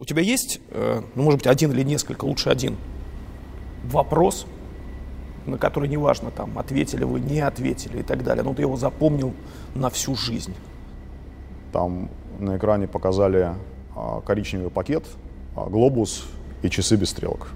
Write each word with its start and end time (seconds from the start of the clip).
У 0.00 0.04
тебя 0.04 0.22
есть, 0.22 0.60
э, 0.70 1.02
ну, 1.16 1.22
может 1.24 1.40
быть, 1.40 1.48
один 1.48 1.72
или 1.72 1.82
несколько, 1.82 2.24
лучше 2.24 2.50
один, 2.50 2.76
вопрос, 3.84 4.46
на 5.44 5.58
который 5.58 5.88
неважно, 5.88 6.30
там, 6.30 6.56
ответили 6.56 7.02
вы, 7.02 7.20
не 7.20 7.40
ответили 7.40 8.00
и 8.00 8.02
так 8.02 8.22
далее, 8.22 8.44
но 8.44 8.54
ты 8.54 8.62
его 8.62 8.76
запомнил 8.76 9.34
на 9.74 9.90
всю 9.90 10.14
жизнь. 10.14 10.54
Там 11.72 12.10
на 12.38 12.56
экране 12.56 12.86
показали 12.86 13.54
а, 13.96 14.20
коричневый 14.20 14.70
пакет, 14.70 15.04
а, 15.56 15.68
глобус 15.68 16.26
и 16.62 16.70
часы 16.70 16.94
без 16.94 17.10
стрелок. 17.10 17.48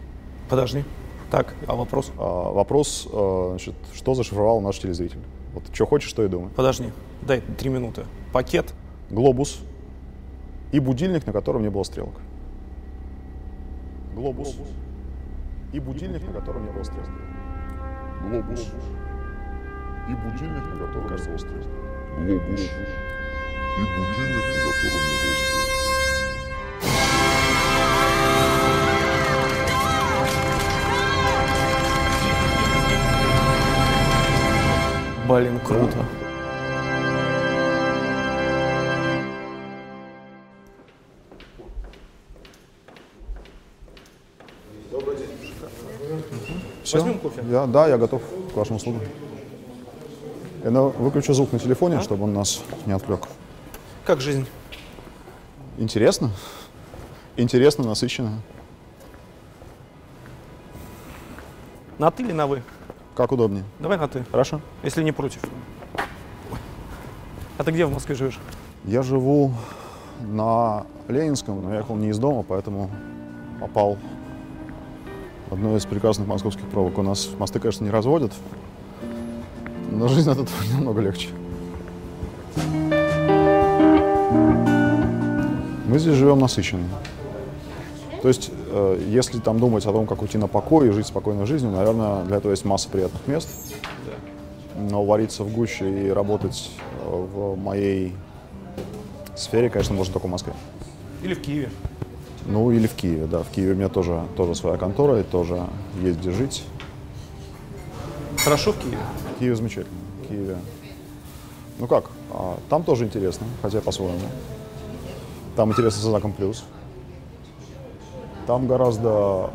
Подожди. 0.49 0.85
Так, 1.31 1.55
а 1.69 1.77
вопрос? 1.77 2.11
А, 2.19 2.53
вопрос, 2.53 3.07
а, 3.13 3.51
значит, 3.51 3.75
что 3.95 4.15
зашифровал 4.15 4.61
наш 4.61 4.81
телезритель? 4.81 5.21
Вот 5.55 5.63
что 5.73 5.87
хочешь, 5.87 6.11
что 6.11 6.25
и 6.25 6.29
думай. 6.29 6.51
Подожди, 6.57 6.91
дай 7.21 7.41
три 7.41 7.71
минуты. 7.71 8.05
Пакет, 8.33 8.75
Глобус 9.11 9.61
и 10.73 10.81
будильник, 10.81 11.27
на 11.27 11.33
котором 11.33 11.63
не 11.63 11.69
было 11.71 11.85
стрелок. 11.85 12.15
Глобус 14.15 14.57
и 15.73 15.81
будильник, 15.81 16.27
на 16.27 16.33
котором 16.41 16.65
не 16.65 16.71
было 16.71 16.83
стрелок. 16.83 17.11
Глобус 18.23 18.73
и 20.09 20.15
будильник, 20.15 20.65
на 20.65 20.87
котором 20.87 21.09
было 21.09 21.17
стрелок. 21.17 21.67
Глобус 22.19 22.61
и 22.61 23.83
будильник, 23.83 24.37
на 24.37 24.63
котором 24.63 24.63
не 24.63 24.63
было 24.63 24.73
стрелок. 24.73 25.73
блин, 35.33 35.59
круто. 35.61 36.22
Все? 46.93 47.01
Возьмем 47.01 47.19
кофе? 47.21 47.43
Я, 47.49 47.67
да, 47.67 47.89
я 47.89 47.97
готов 47.97 48.21
к 48.53 48.57
вашим 48.57 48.77
услугам. 48.77 49.01
Я 50.63 50.71
выключу 50.71 51.33
звук 51.33 51.51
на 51.53 51.59
телефоне, 51.59 51.97
А? 51.97 52.03
чтобы 52.03 52.25
он 52.25 52.35
нас 52.35 52.63
не 52.85 52.93
отвлек. 52.93 53.29
Как 54.05 54.21
жизнь? 54.21 54.47
Интересно? 55.79 56.31
Интересно, 57.39 57.85
насыщенно. 57.85 58.43
На 61.99 62.11
ты 62.11 62.25
или 62.25 62.33
на 62.33 62.47
вы? 62.47 62.63
Как 63.17 63.33
удобнее. 63.33 63.65
Давай 63.79 63.97
на 63.97 64.07
ты, 64.07 64.25
Хорошо? 64.31 64.61
если 64.83 65.03
не 65.03 65.13
против. 65.13 65.41
А 67.57 67.65
ты 67.65 67.71
где 67.71 67.87
в 67.87 67.93
Москве 67.93 68.15
живешь? 68.15 68.39
Я 68.85 69.03
живу 69.03 69.55
на 70.21 70.85
Ленинском, 71.09 71.63
но 71.63 71.71
я 71.73 71.79
ехал 71.79 71.97
не 71.97 72.09
из 72.11 72.19
дома, 72.19 72.43
поэтому 72.43 72.91
попал 73.61 73.97
одну 75.53 75.77
из 75.77 75.85
прекрасных 75.85 76.27
московских 76.27 76.67
пробок. 76.69 76.99
У 76.99 77.03
нас 77.03 77.29
мосты, 77.39 77.61
конечно, 77.61 77.85
не 77.85 77.91
разводят, 77.91 78.33
но 79.91 80.09
жизнь 80.09 80.31
от 80.31 80.39
этого 80.39 80.57
намного 80.73 81.01
легче. 81.01 81.29
Мы 85.87 85.99
здесь 85.99 86.15
живем 86.15 86.39
насыщенно. 86.39 86.89
То 88.23 88.29
есть, 88.29 88.51
э, 88.71 89.05
если 89.09 89.41
там 89.41 89.59
думать 89.59 89.85
о 89.85 89.93
том, 89.93 90.07
как 90.07 90.23
уйти 90.23 90.39
на 90.39 90.49
покой 90.49 90.89
и 90.89 90.91
жить 90.91 91.07
спокойной 91.07 91.45
жизнью, 91.45 91.73
наверное, 91.73 92.25
для 92.25 92.37
этого 92.37 92.53
есть 92.53 92.65
масса 92.65 92.89
приятных 92.89 93.27
мест. 93.27 93.49
Но 94.79 95.05
вариться 95.05 95.45
в 95.45 95.53
гуще 95.53 96.07
и 96.07 96.09
работать 96.09 96.71
э, 97.05 97.11
в 97.11 97.57
моей 97.57 98.15
сфере, 99.37 99.69
конечно, 99.69 99.95
можно 99.95 100.15
только 100.15 100.29
в 100.29 100.31
Москве. 100.31 100.55
Или 101.23 101.35
в 101.35 101.43
Киеве? 101.43 101.69
Ну, 102.47 102.71
или 102.71 102.87
в 102.87 102.95
Киеве, 102.95 103.27
да. 103.27 103.43
В 103.43 103.51
Киеве 103.51 103.73
у 103.73 103.77
меня 103.77 103.89
тоже, 103.89 104.23
тоже 104.37 104.55
своя 104.55 104.77
контора, 104.77 105.21
и 105.21 105.23
тоже 105.23 105.67
есть 106.01 106.19
где 106.19 106.31
жить. 106.31 106.65
Хорошо 108.39 108.73
в 108.73 108.79
Киеве? 108.79 108.99
В 109.37 109.39
Киеве 109.39 109.57
замечательно. 109.57 109.99
В 110.25 110.29
Киеве. 110.29 110.57
Ну 111.79 111.87
как, 111.87 112.11
а, 112.31 112.59
там 112.69 112.83
тоже 112.83 113.05
интересно, 113.05 113.47
хотя 113.63 113.81
по-своему. 113.81 114.19
Там 115.57 115.71
интересно 115.71 116.01
со 116.01 116.09
знаком 116.09 116.33
плюс. 116.33 116.65
Там 118.47 118.67
гораздо 118.67 119.11
а, 119.11 119.51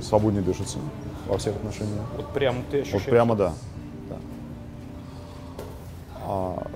свободнее 0.00 0.42
дышится 0.42 0.78
во 1.26 1.36
всех 1.38 1.56
отношениях. 1.56 2.04
Вот 2.16 2.28
прям 2.32 2.64
ты 2.70 2.80
ощущаешь? 2.80 3.04
Вот 3.04 3.10
прямо 3.10 3.36
да. 3.36 3.52
да. 4.08 4.16
А, 6.24 6.66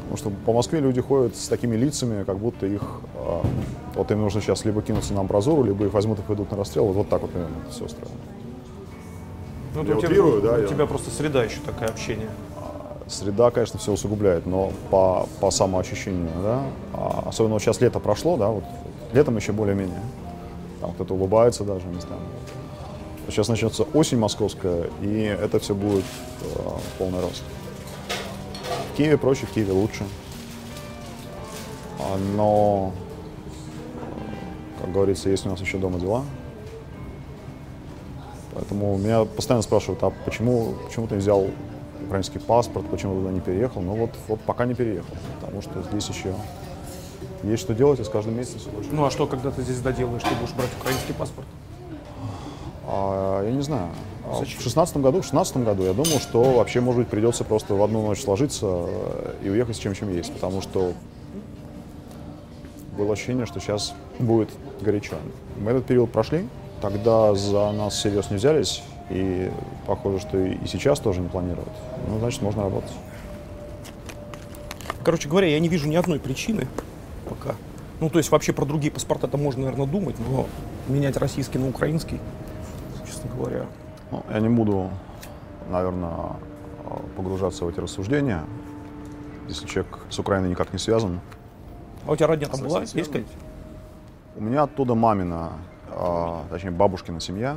потому 0.00 0.16
что 0.16 0.30
по 0.44 0.52
Москве 0.52 0.80
люди 0.80 1.00
ходят 1.00 1.36
с 1.36 1.48
такими 1.48 1.74
лицами, 1.76 2.22
как 2.24 2.38
будто 2.38 2.66
их 2.66 3.00
а, 3.16 3.44
вот 3.96 4.10
им 4.10 4.20
нужно 4.20 4.40
сейчас 4.40 4.64
либо 4.64 4.82
кинуться 4.82 5.12
на 5.14 5.20
амбразуру, 5.20 5.62
либо 5.64 5.84
их 5.86 5.92
возьмут 5.92 6.18
и 6.18 6.22
пойдут 6.22 6.50
на 6.50 6.56
расстрел. 6.56 6.86
Вот, 6.86 6.96
вот 6.96 7.08
так 7.08 7.22
вот 7.22 7.30
примерно 7.30 7.54
это 7.64 7.72
все 7.72 7.84
устроено. 7.84 8.14
Ну, 9.74 9.84
Я 9.84 9.96
у 9.96 9.98
тебя, 9.98 10.08
утрирую, 10.08 10.42
да, 10.42 10.52
у 10.54 10.60
я- 10.60 10.66
тебя 10.66 10.86
просто 10.86 11.10
среда 11.10 11.44
еще 11.44 11.60
такая 11.60 11.88
общение. 11.88 12.28
Среда, 13.08 13.50
конечно, 13.50 13.78
все 13.78 13.92
усугубляет, 13.92 14.46
но 14.46 14.72
по, 14.90 15.28
по 15.40 15.50
самоощущению, 15.50 16.30
да, 16.42 16.62
а 16.92 17.24
особенно 17.28 17.54
вот 17.54 17.62
сейчас 17.62 17.80
лето 17.80 18.00
прошло, 18.00 18.36
да, 18.36 18.48
вот 18.48 18.64
летом 19.12 19.36
еще 19.36 19.52
более-менее, 19.52 20.00
там 20.80 20.92
кто-то 20.92 21.14
улыбается 21.14 21.62
даже 21.64 21.86
местами. 21.86 22.20
Сейчас 23.28 23.48
начнется 23.48 23.84
осень 23.94 24.18
московская, 24.18 24.88
и 25.02 25.20
это 25.40 25.58
все 25.60 25.74
будет 25.74 26.04
э, 26.42 26.46
в 26.58 26.98
полный 26.98 27.20
рост. 27.20 27.42
В 28.92 28.96
Киеве 28.96 29.18
проще, 29.18 29.46
в 29.46 29.50
Киеве 29.50 29.72
лучше. 29.72 30.04
А, 32.00 32.16
Но, 32.36 32.92
как 34.86 34.94
говорится, 34.94 35.28
есть 35.28 35.44
у 35.44 35.48
нас 35.50 35.60
еще 35.60 35.78
дома 35.78 35.98
дела. 35.98 36.22
Поэтому 38.54 38.96
меня 38.96 39.24
постоянно 39.24 39.62
спрашивают, 39.62 40.00
а 40.04 40.12
почему, 40.24 40.74
почему 40.86 41.08
ты 41.08 41.16
не 41.16 41.20
взял 41.20 41.48
украинский 42.06 42.38
паспорт, 42.38 42.86
почему 42.88 43.16
туда 43.16 43.32
не 43.32 43.40
переехал? 43.40 43.82
Ну 43.82 43.96
вот, 43.96 44.10
вот 44.28 44.40
пока 44.42 44.64
не 44.64 44.74
переехал, 44.74 45.12
потому 45.40 45.60
что 45.60 45.82
здесь 45.82 46.08
еще 46.08 46.34
есть 47.42 47.62
что 47.62 47.74
делать, 47.74 47.98
и 47.98 48.04
с 48.04 48.08
каждым 48.08 48.36
месяцем 48.36 48.60
все 48.60 48.70
больше. 48.70 48.90
Ну 48.92 49.04
а 49.04 49.10
что, 49.10 49.26
когда 49.26 49.50
ты 49.50 49.62
здесь 49.62 49.80
доделаешь, 49.80 50.22
ты 50.22 50.34
будешь 50.36 50.54
брать 50.54 50.70
украинский 50.80 51.14
паспорт? 51.14 51.48
А, 52.86 53.44
я 53.44 53.50
не 53.50 53.62
знаю. 53.62 53.88
А 54.30 54.38
Зачем? 54.38 54.60
В 54.60 54.62
шестнадцатом 54.62 55.02
году, 55.02 55.20
в 55.20 55.24
шестнадцатом 55.24 55.64
году 55.64 55.82
я 55.82 55.92
думал, 55.94 56.20
что 56.20 56.44
вообще, 56.44 56.80
может 56.80 57.00
быть, 57.00 57.08
придется 57.08 57.42
просто 57.42 57.74
в 57.74 57.82
одну 57.82 58.06
ночь 58.06 58.22
сложиться 58.22 58.66
э, 58.66 59.34
и 59.42 59.50
уехать 59.50 59.74
с 59.74 59.80
чем, 59.80 59.94
чем 59.94 60.14
есть, 60.14 60.32
потому 60.32 60.62
что 60.62 60.92
было 62.96 63.12
ощущение, 63.12 63.46
что 63.46 63.60
сейчас 63.60 63.92
будет 64.18 64.48
горячо. 64.80 65.16
Мы 65.56 65.70
этот 65.70 65.86
период 65.86 66.12
прошли, 66.12 66.48
тогда 66.80 67.34
за 67.34 67.72
нас 67.72 67.94
всерьез 67.94 68.30
не 68.30 68.36
взялись, 68.36 68.82
и 69.10 69.50
похоже, 69.86 70.20
что 70.20 70.38
и 70.38 70.66
сейчас 70.66 71.00
тоже 71.00 71.20
не 71.20 71.28
планируют. 71.28 71.72
Ну, 72.08 72.18
значит, 72.18 72.42
можно 72.42 72.62
работать. 72.62 72.92
Короче 75.04 75.28
говоря, 75.28 75.48
я 75.48 75.60
не 75.60 75.68
вижу 75.68 75.88
ни 75.88 75.94
одной 75.94 76.18
причины 76.18 76.66
пока. 77.28 77.54
Ну, 78.00 78.10
то 78.10 78.18
есть 78.18 78.30
вообще 78.30 78.52
про 78.52 78.64
другие 78.64 78.92
паспорта 78.92 79.26
это 79.26 79.38
можно, 79.38 79.64
наверное, 79.64 79.86
думать, 79.86 80.16
но 80.18 80.46
менять 80.88 81.16
российский 81.16 81.58
на 81.58 81.68
украинский, 81.68 82.20
честно 83.06 83.30
говоря. 83.34 83.66
Ну, 84.10 84.22
я 84.30 84.40
не 84.40 84.48
буду, 84.48 84.90
наверное, 85.70 86.32
погружаться 87.16 87.64
в 87.64 87.68
эти 87.68 87.80
рассуждения, 87.80 88.44
если 89.48 89.66
человек 89.66 89.98
с 90.10 90.18
Украиной 90.18 90.50
никак 90.50 90.72
не 90.72 90.78
связан. 90.78 91.20
А 92.06 92.12
у 92.12 92.16
тебя 92.16 92.26
родня 92.26 92.48
там 92.48 92.60
была? 92.60 92.80
Есть 92.80 92.94
какая 92.94 93.24
У 94.36 94.42
меня 94.42 94.64
оттуда 94.64 94.94
мамина, 94.94 95.52
а, 95.88 96.44
точнее 96.50 96.70
бабушкина 96.70 97.20
семья. 97.20 97.56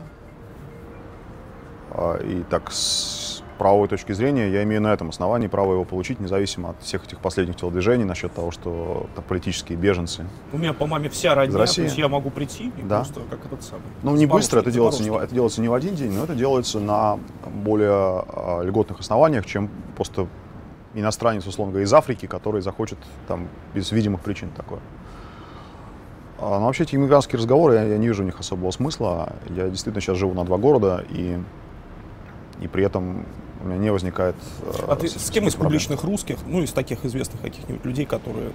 А, 1.91 2.15
и 2.17 2.41
так 2.43 2.71
с 2.71 3.43
правовой 3.57 3.89
точки 3.89 4.13
зрения 4.13 4.49
я 4.49 4.63
имею 4.63 4.81
на 4.81 4.93
этом 4.93 5.09
основании 5.09 5.47
право 5.47 5.73
его 5.73 5.83
получить, 5.83 6.21
независимо 6.21 6.69
от 6.69 6.81
всех 6.81 7.03
этих 7.05 7.19
последних 7.19 7.57
телодвижений 7.57 8.05
насчет 8.05 8.33
того, 8.33 8.51
что 8.51 9.07
это 9.11 9.21
политические 9.21 9.77
беженцы. 9.77 10.25
У 10.53 10.57
меня 10.57 10.71
по 10.71 10.87
маме 10.87 11.09
вся 11.09 11.35
родня, 11.35 11.49
Из 11.49 11.53
то 11.53 11.59
России? 11.59 11.83
есть 11.83 11.97
я 11.97 12.07
могу 12.07 12.29
прийти 12.29 12.71
и 12.77 12.81
Да. 12.83 12.99
просто 12.99 13.19
как 13.29 13.45
этот 13.45 13.61
самый. 13.61 13.83
Ну, 14.01 14.15
не 14.15 14.25
быстро, 14.25 14.61
это 14.61 14.71
делается 14.71 15.03
не, 15.03 15.09
это 15.09 15.33
делается 15.33 15.59
не 15.59 15.67
в 15.67 15.73
один 15.73 15.95
день, 15.95 16.13
но 16.13 16.23
это 16.23 16.33
делается 16.35 16.79
на 16.79 17.19
более 17.45 17.89
а, 17.91 18.61
льготных 18.63 19.01
основаниях, 19.01 19.45
чем 19.45 19.69
просто 19.97 20.27
иностранец, 20.93 21.45
условно 21.45 21.73
говоря, 21.73 21.83
из 21.83 21.93
Африки, 21.93 22.25
который 22.25 22.61
захочет 22.61 22.99
там 23.27 23.49
без 23.73 23.91
видимых 23.91 24.21
причин 24.21 24.49
такое. 24.55 24.79
А, 26.41 26.59
но 26.59 26.65
вообще 26.65 26.83
эти 26.83 26.95
иммигрантские 26.95 27.37
разговоры, 27.37 27.75
я, 27.75 27.83
я 27.83 27.97
не 27.97 28.07
вижу 28.07 28.23
в 28.23 28.25
них 28.25 28.39
особого 28.39 28.71
смысла. 28.71 29.33
Я 29.49 29.67
действительно 29.69 30.01
сейчас 30.01 30.17
живу 30.17 30.33
на 30.33 30.45
два 30.45 30.57
города, 30.57 31.03
и, 31.09 31.37
и 32.61 32.67
при 32.67 32.83
этом 32.85 33.25
у 33.61 33.67
меня 33.67 33.77
не 33.77 33.91
возникает... 33.91 34.35
э, 34.61 34.71
А 34.87 34.95
ты 34.95 35.07
с 35.09 35.29
кем 35.29 35.47
из 35.47 35.53
проблем. 35.55 35.71
публичных 35.71 36.03
русских, 36.03 36.37
ну, 36.47 36.61
из 36.63 36.71
таких 36.71 37.03
известных 37.03 37.41
каких-нибудь 37.41 37.83
людей, 37.83 38.05
которые 38.05 38.51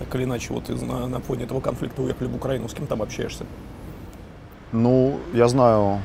так 0.00 0.12
или 0.16 0.24
иначе 0.24 0.52
вот 0.52 0.68
из, 0.68 0.82
на, 0.82 1.06
на 1.06 1.20
фоне 1.20 1.44
этого 1.44 1.60
конфликта 1.60 2.02
уехали 2.02 2.26
в 2.28 2.34
Украину, 2.34 2.68
с 2.68 2.74
кем 2.74 2.86
там 2.86 3.02
общаешься? 3.02 3.44
Ну, 4.72 5.18
я 5.32 5.46
знаю 5.48 6.00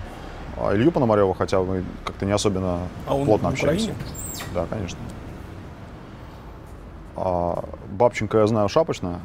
а, 0.57 0.75
Илью 0.75 0.91
Пономарева, 0.91 1.33
хотя 1.33 1.61
мы 1.61 1.83
как-то 2.05 2.25
не 2.25 2.31
особенно 2.31 2.79
А 3.07 3.15
он 3.15 3.25
плотно 3.25 3.49
в 3.49 3.53
общаемся. 3.53 3.91
Украине? 3.91 4.03
Да, 4.53 4.65
конечно. 4.69 4.99
А, 7.15 7.63
Бабченко 7.91 8.37
я 8.37 8.47
знаю 8.47 8.69
шапочно. 8.69 9.19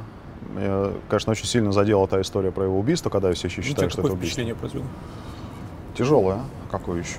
Меня, 0.48 0.92
конечно, 1.08 1.32
очень 1.32 1.46
сильно 1.46 1.72
задела 1.72 2.06
та 2.08 2.20
история 2.20 2.50
про 2.50 2.64
его 2.64 2.78
убийство, 2.78 3.10
когда 3.10 3.32
все 3.32 3.48
еще 3.48 3.60
Ну, 3.60 3.66
считают, 3.66 3.92
тебе 3.92 4.00
что 4.00 4.00
это 4.02 4.12
убийство. 4.12 4.26
впечатление 4.26 4.54
произвело? 4.54 4.84
Тяжелое. 5.94 6.38
Какое 6.70 7.00
еще? 7.00 7.18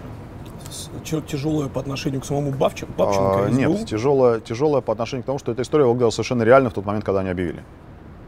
Тяжелое 1.27 1.67
по 1.67 1.79
отношению 1.79 2.21
к 2.21 2.25
самому 2.25 2.51
Бабченко? 2.51 2.93
Бабченко, 2.97 3.45
А, 3.45 3.49
нет, 3.49 3.87
тяжелое, 3.87 4.39
тяжелое 4.39 4.81
по 4.81 4.93
отношению 4.93 5.23
к 5.23 5.25
тому, 5.25 5.39
что 5.39 5.51
эта 5.51 5.61
история 5.61 5.85
выглядела 5.85 6.09
совершенно 6.11 6.43
реально 6.43 6.69
в 6.69 6.73
тот 6.73 6.85
момент, 6.85 7.05
когда 7.05 7.21
они 7.21 7.29
объявили. 7.29 7.63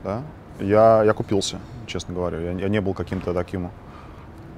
Да? 0.04 0.22
Я, 0.60 1.04
я 1.04 1.14
купился, 1.14 1.60
честно 1.88 2.14
говоря. 2.14 2.40
Я, 2.40 2.52
я 2.52 2.70
не 2.70 2.82
был 2.82 2.94
каким-то 2.94 3.34
таким 3.34 3.70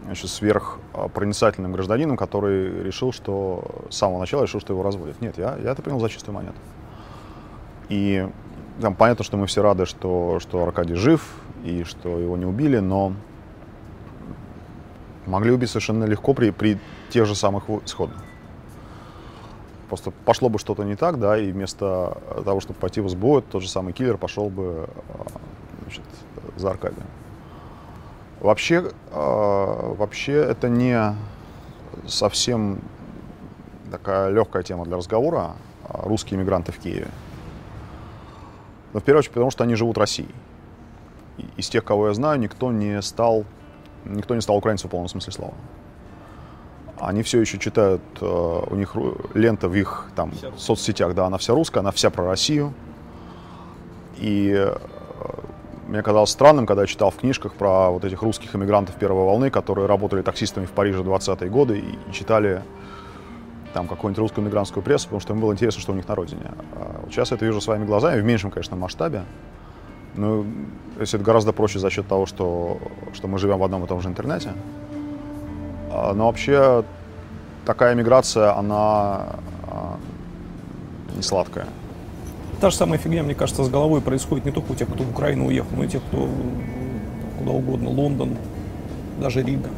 значит, 0.06 0.30
сверхпроницательным 0.30 1.72
гражданином, 1.72 2.18
который 2.18 2.84
решил, 2.84 3.12
что 3.12 3.64
с 3.90 3.98
самого 3.98 4.20
начала 4.20 4.44
решил, 4.44 4.60
что 4.60 4.74
его 4.74 4.84
разводят. 4.84 5.22
Нет, 5.22 5.38
я, 5.38 5.58
я 5.64 5.72
это 5.72 5.82
принял 5.82 6.00
за 6.00 6.10
чистую 6.10 6.36
монету. 6.36 6.58
И 7.90 8.28
там 8.82 8.96
понятно, 8.96 9.24
что 9.24 9.38
мы 9.38 9.48
все 9.48 9.62
рады, 9.62 9.86
что, 9.86 10.40
что 10.40 10.64
Аркадий 10.64 10.96
жив 10.96 11.24
и 11.64 11.84
что 11.84 12.20
его 12.20 12.38
не 12.38 12.46
убили, 12.46 12.80
но 12.80 13.14
могли 15.26 15.52
убить 15.52 15.70
совершенно 15.70 16.06
легко 16.06 16.34
при, 16.34 16.50
при 16.50 16.80
тех 17.10 17.26
же 17.26 17.36
самых 17.36 17.70
исходах. 17.86 18.18
Просто 19.88 20.12
пошло 20.26 20.50
бы 20.50 20.58
что-то 20.60 20.84
не 20.84 20.96
так, 20.96 21.20
да, 21.20 21.38
и 21.38 21.52
вместо 21.52 22.18
того, 22.44 22.60
чтобы 22.60 22.80
пойти 22.80 23.00
в 23.00 23.10
СБУ, 23.10 23.42
тот 23.42 23.62
же 23.62 23.70
самый 23.70 23.94
киллер 23.94 24.18
пошел 24.18 24.50
бы 24.50 24.90
а, 25.10 25.26
значит, 25.84 26.04
за 26.56 26.72
Аркадием. 26.72 27.06
Вообще, 28.40 28.92
а, 29.12 29.94
вообще 29.94 30.34
это 30.34 30.68
не 30.68 31.16
совсем 32.08 32.80
такая 33.92 34.30
легкая 34.30 34.64
тема 34.64 34.86
для 34.86 34.98
разговора, 34.98 35.52
русские 35.88 36.40
мигранты 36.40 36.72
в 36.72 36.80
Киеве. 36.80 37.10
Но 38.94 39.00
в 39.00 39.04
первую 39.04 39.20
очередь 39.20 39.34
потому, 39.34 39.52
что 39.52 39.64
они 39.64 39.76
живут 39.76 39.98
Россией. 39.98 40.34
И 41.38 41.46
Из 41.58 41.70
тех, 41.70 41.84
кого 41.84 42.08
я 42.08 42.14
знаю, 42.14 42.40
никто 42.40 42.72
не 42.72 43.02
стал, 43.02 43.46
никто 44.06 44.36
не 44.36 44.42
стал 44.42 44.58
украинцем 44.58 44.90
в 44.90 44.92
полном 44.92 45.10
смысле 45.10 45.34
слова. 45.34 45.54
Они 47.00 47.24
все 47.24 47.42
еще 47.42 47.58
читают, 47.58 48.02
э, 48.22 48.26
у 48.26 48.76
них 48.76 48.96
лента 49.34 49.68
в 49.68 49.76
их 49.76 50.10
там 50.16 50.32
соцсетях, 50.58 51.16
да, 51.16 51.26
она 51.26 51.38
вся 51.38 51.54
русская, 51.54 51.80
она 51.80 51.92
вся 51.92 52.12
про 52.12 52.26
Россию. 52.26 52.74
И 54.18 54.54
э, 54.56 54.78
мне 55.88 56.02
казалось 56.04 56.30
странным, 56.30 56.66
когда 56.66 56.84
я 56.84 56.88
читал 56.88 57.10
в 57.10 57.18
книжках 57.18 57.54
про 57.54 57.90
вот 57.90 58.06
этих 58.06 58.22
русских 58.22 58.56
иммигрантов 58.56 58.96
первой 58.96 59.26
волны, 59.26 59.50
которые 59.50 59.88
работали 59.88 60.22
таксистами 60.22 60.66
в 60.66 60.72
Париже 60.72 61.02
в 61.02 61.10
20-е 61.10 61.50
годы 61.50 61.80
и 61.80 62.14
читали 62.14 62.62
там 63.74 63.88
какую-нибудь 63.88 64.20
русскую 64.20 64.46
мигрантскую 64.46 64.84
прессу, 64.84 65.06
потому 65.06 65.20
что 65.20 65.34
им 65.34 65.40
было 65.40 65.52
интересно, 65.52 65.82
что 65.82 65.92
у 65.92 65.96
них 65.96 66.08
на 66.08 66.16
родине. 66.16 66.52
А 66.76 67.06
сейчас 67.10 67.32
я 67.32 67.38
это 67.38 67.46
вижу 67.46 67.60
своими 67.60 67.86
глазами, 67.86 68.22
в 68.22 68.24
меньшем, 68.24 68.52
конечно, 68.52 68.76
масштабе. 68.76 69.24
Но 70.16 70.46
если 71.00 71.18
это 71.18 71.26
гораздо 71.26 71.54
проще 71.54 71.80
за 71.80 71.90
счет 71.90 72.08
того, 72.08 72.26
что, 72.26 72.78
что 73.14 73.28
мы 73.28 73.40
живем 73.40 73.58
в 73.58 73.64
одном 73.64 73.84
и 73.84 73.88
том 73.88 74.00
же 74.02 74.10
интернете. 74.10 74.54
А, 75.92 76.14
Но 76.14 76.28
вообще 76.28 76.84
такая 77.66 77.96
миграция, 77.96 78.56
она 78.56 79.26
а, 79.68 79.98
не 81.16 81.24
сладкая. 81.24 81.66
Та 82.62 82.70
же 82.70 82.76
самая 82.76 83.00
фигня, 83.00 83.24
мне 83.24 83.36
кажется, 83.36 83.64
с 83.64 83.70
головой 83.70 84.02
происходит 84.02 84.46
не 84.46 84.52
только 84.52 84.72
у 84.72 84.76
тех, 84.76 84.88
кто 84.88 85.04
в 85.04 85.10
Украину 85.10 85.48
уехал, 85.48 85.76
но 85.76 85.84
и 85.84 85.88
тех, 85.88 86.02
кто 86.04 86.30
куда 87.40 87.52
угодно, 87.52 87.90
Лондон, 87.90 88.38
даже 89.20 89.42
Рига, 89.42 89.70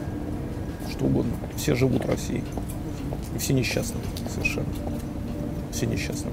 что 0.92 1.06
угодно. 1.06 1.32
Все 1.56 1.76
живут 1.76 2.06
в 2.06 2.10
России. 2.10 2.44
И 3.36 3.38
все 3.38 3.54
несчастны 3.54 4.00
совершенно. 4.34 4.66
Все 5.72 5.86
несчастны. 5.86 6.32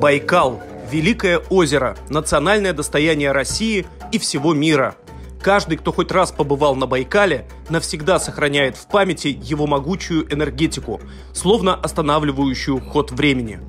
Байкал– 0.00 0.60
великое 0.90 1.38
озеро, 1.50 1.96
национальное 2.08 2.72
достояние 2.72 3.32
России 3.32 3.86
и 4.10 4.18
всего 4.18 4.54
мира. 4.54 4.96
Каждый, 5.42 5.78
кто 5.78 5.90
хоть 5.92 6.12
раз 6.12 6.32
побывал 6.32 6.76
на 6.76 6.86
Байкале, 6.86 7.46
навсегда 7.70 8.18
сохраняет 8.18 8.76
в 8.76 8.86
памяти 8.86 9.38
его 9.42 9.66
могучую 9.66 10.32
энергетику, 10.32 11.00
словно 11.32 11.74
останавливающую 11.74 12.78
ход 12.80 13.10
времени. 13.10 13.60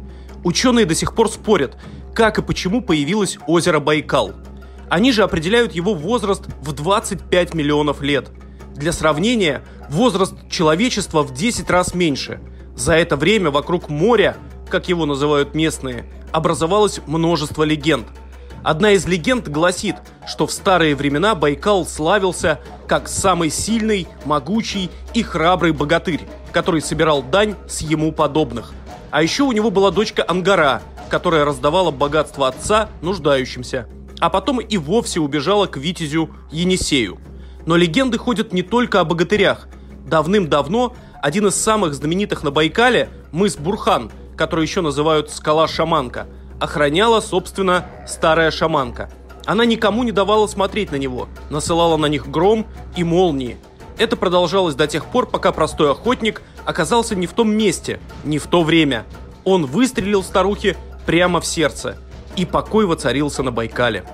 Ученые 0.44 0.86
до 0.86 0.96
сих 0.96 1.16
пор 1.16 1.30
спорят, 1.30 1.78
как 2.14 2.40
и 2.40 2.42
почему 2.42 2.82
появилось 2.82 3.38
озеро 3.48 3.80
Байкал. 3.80 4.34
Они 4.90 5.14
же 5.14 5.24
определяют 5.24 5.72
его 5.72 5.94
возраст 5.94 6.44
в 6.62 6.74
25 6.74 7.54
миллионов 7.54 8.02
лет. 8.02 8.32
Для 8.76 8.92
сравнения, 8.92 9.64
возраст 9.90 10.34
человечества 10.50 11.22
в 11.22 11.34
10 11.34 11.70
раз 11.70 11.94
меньше. 11.94 12.42
За 12.76 12.94
это 12.94 13.16
время 13.16 13.50
вокруг 13.50 13.88
моря, 13.88 14.36
как 14.70 14.90
его 14.90 15.06
называют 15.06 15.56
местные, 15.56 16.06
образовалось 16.34 17.00
множество 17.08 17.64
легенд. 17.64 18.08
Одна 18.64 18.92
из 18.92 19.08
легенд 19.08 19.48
гласит, 19.48 19.96
что 20.28 20.46
в 20.46 20.52
старые 20.52 20.96
времена 20.96 21.34
Байкал 21.34 21.86
славился 21.86 22.60
как 22.88 23.08
самый 23.08 23.50
сильный, 23.50 24.08
могучий 24.26 24.92
и 25.16 25.24
храбрый 25.24 25.72
богатырь, 25.72 26.22
который 26.52 26.82
собирал 26.82 27.24
дань 27.24 27.56
с 27.68 27.82
ему 27.82 28.12
подобных. 28.12 28.72
А 29.10 29.24
еще 29.24 29.44
у 29.44 29.52
него 29.52 29.72
была 29.72 29.90
дочка 29.90 30.24
Ангара, 30.28 30.84
которая 31.10 31.44
раздавала 31.44 31.90
богатство 31.90 32.48
отца 32.48 32.90
нуждающимся, 33.02 33.88
а 34.20 34.30
потом 34.30 34.62
и 34.62 34.78
вовсе 34.78 35.20
убежала 35.20 35.66
к 35.66 35.78
витязю 35.78 36.30
Енисею. 36.52 37.20
Но 37.66 37.76
легенды 37.76 38.20
ходят 38.20 38.54
не 38.54 38.62
только 38.62 39.00
о 39.00 39.06
богатырях. 39.06 39.68
Давным-давно 40.06 40.96
один 41.22 41.48
из 41.48 41.56
самых 41.56 41.96
знаменитых 41.96 42.44
на 42.44 42.52
Байкале, 42.52 43.10
мыс 43.32 43.56
Бурхан, 43.58 44.12
который 44.38 44.66
еще 44.66 44.82
называют 44.82 45.32
скала 45.32 45.68
Шаманка, 45.68 46.28
охраняла, 46.62 47.22
собственно, 47.22 47.88
старая 48.08 48.52
шаманка. 48.52 49.10
Она 49.46 49.66
никому 49.66 50.04
не 50.04 50.12
давала 50.12 50.46
смотреть 50.46 50.92
на 50.92 50.96
него, 50.96 51.28
насылала 51.50 51.98
на 51.98 52.06
них 52.06 52.30
гром 52.30 52.68
и 52.96 53.04
молнии. 53.04 53.58
Это 53.98 54.16
продолжалось 54.16 54.76
до 54.76 54.86
тех 54.86 55.08
пор, 55.08 55.26
пока 55.26 55.52
простой 55.52 55.92
охотник 55.92 56.44
оказался 56.64 57.16
не 57.16 57.26
в 57.26 57.34
том 57.34 57.52
месте, 57.52 58.00
не 58.24 58.38
в 58.38 58.46
то 58.46 58.62
время. 58.62 59.06
Он 59.44 59.66
выстрелил 59.66 60.24
старухе 60.24 60.78
прямо 61.08 61.42
в 61.42 61.48
сердце, 61.48 61.98
и 62.36 62.46
покой 62.46 62.86
воцарился 62.86 63.42
на 63.42 63.52
Байкале. 63.52 64.06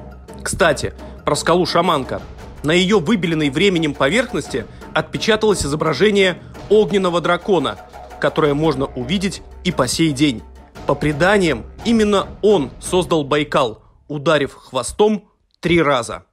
Кстати, 0.41 0.94
про 1.25 1.35
скалу 1.35 1.66
Шаманка. 1.66 2.21
На 2.63 2.71
ее 2.71 2.99
выбеленной 2.99 3.49
временем 3.49 3.94
поверхности 3.94 4.66
отпечаталось 4.94 5.66
изображение 5.66 6.42
огненного 6.69 7.19
дракона, 7.19 7.77
которое 8.21 8.54
можно 8.54 8.85
увидеть 8.85 9.42
и 9.66 9.73
по 9.73 9.85
сей 9.85 10.13
день. 10.13 10.44
По 10.87 10.95
преданиям, 10.95 11.65
именно 11.83 12.29
он 12.41 12.71
создал 12.79 13.25
Байкал, 13.25 13.83
ударив 14.07 14.53
хвостом 14.53 15.29
три 15.59 15.81
раза. 15.81 16.23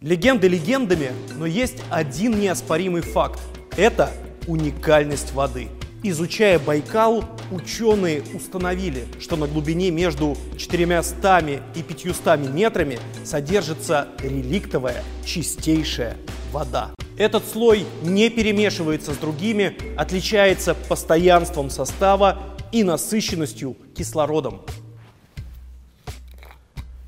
Легенды 0.00 0.48
легендами, 0.48 1.12
но 1.36 1.44
есть 1.44 1.82
один 1.90 2.40
неоспоримый 2.40 3.02
факт. 3.02 3.38
Это 3.76 4.10
уникальность 4.46 5.34
воды. 5.34 5.68
Изучая 6.02 6.58
Байкал, 6.58 7.24
ученые 7.50 8.22
установили, 8.34 9.04
что 9.20 9.36
на 9.36 9.46
глубине 9.46 9.90
между 9.90 10.34
400 10.56 11.60
и 11.74 11.82
500 11.82 12.38
метрами 12.48 12.98
содержится 13.22 14.08
реликтовая 14.18 15.04
чистейшая 15.26 16.16
вода. 16.52 16.90
Этот 17.18 17.46
слой 17.46 17.84
не 18.02 18.30
перемешивается 18.30 19.12
с 19.12 19.18
другими, 19.18 19.76
отличается 19.96 20.74
постоянством 20.74 21.68
состава 21.68 22.53
и 22.74 22.82
насыщенностью 22.82 23.76
кислородом. 23.96 24.62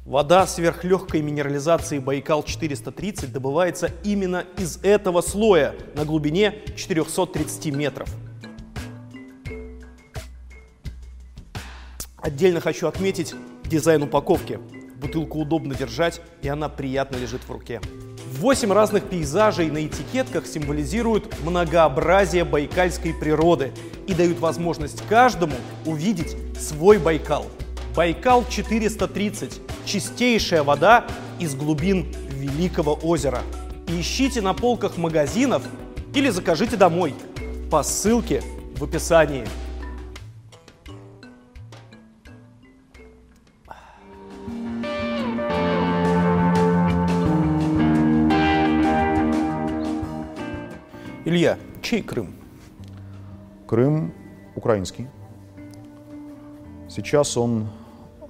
Вода 0.04 0.46
сверхлегкой 0.46 1.22
минерализации 1.22 1.98
Байкал-430 1.98 3.32
добывается 3.32 3.90
именно 4.04 4.44
из 4.58 4.78
этого 4.84 5.22
слоя 5.22 5.74
на 5.96 6.04
глубине 6.04 6.62
430 6.76 7.74
метров. 7.74 8.08
Отдельно 12.18 12.60
хочу 12.60 12.86
отметить 12.86 13.34
дизайн 13.64 14.04
упаковки. 14.04 14.60
Бутылку 15.00 15.40
удобно 15.40 15.74
держать, 15.74 16.20
и 16.42 16.48
она 16.48 16.68
приятно 16.68 17.16
лежит 17.16 17.42
в 17.42 17.50
руке. 17.50 17.80
Восемь 18.38 18.70
разных 18.70 19.04
пейзажей 19.04 19.70
на 19.70 19.86
этикетках 19.86 20.46
символизируют 20.46 21.34
многообразие 21.42 22.44
байкальской 22.44 23.14
природы 23.14 23.72
и 24.06 24.12
дают 24.12 24.40
возможность 24.40 25.02
каждому 25.08 25.54
увидеть 25.86 26.36
свой 26.60 26.98
Байкал. 26.98 27.46
Байкал 27.94 28.44
430– 28.46 29.60
чистейшая 29.86 30.62
вода 30.62 31.06
из 31.38 31.54
глубин 31.54 32.12
Великого 32.28 32.98
озера. 33.02 33.40
Ищите 33.88 34.42
на 34.42 34.52
полках 34.52 34.98
магазинов 34.98 35.62
или 36.14 36.28
закажите 36.28 36.76
домой 36.76 37.14
по 37.70 37.82
ссылке 37.82 38.42
в 38.76 38.84
описании. 38.84 39.46
Илья, 51.26 51.58
чей 51.82 52.02
Крым? 52.02 52.36
Крым 53.66 54.14
украинский. 54.54 55.08
Сейчас 56.88 57.36
он 57.36 57.66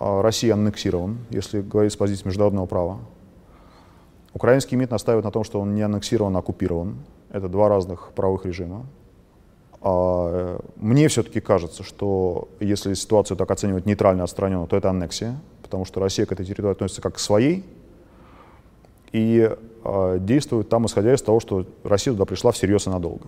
а, 0.00 0.22
России 0.22 0.48
аннексирован, 0.48 1.18
если 1.28 1.60
говорить 1.60 1.92
с 1.92 1.96
позиции 1.96 2.26
международного 2.26 2.64
права. 2.64 3.00
Украинский 4.32 4.78
МИД 4.78 4.92
настаивает 4.92 5.26
на 5.26 5.30
том, 5.30 5.44
что 5.44 5.60
он 5.60 5.74
не 5.74 5.82
аннексирован, 5.82 6.36
а 6.36 6.38
оккупирован. 6.38 6.96
Это 7.28 7.50
два 7.50 7.68
разных 7.68 8.12
правовых 8.14 8.46
режима. 8.46 8.86
А, 9.82 10.58
мне 10.76 11.08
все-таки 11.08 11.40
кажется, 11.40 11.82
что 11.82 12.48
если 12.60 12.94
ситуацию 12.94 13.36
так 13.36 13.50
оценивать 13.50 13.84
нейтрально, 13.84 14.24
отстраненно, 14.24 14.66
то 14.66 14.74
это 14.74 14.88
аннексия, 14.88 15.38
потому 15.62 15.84
что 15.84 16.00
Россия 16.00 16.24
к 16.24 16.32
этой 16.32 16.46
территории 16.46 16.72
относится 16.72 17.02
как 17.02 17.16
к 17.16 17.18
своей 17.18 17.62
и 19.12 19.50
э, 19.84 20.18
действует 20.20 20.68
там, 20.68 20.86
исходя 20.86 21.14
из 21.14 21.22
того, 21.22 21.40
что 21.40 21.66
Россия 21.84 22.12
туда 22.12 22.24
пришла 22.24 22.52
всерьез 22.52 22.86
и 22.86 22.90
надолго. 22.90 23.26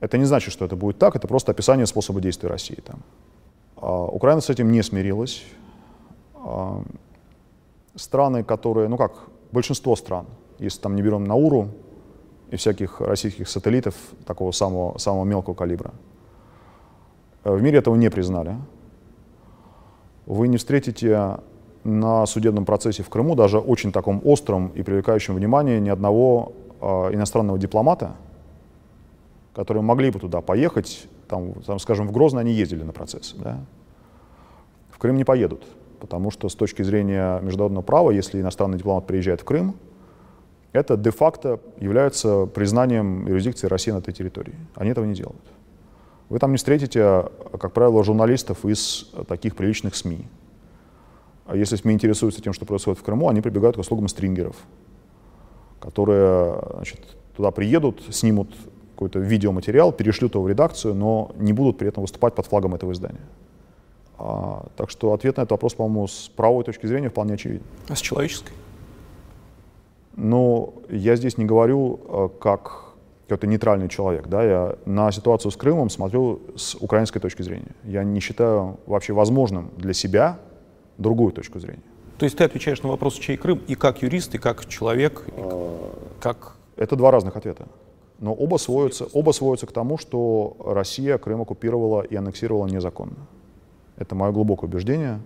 Это 0.00 0.18
не 0.18 0.24
значит, 0.24 0.52
что 0.52 0.64
это 0.64 0.74
будет 0.76 0.98
так, 0.98 1.14
это 1.14 1.28
просто 1.28 1.52
описание 1.52 1.86
способа 1.86 2.20
действия 2.20 2.48
России 2.48 2.80
там. 2.84 3.00
А, 3.76 4.06
Украина 4.06 4.40
с 4.40 4.50
этим 4.50 4.72
не 4.72 4.82
смирилась. 4.82 5.44
А, 6.34 6.82
страны, 7.94 8.42
которые, 8.42 8.88
ну 8.88 8.96
как, 8.96 9.12
большинство 9.52 9.96
стран, 9.96 10.26
если 10.58 10.80
там 10.80 10.96
не 10.96 11.02
берем 11.02 11.24
Науру 11.24 11.68
и 12.50 12.56
всяких 12.56 13.00
российских 13.00 13.48
сателлитов 13.48 13.94
такого 14.26 14.52
самого, 14.52 14.98
самого 14.98 15.24
мелкого 15.24 15.54
калибра, 15.54 15.92
э, 17.44 17.54
в 17.54 17.62
мире 17.62 17.78
этого 17.78 17.94
не 17.94 18.10
признали. 18.10 18.56
Вы 20.26 20.48
не 20.48 20.56
встретите 20.56 21.38
на 21.84 22.26
судебном 22.26 22.64
процессе 22.64 23.02
в 23.02 23.08
Крыму, 23.08 23.34
даже 23.34 23.58
очень 23.58 23.92
таком 23.92 24.20
остром 24.24 24.68
и 24.68 24.82
привлекающем 24.82 25.34
внимание, 25.34 25.80
ни 25.80 25.88
одного 25.88 26.52
э, 26.80 26.86
иностранного 27.14 27.58
дипломата, 27.58 28.12
которые 29.54 29.82
могли 29.82 30.10
бы 30.10 30.18
туда 30.18 30.40
поехать 30.40 31.08
там, 31.32 31.54
там, 31.66 31.78
скажем, 31.78 32.08
в 32.08 32.12
Грозно 32.12 32.40
они 32.40 32.52
ездили 32.52 32.82
на 32.82 32.92
процессы, 32.92 33.36
да? 33.38 33.58
в 34.90 34.98
Крым 34.98 35.16
не 35.16 35.24
поедут, 35.24 35.62
потому 35.98 36.30
что 36.30 36.48
с 36.48 36.54
точки 36.54 36.82
зрения 36.82 37.40
международного 37.40 37.82
права, 37.82 38.10
если 38.10 38.40
иностранный 38.40 38.76
дипломат 38.76 39.06
приезжает 39.06 39.40
в 39.40 39.44
Крым, 39.44 39.74
это 40.72 40.96
де-факто 40.96 41.58
является 41.78 42.46
признанием 42.46 43.26
юрисдикции 43.26 43.66
России 43.66 43.92
на 43.92 43.98
этой 43.98 44.12
территории. 44.12 44.54
Они 44.74 44.90
этого 44.90 45.04
не 45.04 45.14
делают. 45.14 45.42
Вы 46.28 46.38
там 46.38 46.50
не 46.50 46.56
встретите, 46.56 47.24
как 47.58 47.72
правило, 47.72 48.04
журналистов 48.04 48.64
из 48.64 49.10
таких 49.28 49.56
приличных 49.56 49.94
СМИ. 49.94 50.26
А 51.46 51.56
если 51.56 51.76
СМИ 51.76 51.94
интересуются 51.94 52.40
тем, 52.40 52.52
что 52.52 52.64
происходит 52.64 53.00
в 53.00 53.02
Крыму, 53.02 53.28
они 53.28 53.40
прибегают 53.40 53.76
к 53.76 53.80
услугам 53.80 54.08
стрингеров, 54.08 54.56
которые 55.80 56.60
значит, 56.74 57.00
туда 57.36 57.50
приедут, 57.50 58.02
снимут 58.10 58.54
какой-то 58.94 59.18
видеоматериал, 59.18 59.92
перешлют 59.92 60.34
его 60.34 60.44
в 60.44 60.48
редакцию, 60.48 60.94
но 60.94 61.32
не 61.36 61.52
будут 61.52 61.78
при 61.78 61.88
этом 61.88 62.02
выступать 62.02 62.34
под 62.34 62.46
флагом 62.46 62.74
этого 62.74 62.92
издания. 62.92 63.20
А, 64.18 64.66
так 64.76 64.90
что 64.90 65.12
ответ 65.12 65.36
на 65.36 65.42
этот 65.42 65.52
вопрос, 65.52 65.74
по-моему, 65.74 66.06
с 66.06 66.30
правовой 66.36 66.62
точки 66.62 66.86
зрения 66.86 67.08
вполне 67.08 67.34
очевиден. 67.34 67.64
А 67.88 67.96
с 67.96 68.00
человеческой? 68.00 68.52
Ну, 70.14 70.74
я 70.88 71.16
здесь 71.16 71.38
не 71.38 71.44
говорю 71.44 72.00
э, 72.06 72.28
как 72.38 72.92
какой-то 73.26 73.46
нейтральный 73.46 73.88
человек. 73.88 74.28
Да? 74.28 74.44
Я 74.44 74.76
на 74.84 75.10
ситуацию 75.10 75.50
с 75.50 75.56
Крымом 75.56 75.88
смотрю 75.88 76.42
с 76.54 76.74
украинской 76.74 77.18
точки 77.18 77.42
зрения. 77.42 77.74
Я 77.82 78.04
не 78.04 78.20
считаю 78.20 78.78
вообще 78.86 79.14
возможным 79.14 79.70
для 79.78 79.94
себя 79.94 80.38
другую 80.98 81.32
точку 81.32 81.60
зрения. 81.60 81.82
То 82.18 82.24
есть 82.24 82.36
ты 82.36 82.44
отвечаешь 82.44 82.82
на 82.82 82.88
вопрос, 82.88 83.14
чей 83.14 83.36
Крым, 83.36 83.60
и 83.66 83.74
как 83.74 84.02
юрист, 84.02 84.34
и 84.34 84.38
как 84.38 84.66
человек, 84.66 85.24
и 85.26 85.42
как... 86.20 86.56
Это 86.76 86.96
два 86.96 87.10
разных 87.10 87.36
ответа. 87.36 87.66
Но 88.18 88.32
оба 88.32 88.56
сводятся, 88.56 89.06
оба 89.12 89.32
сводятся 89.32 89.66
к 89.66 89.72
тому, 89.72 89.98
что 89.98 90.56
Россия 90.64 91.18
Крым 91.18 91.42
оккупировала 91.42 92.02
и 92.02 92.14
аннексировала 92.14 92.66
незаконно. 92.66 93.16
Это 93.96 94.14
мое 94.14 94.32
глубокое 94.32 94.70
убеждение. 94.70 95.20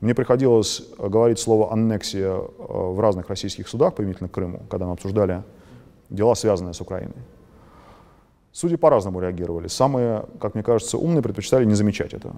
Мне 0.00 0.14
приходилось 0.14 0.82
говорить 0.98 1.38
слово 1.38 1.72
«аннексия» 1.72 2.32
э, 2.32 2.42
в 2.58 3.00
разных 3.00 3.28
российских 3.28 3.68
судах 3.68 3.94
применительно 3.94 4.28
к 4.28 4.32
Крыму, 4.32 4.60
когда 4.70 4.86
мы 4.86 4.92
обсуждали 4.92 5.42
дела, 6.08 6.34
связанные 6.34 6.74
с 6.74 6.80
Украиной. 6.80 7.16
Судьи 8.52 8.76
по-разному 8.76 9.20
реагировали. 9.20 9.68
Самые, 9.68 10.24
как 10.40 10.54
мне 10.54 10.62
кажется, 10.62 10.98
умные 10.98 11.22
предпочитали 11.22 11.64
не 11.64 11.74
замечать 11.74 12.14
этого. 12.14 12.34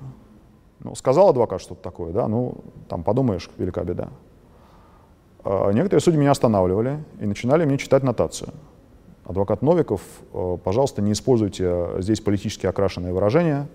Ну, 0.83 0.95
сказал 0.97 1.29
адвокат 1.29 1.61
что-то 1.61 1.83
такое, 1.83 2.13
да, 2.13 2.27
ну, 2.27 2.57
там 2.89 3.05
подумаешь, 3.05 3.49
велика 3.57 3.85
беда. 3.85 4.09
А 5.45 5.71
некоторые 5.71 6.01
судьи 6.01 6.19
меня 6.19 6.33
останавливали 6.33 7.03
и 7.21 7.27
начинали 7.27 7.65
мне 7.65 7.79
читать 7.79 8.03
нотацию. 8.03 8.51
Адвокат 9.25 9.63
Новиков, 9.63 10.01
э, 10.33 10.59
пожалуйста, 10.63 11.01
не 11.01 11.13
используйте 11.13 11.91
здесь 11.99 12.21
политически 12.21 12.67
окрашенные 12.67 13.13
выражения. 13.13 13.69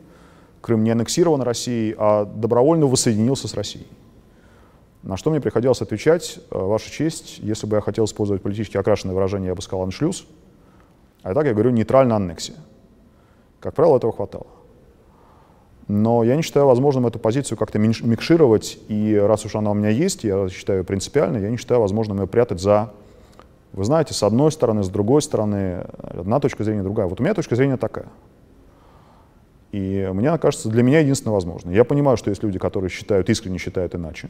Крым 0.62 0.84
не 0.84 0.92
аннексирован 0.92 1.42
Россией, 1.42 1.96
а 1.98 2.26
добровольно 2.26 2.88
воссоединился 2.88 3.48
с 3.48 3.54
Россией. 3.54 3.88
На 5.04 5.16
что 5.16 5.30
мне 5.30 5.40
приходилось 5.40 5.82
отвечать, 5.82 6.40
э, 6.52 6.58
Ваша 6.58 6.92
честь, 6.92 7.40
если 7.40 7.68
бы 7.68 7.78
я 7.78 7.82
хотел 7.82 8.04
использовать 8.04 8.42
политически 8.42 8.76
окрашенные 8.76 9.16
выражения, 9.16 9.48
я 9.48 9.56
бы 9.56 9.62
сказал 9.62 9.84
аншлюз, 9.84 10.26
а 11.24 11.34
так 11.34 11.46
я 11.46 11.54
говорю 11.54 11.70
нейтрально 11.70 12.18
аннексия. 12.18 12.58
Как 13.62 13.74
правило, 13.74 13.96
этого 13.96 14.12
хватало. 14.12 14.48
Но 15.88 16.24
я 16.24 16.36
не 16.36 16.42
считаю 16.42 16.66
возможным 16.66 17.08
эту 17.08 17.18
позицию 17.18 17.58
как-то 17.58 17.80
микшировать, 17.80 18.78
и 18.90 19.16
раз 19.16 19.46
уж 19.46 19.56
она 19.56 19.72
у 19.72 19.74
меня 19.74 19.90
есть, 19.90 20.24
я 20.24 20.50
считаю 20.50 20.84
принципиально, 20.84 21.38
я 21.38 21.50
не 21.50 21.58
считаю 21.58 21.80
возможным 21.80 22.20
ее 22.20 22.28
прятать 22.28 22.60
за 22.60 22.92
вы 23.74 23.84
знаете, 23.84 24.14
с 24.14 24.24
одной 24.24 24.52
стороны, 24.52 24.84
с 24.84 24.90
другой 24.90 25.22
стороны, 25.22 25.86
одна 26.00 26.40
точка 26.40 26.64
зрения, 26.64 26.82
другая. 26.82 27.08
Вот 27.08 27.20
у 27.20 27.24
меня 27.24 27.34
точка 27.34 27.56
зрения 27.56 27.78
такая. 27.78 28.08
И 29.72 30.10
мне 30.14 30.36
кажется, 30.40 30.70
для 30.70 30.82
меня 30.82 31.00
единственно 31.00 31.34
возможно. 31.34 31.70
Я 31.70 31.84
понимаю, 31.84 32.18
что 32.18 32.32
есть 32.32 32.42
люди, 32.42 32.58
которые 32.58 32.90
считают, 32.90 33.30
искренне 33.30 33.60
считают 33.60 33.94
иначе. 33.94 34.30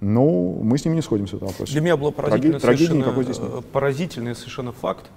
Ну, 0.00 0.58
мы 0.62 0.78
с 0.78 0.84
ними 0.84 0.96
не 0.96 1.02
сходимся 1.02 1.34
в 1.34 1.36
этом 1.36 1.48
вопросе. 1.48 1.72
Для 1.72 1.80
меня 1.80 1.96
было 1.96 2.10
поразительно 2.10 2.58
Траги... 2.58 2.84
совершенно, 2.84 3.22
здесь 3.22 3.38
нет. 3.38 3.66
поразительный 3.66 4.34
совершенно 4.34 4.72
факт. 4.72 5.10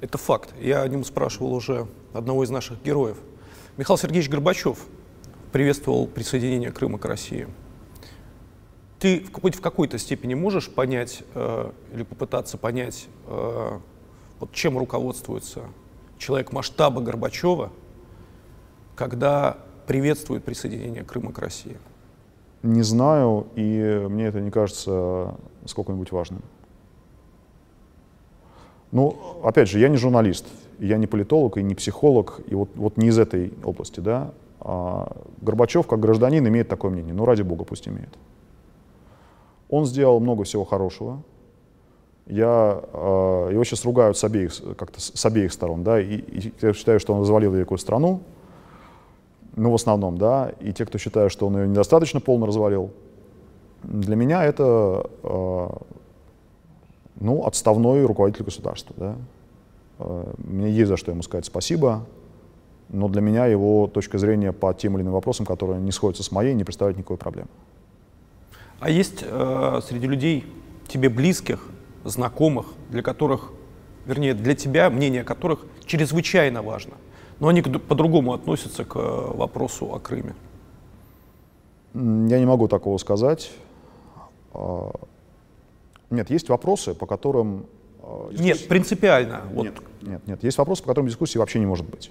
Это 0.00 0.16
факт. 0.16 0.54
Я 0.60 0.82
о 0.82 0.88
нем 0.88 1.04
спрашивал 1.04 1.52
уже 1.52 1.86
одного 2.14 2.44
из 2.44 2.50
наших 2.50 2.82
героев. 2.82 3.18
Михаил 3.80 3.96
Сергеевич 3.96 4.28
Горбачев 4.28 4.84
приветствовал 5.52 6.06
присоединение 6.06 6.70
Крыма 6.70 6.98
к 6.98 7.04
России 7.06 7.48
ты 8.98 9.20
в 9.20 9.30
какой-то, 9.30 9.56
в 9.56 9.60
какой-то 9.62 9.96
степени 9.96 10.34
можешь 10.34 10.68
понять 10.68 11.22
э, 11.34 11.70
или 11.94 12.02
попытаться 12.02 12.58
понять, 12.58 13.08
э, 13.26 13.78
вот 14.38 14.52
чем 14.52 14.76
руководствуется 14.76 15.62
человек 16.18 16.52
масштаба 16.52 17.00
Горбачева, 17.00 17.72
когда 18.96 19.56
приветствует 19.86 20.44
присоединение 20.44 21.02
Крыма 21.02 21.32
к 21.32 21.38
России? 21.38 21.78
Не 22.62 22.82
знаю, 22.82 23.46
и 23.56 24.04
мне 24.10 24.26
это 24.26 24.42
не 24.42 24.50
кажется 24.50 25.36
сколько-нибудь 25.64 26.12
важным. 26.12 26.42
Ну, 28.92 29.40
опять 29.42 29.70
же, 29.70 29.78
я 29.78 29.88
не 29.88 29.96
журналист, 29.96 30.44
я 30.80 30.96
не 30.96 31.06
политолог 31.06 31.58
и 31.58 31.62
не 31.62 31.74
психолог, 31.74 32.40
и 32.48 32.54
вот, 32.54 32.70
вот 32.74 32.96
не 32.96 33.08
из 33.08 33.18
этой 33.18 33.52
области, 33.62 34.00
да. 34.00 34.32
А 34.60 35.16
Горбачев, 35.40 35.86
как 35.86 36.00
гражданин, 36.00 36.46
имеет 36.48 36.68
такое 36.68 36.90
мнение. 36.90 37.14
Ну, 37.14 37.24
ради 37.24 37.42
бога, 37.42 37.64
пусть 37.64 37.86
имеет. 37.86 38.10
Он 39.68 39.86
сделал 39.86 40.20
много 40.20 40.44
всего 40.44 40.64
хорошего. 40.64 41.22
Я, 42.26 42.80
э, 42.92 43.48
его 43.52 43.64
сейчас 43.64 43.84
ругают 43.84 44.16
с 44.16 44.24
обеих, 44.24 44.52
как-то 44.76 45.00
с 45.00 45.26
обеих 45.26 45.52
сторон, 45.52 45.82
да, 45.82 46.00
и, 46.00 46.16
и 46.16 46.52
я 46.60 46.72
считаю, 46.72 47.00
что 47.00 47.12
он 47.12 47.22
развалил 47.22 47.52
великую 47.52 47.78
страну, 47.78 48.20
ну, 49.56 49.70
в 49.72 49.74
основном, 49.74 50.16
да, 50.16 50.52
и 50.60 50.72
те, 50.72 50.86
кто 50.86 50.96
считают, 50.98 51.32
что 51.32 51.46
он 51.48 51.56
ее 51.58 51.68
недостаточно 51.68 52.20
полно 52.20 52.46
развалил, 52.46 52.90
для 53.82 54.14
меня 54.14 54.44
это, 54.44 55.10
э, 55.24 55.68
ну, 57.18 57.44
отставной 57.44 58.04
руководитель 58.04 58.44
государства, 58.44 58.94
да. 58.96 59.16
Э, 60.00 60.32
мне 60.38 60.70
есть 60.70 60.88
за 60.88 60.96
что 60.96 61.12
ему 61.12 61.22
сказать 61.22 61.46
спасибо, 61.46 62.06
но 62.88 63.08
для 63.08 63.20
меня 63.20 63.46
его 63.46 63.86
точка 63.86 64.18
зрения 64.18 64.52
по 64.52 64.74
тем 64.74 64.96
или 64.96 65.02
иным 65.02 65.12
вопросам, 65.12 65.46
которые 65.46 65.80
не 65.80 65.92
сходятся 65.92 66.22
с 66.22 66.32
моей, 66.32 66.54
не 66.54 66.64
представляет 66.64 66.98
никакой 66.98 67.18
проблемы. 67.18 67.48
А 68.80 68.90
есть 68.90 69.22
э, 69.22 69.80
среди 69.86 70.06
людей 70.06 70.46
тебе 70.88 71.08
близких, 71.08 71.68
знакомых, 72.04 72.66
для 72.88 73.02
которых, 73.02 73.52
вернее, 74.06 74.32
для 74.32 74.54
тебя 74.54 74.88
мнение 74.88 75.22
которых 75.22 75.66
чрезвычайно 75.84 76.62
важно, 76.62 76.94
но 77.40 77.48
они 77.48 77.60
по-другому 77.62 78.32
относятся 78.32 78.84
к 78.84 78.96
э, 78.96 79.36
вопросу 79.36 79.94
о 79.94 79.98
Крыме? 79.98 80.34
Я 81.92 82.38
не 82.38 82.46
могу 82.46 82.68
такого 82.68 82.96
сказать. 82.98 83.50
А, 84.54 84.92
нет, 86.08 86.30
есть 86.30 86.48
вопросы, 86.48 86.94
по 86.94 87.06
которым... 87.06 87.66
Э, 88.10 88.28
дискуссии... 88.30 88.42
Нет, 88.44 88.68
принципиально. 88.68 89.42
Вот. 89.52 89.64
Нет, 89.64 89.74
нет, 90.02 90.26
нет, 90.26 90.44
есть 90.44 90.58
вопросы, 90.58 90.82
по 90.82 90.88
которым 90.88 91.08
дискуссии 91.08 91.38
вообще 91.38 91.58
не 91.58 91.66
может 91.66 91.88
быть. 91.88 92.10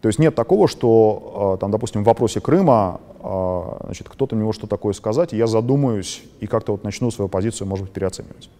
То 0.00 0.08
есть 0.08 0.18
нет 0.18 0.34
такого, 0.34 0.68
что, 0.68 1.54
а, 1.54 1.56
там, 1.56 1.70
допустим, 1.70 2.02
в 2.02 2.06
вопросе 2.06 2.40
Крыма 2.40 3.00
а, 3.20 3.80
значит, 3.84 4.08
кто-то 4.08 4.36
мне 4.36 4.44
может 4.44 4.60
что 4.60 4.66
такое 4.66 4.92
сказать, 4.92 5.32
и 5.32 5.36
я 5.36 5.46
задумаюсь 5.46 6.22
и 6.40 6.46
как-то 6.46 6.72
вот 6.72 6.84
начну 6.84 7.10
свою 7.10 7.28
позицию, 7.28 7.66
может 7.66 7.86
быть, 7.86 7.92
переоценивать. 7.92 8.50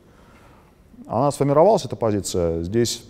она 1.06 1.30
сформировалась, 1.30 1.84
эта 1.84 1.94
позиция, 1.94 2.62
здесь 2.62 3.04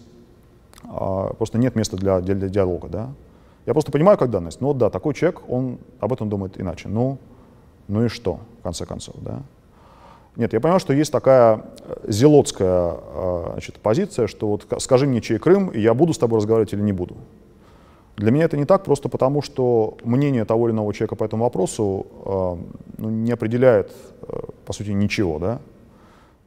просто 0.82 1.58
нет 1.58 1.74
места 1.74 1.96
для, 1.96 2.20
для, 2.20 2.34
для 2.34 2.48
диалога, 2.48 2.88
да. 2.88 3.08
Я 3.64 3.72
просто 3.72 3.90
понимаю 3.90 4.18
как 4.18 4.30
данность. 4.30 4.60
Ну 4.60 4.74
да, 4.74 4.90
такой 4.90 5.14
человек, 5.14 5.42
он 5.48 5.78
об 5.98 6.12
этом 6.12 6.28
думает 6.28 6.60
иначе. 6.60 6.88
Ну, 6.88 7.18
ну 7.88 8.04
и 8.04 8.08
что, 8.08 8.40
в 8.60 8.62
конце 8.62 8.86
концов, 8.86 9.16
да? 9.20 9.42
Нет, 10.36 10.52
я 10.52 10.60
понимаю, 10.60 10.80
что 10.80 10.92
есть 10.92 11.10
такая 11.10 11.64
э, 11.78 12.04
зелотская 12.08 12.96
э, 12.98 13.48
значит, 13.52 13.76
позиция, 13.76 14.26
что 14.26 14.48
вот 14.48 14.66
скажи 14.82 15.06
мне, 15.06 15.20
чей 15.20 15.38
Крым, 15.38 15.68
и 15.68 15.80
я 15.80 15.94
буду 15.94 16.12
с 16.12 16.18
тобой 16.18 16.38
разговаривать 16.38 16.74
или 16.74 16.82
не 16.82 16.92
буду. 16.92 17.16
Для 18.16 18.30
меня 18.30 18.44
это 18.44 18.56
не 18.56 18.64
так, 18.64 18.84
просто 18.84 19.08
потому 19.08 19.42
что 19.42 19.96
мнение 20.04 20.44
того 20.44 20.68
или 20.68 20.74
иного 20.74 20.92
человека 20.92 21.16
по 21.16 21.24
этому 21.24 21.44
вопросу 21.44 22.06
э, 22.24 22.56
ну, 22.98 23.10
не 23.10 23.32
определяет, 23.32 23.92
э, 24.22 24.40
по 24.64 24.72
сути, 24.72 24.90
ничего, 24.90 25.38
да? 25.38 25.60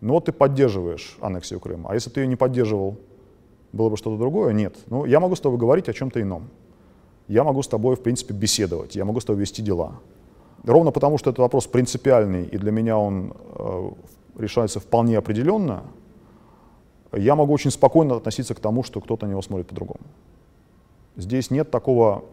Ну 0.01 0.13
вот 0.13 0.25
ты 0.25 0.31
поддерживаешь 0.31 1.17
аннексию 1.19 1.59
Крыма, 1.59 1.89
а 1.89 1.93
если 1.93 2.09
ты 2.09 2.21
ее 2.21 2.27
не 2.27 2.35
поддерживал, 2.35 2.97
было 3.71 3.89
бы 3.89 3.97
что-то 3.97 4.17
другое? 4.17 4.53
Нет. 4.53 4.75
Ну, 4.87 5.05
я 5.05 5.19
могу 5.19 5.35
с 5.35 5.41
тобой 5.41 5.59
говорить 5.59 5.89
о 5.89 5.93
чем-то 5.93 6.21
ином. 6.21 6.49
Я 7.27 7.43
могу 7.43 7.61
с 7.61 7.67
тобой, 7.67 7.95
в 7.95 8.01
принципе, 8.01 8.33
беседовать, 8.33 8.95
я 8.95 9.05
могу 9.05 9.19
с 9.19 9.25
тобой 9.25 9.41
вести 9.41 9.61
дела. 9.61 9.99
Ровно 10.63 10.91
потому, 10.91 11.17
что 11.17 11.29
этот 11.29 11.39
вопрос 11.39 11.67
принципиальный, 11.67 12.45
и 12.45 12.57
для 12.57 12.71
меня 12.71 12.97
он 12.97 13.33
э, 13.55 13.91
решается 14.37 14.79
вполне 14.79 15.17
определенно, 15.17 15.83
я 17.13 17.35
могу 17.35 17.53
очень 17.53 17.71
спокойно 17.71 18.15
относиться 18.15 18.53
к 18.53 18.59
тому, 18.59 18.83
что 18.83 19.01
кто-то 19.01 19.25
на 19.25 19.31
него 19.31 19.41
смотрит 19.41 19.67
по-другому. 19.67 20.01
Здесь 21.15 21.49
нет 21.49 21.71
такого, 21.71 22.23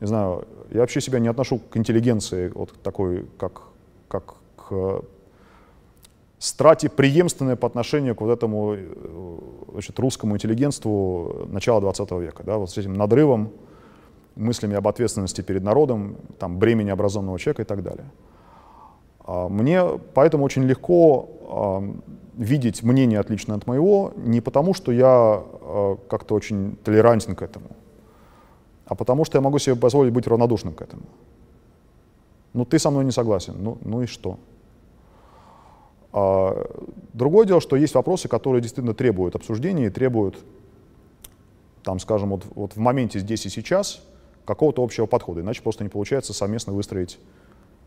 не 0.00 0.06
знаю, 0.06 0.46
я 0.70 0.80
вообще 0.80 1.00
себя 1.00 1.18
не 1.18 1.28
отношу 1.28 1.58
к 1.58 1.76
интеллигенции, 1.76 2.52
вот 2.54 2.72
такой, 2.82 3.26
как, 3.38 3.62
как 4.08 4.36
к 4.56 5.02
страте 6.38 6.88
преемственной 6.88 7.56
по 7.56 7.66
отношению 7.66 8.14
к 8.14 8.20
вот 8.20 8.30
этому 8.30 8.74
э, 8.74 9.38
значит, 9.72 9.98
русскому 9.98 10.36
интеллигентству 10.36 11.46
начала 11.48 11.80
20 11.80 12.10
века, 12.12 12.42
да, 12.44 12.56
вот 12.56 12.70
с 12.70 12.78
этим 12.78 12.94
надрывом, 12.94 13.50
мыслями 14.36 14.76
об 14.76 14.86
ответственности 14.88 15.42
перед 15.42 15.62
народом, 15.62 16.16
там, 16.38 16.58
бремени 16.58 16.90
образованного 16.90 17.38
человека 17.38 17.62
и 17.62 17.64
так 17.64 17.82
далее. 17.82 18.10
А, 19.24 19.48
мне 19.48 19.84
поэтому 20.14 20.44
очень 20.44 20.64
легко 20.64 21.28
видеть 22.36 22.82
мнение 22.82 23.20
отличное 23.20 23.56
от 23.56 23.66
моего, 23.66 24.12
не 24.16 24.40
потому 24.40 24.72
что 24.72 24.92
я 24.92 25.42
э, 25.42 25.96
как-то 26.08 26.34
очень 26.34 26.76
толерантен 26.84 27.34
к 27.34 27.42
этому, 27.42 27.66
а 28.86 28.94
потому 28.94 29.24
что 29.24 29.36
я 29.36 29.42
могу 29.42 29.58
себе 29.58 29.76
позволить 29.76 30.12
быть 30.12 30.26
равнодушным 30.26 30.72
к 30.72 30.80
этому. 30.80 31.02
Ну, 32.54 32.64
ты 32.64 32.78
со 32.78 32.90
мной 32.90 33.04
не 33.04 33.10
согласен, 33.10 33.56
ну, 33.58 33.78
ну 33.82 34.02
и 34.02 34.06
что? 34.06 34.38
А, 36.12 36.66
другое 37.12 37.46
дело, 37.46 37.60
что 37.60 37.76
есть 37.76 37.94
вопросы, 37.94 38.26
которые 38.28 38.62
действительно 38.62 38.94
требуют 38.94 39.34
обсуждения 39.34 39.86
и 39.86 39.90
требуют, 39.90 40.38
там, 41.82 41.98
скажем, 41.98 42.30
вот, 42.30 42.46
вот 42.54 42.72
в 42.74 42.78
моменте 42.78 43.18
здесь 43.18 43.44
и 43.44 43.50
сейчас 43.50 44.02
какого-то 44.54 44.82
общего 44.82 45.06
подхода, 45.06 45.40
иначе 45.40 45.62
просто 45.62 45.84
не 45.84 45.90
получается 45.90 46.32
совместно 46.32 46.72
выстроить, 46.72 47.18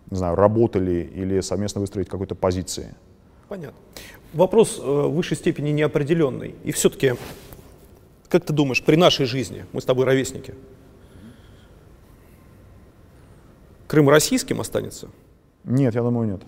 не 0.09 0.17
знаю, 0.17 0.35
работали 0.35 1.09
или 1.13 1.41
совместно 1.41 1.81
выстроить 1.81 2.07
какой-то 2.07 2.35
позиции. 2.35 2.95
Понятно. 3.49 3.77
Вопрос 4.33 4.79
э, 4.79 4.81
в 4.81 5.13
высшей 5.13 5.37
степени 5.37 5.71
неопределенный. 5.71 6.55
И 6.63 6.71
все-таки, 6.71 7.15
как 8.29 8.45
ты 8.45 8.53
думаешь, 8.53 8.83
при 8.83 8.95
нашей 8.95 9.25
жизни, 9.25 9.65
мы 9.73 9.81
с 9.81 9.85
тобой 9.85 10.05
ровесники, 10.05 10.55
Крым 13.93 14.09
российским 14.09 14.59
останется? 14.59 15.09
Нет, 15.65 15.93
я 15.93 16.01
думаю, 16.01 16.27
нет. 16.27 16.41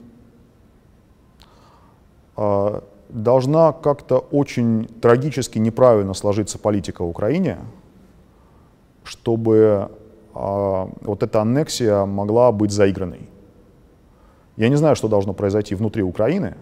А, 2.36 2.84
должна 3.10 3.72
как-то 3.72 4.18
очень 4.18 4.88
трагически 4.88 5.60
неправильно 5.60 6.16
сложиться 6.16 6.58
политика 6.58 7.04
в 7.04 7.08
Украине, 7.08 7.60
чтобы 9.04 9.92
вот 10.36 11.24
эта 11.24 11.42
аннексия 11.42 12.06
могла 12.06 12.52
быть 12.52 12.72
заигранной. 12.72 13.30
Я 14.58 14.70
не 14.70 14.76
знаю, 14.76 14.96
что 14.96 15.08
должно 15.08 15.34
произойти 15.34 15.76
внутри 15.76 16.04
Украины, 16.04 16.56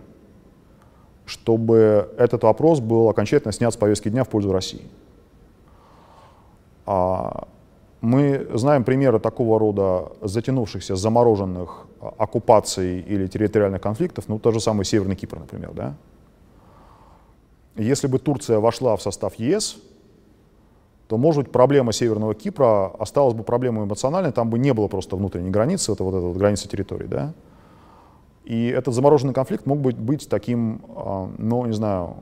чтобы 1.26 2.14
этот 2.18 2.44
вопрос 2.44 2.80
был 2.80 3.10
окончательно 3.10 3.52
снят 3.52 3.74
с 3.74 3.78
повестки 3.78 4.10
дня 4.10 4.24
в 4.24 4.30
пользу 4.30 4.52
России. 4.52 4.84
А, 6.86 7.48
мы 8.02 8.48
знаем 8.54 8.84
примеры 8.84 9.20
такого 9.20 9.60
рода 9.60 10.12
затянувшихся, 10.22 10.96
замороженных 10.96 11.88
оккупаций 12.18 13.00
или 13.00 13.28
территориальных 13.28 13.82
конфликтов, 13.82 14.26
ну, 14.28 14.38
тот 14.38 14.54
же 14.54 14.60
самый 14.60 14.86
Северный 14.86 15.16
Кипр, 15.16 15.40
например, 15.40 15.72
да? 15.74 15.94
Если 17.76 18.06
бы 18.08 18.20
Турция 18.20 18.60
вошла 18.60 18.96
в 18.96 19.02
состав 19.02 19.36
ЕС, 19.36 19.78
то, 21.14 21.18
может 21.20 21.44
быть, 21.44 21.52
проблема 21.52 21.94
Северного 21.94 22.34
Кипра 22.34 22.88
осталась 22.88 23.36
бы 23.36 23.44
проблемой 23.44 23.86
эмоциональной, 23.86 24.32
там 24.32 24.50
бы 24.50 24.58
не 24.58 24.74
было 24.74 24.88
просто 24.88 25.16
внутренней 25.16 25.52
границы, 25.52 25.92
это 25.92 26.04
вот 26.04 26.16
эта 26.16 26.26
вот 26.26 26.38
граница 26.38 26.68
территории, 26.68 27.06
да? 27.06 27.36
И 28.46 28.66
этот 28.70 28.96
замороженный 28.96 29.32
конфликт 29.36 29.68
мог 29.68 29.78
быть, 29.78 29.96
быть 29.96 30.28
таким, 30.28 30.82
а, 30.96 31.30
ну, 31.38 31.68
не 31.68 31.74
знаю, 31.74 32.16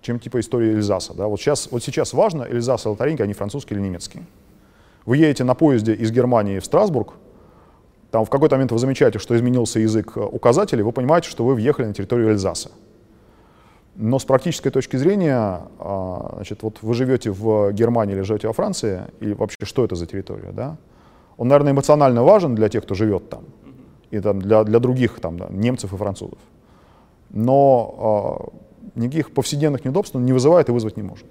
чем 0.00 0.18
типа 0.18 0.40
истории 0.40 0.76
Эльзаса, 0.76 1.12
да? 1.12 1.26
Вот 1.26 1.40
сейчас, 1.40 1.68
вот 1.70 1.82
сейчас 1.84 2.14
важно, 2.14 2.44
Эльзас 2.44 2.86
и 2.86 2.88
Лотаринги, 2.88 3.20
они 3.20 3.34
французские 3.34 3.78
или 3.78 3.84
немецкие. 3.84 4.24
Вы 5.04 5.18
едете 5.18 5.44
на 5.44 5.54
поезде 5.54 5.92
из 5.92 6.10
Германии 6.10 6.58
в 6.58 6.64
Страсбург, 6.64 7.12
там 8.10 8.24
в 8.24 8.30
какой-то 8.30 8.54
момент 8.54 8.72
вы 8.72 8.78
замечаете, 8.78 9.18
что 9.18 9.36
изменился 9.36 9.78
язык 9.78 10.16
указателей, 10.16 10.84
вы 10.84 10.92
понимаете, 10.92 11.28
что 11.28 11.44
вы 11.44 11.54
въехали 11.54 11.84
на 11.84 11.92
территорию 11.92 12.30
Эльзаса. 12.30 12.70
Но 13.94 14.18
с 14.18 14.24
практической 14.24 14.70
точки 14.70 14.96
зрения, 14.96 15.60
а, 15.78 16.32
значит, 16.36 16.62
вот 16.62 16.78
вы 16.82 16.94
живете 16.94 17.30
в 17.30 17.72
Германии 17.72 18.14
или 18.14 18.22
живете 18.22 18.48
во 18.48 18.54
Франции, 18.54 19.02
и 19.20 19.34
вообще 19.34 19.64
что 19.64 19.84
это 19.84 19.96
за 19.96 20.06
территория, 20.06 20.50
да? 20.52 20.76
Он, 21.36 21.48
наверное, 21.48 21.72
эмоционально 21.72 22.22
важен 22.22 22.54
для 22.54 22.68
тех, 22.68 22.84
кто 22.84 22.94
живет 22.94 23.28
там, 23.28 23.44
и 24.10 24.20
там, 24.20 24.40
для, 24.40 24.64
для 24.64 24.78
других 24.78 25.20
там, 25.20 25.38
да, 25.38 25.48
немцев 25.50 25.92
и 25.92 25.96
французов. 25.96 26.38
Но 27.30 28.52
э, 28.94 29.00
никаких 29.00 29.32
повседневных 29.32 29.84
неудобств 29.84 30.16
он 30.16 30.24
не 30.24 30.32
вызывает 30.32 30.68
и 30.68 30.72
вызвать 30.72 30.96
не 30.96 31.02
может. 31.02 31.26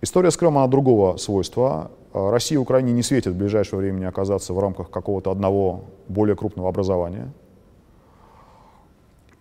История 0.00 0.30
с 0.30 0.36
Крымом, 0.36 0.58
она 0.58 0.66
другого 0.66 1.16
свойства. 1.16 1.90
А, 2.12 2.30
России 2.30 2.54
и 2.54 2.58
Украине 2.58 2.92
не 2.92 3.02
светит 3.02 3.32
в 3.32 3.36
ближайшее 3.36 3.78
время 3.78 4.08
оказаться 4.08 4.52
в 4.52 4.58
рамках 4.58 4.90
какого-то 4.90 5.30
одного 5.30 5.84
более 6.08 6.36
крупного 6.36 6.68
образования. 6.68 7.32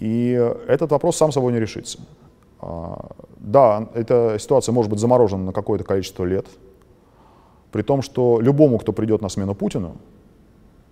И 0.02 0.32
этот 0.68 0.92
вопрос 0.92 1.16
сам 1.18 1.32
собой 1.32 1.54
не 1.54 1.60
решится. 1.60 2.00
А, 2.60 3.12
да, 3.38 3.88
эта 3.94 4.38
ситуация 4.40 4.74
может 4.74 4.90
быть 4.90 5.00
заморожена 5.00 5.44
на 5.46 5.54
какое-то 5.54 5.84
количество 5.84 6.26
лет, 6.26 6.48
при 7.72 7.84
том, 7.84 8.02
что 8.02 8.42
любому, 8.42 8.80
кто 8.80 8.94
придет 8.94 9.22
на 9.22 9.30
смену 9.30 9.54
Путину, 9.54 9.98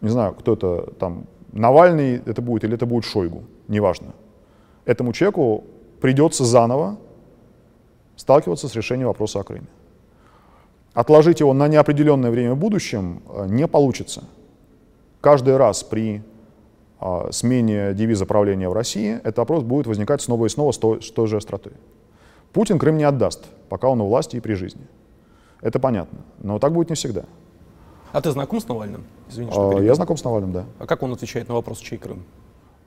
не 0.01 0.09
знаю, 0.09 0.35
кто 0.35 0.53
это 0.53 0.93
там, 0.99 1.25
Навальный 1.51 2.21
это 2.23 2.43
будет 2.43 2.63
или 2.63 2.75
это 2.75 2.85
будет 2.85 3.03
Шойгу, 3.03 3.45
неважно, 3.67 4.13
этому 4.85 5.11
человеку 5.11 5.63
придется 6.01 6.45
заново 6.45 6.97
сталкиваться 8.15 8.67
с 8.67 8.75
решением 8.75 9.07
вопроса 9.07 9.39
о 9.39 9.43
Крыме. 9.43 9.67
Отложить 10.93 11.39
его 11.39 11.53
на 11.53 11.67
неопределенное 11.67 12.29
время 12.29 12.53
в 12.53 12.57
будущем 12.57 13.23
э, 13.27 13.47
не 13.47 13.67
получится. 13.67 14.23
Каждый 15.19 15.57
раз 15.57 15.83
при 15.83 16.21
смене 17.31 17.93
девиза 17.93 18.25
правления 18.25 18.69
в 18.69 18.73
России 18.73 19.15
этот 19.17 19.37
вопрос 19.37 19.63
будет 19.63 19.87
возникать 19.87 20.21
снова 20.21 20.45
и 20.45 20.49
снова 20.49 20.71
с 20.71 20.77
той, 20.77 21.01
с 21.01 21.11
той 21.11 21.27
же 21.27 21.37
остротой. 21.37 21.73
Путин 22.53 22.79
Крым 22.79 22.97
не 22.97 23.03
отдаст, 23.03 23.45
пока 23.69 23.87
он 23.87 24.01
у 24.01 24.07
власти 24.07 24.37
и 24.37 24.39
при 24.39 24.53
жизни. 24.53 24.87
Это 25.61 25.79
понятно. 25.79 26.19
Но 26.39 26.59
так 26.59 26.73
будет 26.73 26.89
не 26.89 26.95
всегда. 26.95 27.23
А 28.11 28.21
ты 28.21 28.31
знаком 28.31 28.59
с 28.59 28.67
Навальным? 28.67 29.03
Извини, 29.29 29.51
что 29.51 29.77
а, 29.77 29.81
я 29.81 29.93
знаком 29.93 30.17
с 30.17 30.23
Навальным, 30.23 30.51
да. 30.51 30.65
А 30.79 30.87
как 30.87 31.03
он 31.03 31.11
отвечает 31.13 31.47
на 31.47 31.53
вопрос, 31.53 31.77
чей 31.79 31.97
Крым? 31.97 32.23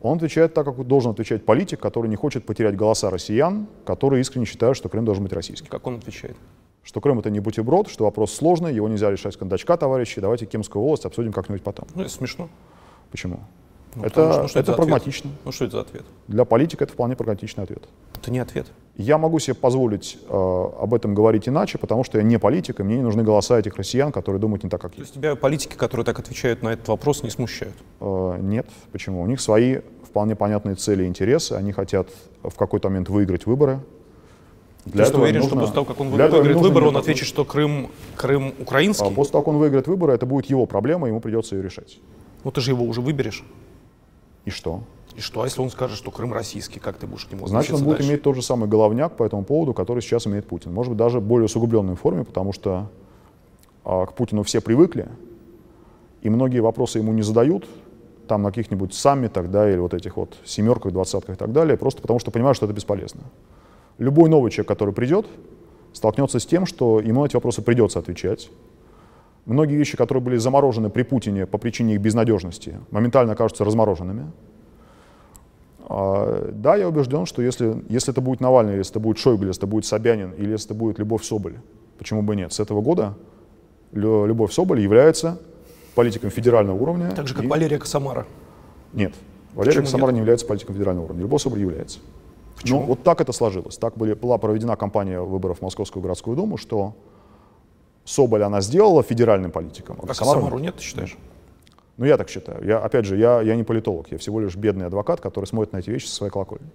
Он 0.01 0.17
отвечает 0.17 0.53
так, 0.53 0.65
как 0.65 0.85
должен 0.87 1.13
отвечать 1.13 1.45
политик, 1.45 1.79
который 1.79 2.09
не 2.09 2.17
хочет 2.17 2.45
потерять 2.45 2.77
голоса 2.77 3.09
россиян, 3.09 3.69
которые 3.85 4.21
искренне 4.21 4.47
считают, 4.47 4.77
что 4.77 4.89
Крым 4.89 5.05
должен 5.05 5.23
быть 5.23 5.33
российским. 5.33 5.69
Как 5.69 5.87
он 5.87 5.97
отвечает? 5.97 6.37
Что 6.83 7.01
Крым 7.01 7.21
это 7.21 7.31
не 7.31 7.39
бутерброд, 7.39 7.89
что 7.89 8.05
вопрос 8.05 8.33
сложный, 8.33 8.75
его 8.75 8.89
нельзя 8.89 9.13
решать 9.13 9.35
с 9.35 9.37
кондачка, 9.37 9.77
товарищи, 9.77 10.21
давайте 10.21 10.47
Кемскую 10.47 10.83
волость 10.83 11.05
обсудим 11.05 11.33
как-нибудь 11.33 11.63
потом. 11.63 11.87
Ну, 11.95 12.03
это 12.03 12.11
смешно. 12.11 12.49
Почему? 13.13 13.39
Ну, 13.95 14.05
это, 14.05 14.33
что, 14.33 14.43
ну, 14.43 14.49
что 14.49 14.59
это, 14.59 14.73
это 14.73 14.77
прагматично. 14.77 15.31
Ну 15.45 15.53
что 15.53 15.65
это 15.67 15.73
за 15.73 15.81
ответ? 15.83 16.03
Для 16.27 16.45
политика 16.45 16.85
это 16.85 16.93
вполне 16.95 17.15
прагматичный 17.15 17.65
ответ. 17.65 17.83
Это 18.15 18.31
не 18.31 18.39
ответ. 18.39 18.67
Я 18.97 19.19
могу 19.19 19.39
себе 19.39 19.55
позволить 19.55 20.19
э, 20.29 20.33
об 20.33 20.95
этом 20.95 21.15
говорить 21.15 21.49
иначе, 21.49 21.79
потому 21.79 22.03
что 22.05 22.19
я 22.19 22.25
не 22.25 22.39
политик, 22.39 22.81
и 22.81 22.83
мне 22.83 22.97
не 22.97 23.03
нужны 23.03 23.23
голоса 23.23 23.59
этих 23.59 23.77
россиян, 23.77 24.11
которые 24.11 24.41
думают 24.41 24.65
не 24.65 24.71
так, 24.71 24.81
как 24.81 24.93
я. 24.93 24.97
То 24.97 25.03
есть 25.03 25.15
тебя 25.15 25.37
политики, 25.37 25.75
которые 25.75 26.07
так 26.07 26.19
отвечают 26.19 26.63
на 26.63 26.71
этот 26.71 26.89
вопрос, 26.89 27.23
не 27.23 27.31
смущают? 27.31 27.75
Э, 28.01 28.39
нет. 28.41 28.67
Почему? 28.93 29.23
У 29.23 29.27
них 29.27 29.41
свои 29.41 29.81
вполне 30.05 30.37
понятные 30.37 30.75
цели 30.75 31.05
и 31.05 31.07
интересы. 31.07 31.53
Они 31.53 31.73
хотят 31.73 32.09
в 32.43 32.55
какой-то 32.55 32.89
момент 32.89 33.09
выиграть 33.11 33.47
выборы. 33.47 33.81
Для 34.85 35.05
Ты 35.07 35.17
уверен, 35.17 35.41
нужно... 35.41 35.49
что 35.49 35.61
после 35.61 35.75
того, 35.75 35.87
как 35.87 36.01
он 36.01 36.09
выиграет 36.09 36.57
выборы, 36.57 36.87
он 36.89 36.97
ответит, 36.97 37.27
что 37.27 37.45
Крым, 37.45 37.91
Крым 38.17 38.53
украинский? 38.59 39.07
А 39.07 39.11
после 39.11 39.33
того, 39.33 39.43
как 39.43 39.49
он 39.49 39.59
выиграет 39.59 39.87
выборы, 39.87 40.13
это 40.13 40.27
будет 40.27 40.47
его 40.47 40.67
проблема, 40.67 41.07
ему 41.09 41.21
придется 41.21 41.57
ее 41.57 41.63
решать. 41.63 41.99
Ну 42.45 42.51
ты 42.51 42.61
же 42.61 42.73
его 42.73 42.85
уже 42.85 43.01
выберешь. 43.01 43.45
И 44.45 44.51
что? 44.51 44.83
И 45.17 45.21
что, 45.21 45.43
а 45.43 45.45
если 45.45 45.61
он 45.61 45.71
скажет, 45.71 45.99
что 45.99 46.11
Крым 46.11 46.33
российский, 46.33 46.81
как 46.81 46.97
ты 46.97 47.07
будешь 47.07 47.27
к 47.27 47.33
нему 47.33 47.47
Значит, 47.47 47.75
он 47.75 47.85
будет 47.85 47.99
дальше? 47.99 48.11
иметь 48.11 48.23
тот 48.23 48.35
же 48.35 48.43
самый 48.43 48.69
головняк 48.69 49.17
по 49.17 49.25
этому 49.25 49.45
поводу, 49.45 49.75
который 49.75 50.01
сейчас 50.01 50.27
имеет 50.27 50.47
Путин. 50.47 50.73
Может 50.73 50.91
быть, 50.91 50.99
даже 50.99 51.21
в 51.21 51.23
более 51.23 51.47
усугубленной 51.47 51.97
форме, 51.97 52.25
потому 52.25 52.53
что 52.53 52.89
а, 53.85 54.07
к 54.07 54.15
Путину 54.15 54.43
все 54.43 54.61
привыкли, 54.61 55.09
и 56.23 56.31
многие 56.31 56.61
вопросы 56.61 56.99
ему 56.99 57.13
не 57.13 57.23
задают, 57.23 57.69
там 58.27 58.43
на 58.43 58.51
каких-нибудь 58.51 58.95
саммитах, 58.95 59.51
да, 59.51 59.71
или 59.71 59.79
вот 59.79 59.93
этих 59.93 60.17
вот 60.17 60.37
семерках, 60.45 60.93
двадцатках 60.93 61.37
и 61.37 61.39
так 61.39 61.53
далее, 61.53 61.77
просто 61.77 62.01
потому 62.01 62.19
что 62.19 62.31
понимают, 62.31 62.57
что 62.57 62.67
это 62.67 62.75
бесполезно. 62.75 63.23
Любой 63.99 64.31
новый 64.31 64.51
человек, 64.51 64.69
который 64.69 64.95
придет, 64.95 65.27
столкнется 65.93 66.39
с 66.39 66.47
тем, 66.47 66.65
что 66.65 67.01
ему 67.01 67.23
на 67.23 67.27
эти 67.27 67.35
вопросы 67.35 67.61
придется 67.61 67.99
отвечать. 67.99 68.51
Многие 69.47 69.75
вещи, 69.77 69.97
которые 69.97 70.23
были 70.23 70.37
заморожены 70.37 70.89
при 70.89 71.03
Путине 71.03 71.47
по 71.47 71.59
причине 71.59 71.95
их 71.95 72.01
безнадежности, 72.01 72.79
моментально 72.91 73.33
окажутся 73.33 73.65
размороженными. 73.65 74.31
А, 75.89 76.51
Да, 76.53 76.77
я 76.77 76.89
убежден, 76.89 77.27
что 77.27 77.43
если, 77.43 77.83
если 77.89 78.13
это 78.13 78.21
будет 78.21 78.41
Навальный, 78.41 78.77
если 78.77 78.93
это 78.93 79.01
будет 79.01 79.19
Шойгу, 79.19 79.45
если 79.45 79.61
это 79.61 79.67
будет 79.67 79.85
Собянин, 79.85 80.33
или 80.33 80.51
если 80.53 80.67
это 80.69 80.75
будет 80.75 80.99
Любовь 80.99 81.25
Соболь, 81.25 81.55
почему 81.99 82.23
бы 82.23 82.37
нет, 82.37 82.53
с 82.53 82.61
этого 82.61 82.81
года 82.81 83.15
Лю- 83.93 84.27
Любовь 84.27 84.53
Соболь 84.53 84.81
является 84.81 85.39
политиком 85.95 86.31
федерального 86.31 86.77
уровня. 86.81 87.11
Так 87.11 87.27
же, 87.27 87.35
как 87.35 87.45
и- 87.45 87.47
Валерия 87.49 87.79
Косомара. 87.79 88.27
Нет, 88.93 89.13
Валерий 89.55 89.73
Почему 89.81 89.85
Косомар 89.87 90.09
нет? 90.11 90.15
не 90.15 90.21
является 90.21 90.47
политиком 90.47 90.75
федерального 90.77 91.07
уровня, 91.07 91.23
Любовь 91.23 91.43
Соболь 91.43 91.61
является. 91.61 91.99
Почему? 92.57 92.81
Ну, 92.81 92.87
вот 92.87 93.03
так 93.03 93.21
это 93.21 93.33
сложилось. 93.33 93.77
Так 93.77 93.97
были, 93.97 94.15
была 94.15 94.39
проведена 94.39 94.77
кампания 94.77 95.21
выборов 95.21 95.59
в 95.59 95.63
Московскую 95.63 96.01
городскую 96.03 96.37
думу, 96.37 96.57
что 96.59 96.95
Соболь 98.05 98.43
она 98.43 98.61
сделала 98.61 99.03
федеральным 99.03 99.51
политиком. 99.51 99.97
А 100.03 100.07
Косомару 100.07 100.41
Косомару 100.41 100.59
нет, 100.59 100.77
ты 100.77 100.83
считаешь? 100.83 101.17
Ну, 101.99 102.07
я 102.07 102.17
так 102.17 102.29
считаю. 102.29 102.65
Я, 102.65 102.79
опять 102.79 103.05
же, 103.05 103.17
я, 103.17 103.43
я 103.43 103.55
не 103.55 103.63
политолог, 103.63 104.11
я 104.11 104.19
всего 104.19 104.41
лишь 104.41 104.57
бедный 104.57 104.87
адвокат, 104.87 105.21
который 105.21 105.45
смотрит 105.45 105.73
на 105.73 105.79
эти 105.79 105.91
вещи 105.91 106.07
со 106.07 106.15
своей 106.15 106.33
колокольни. 106.33 106.67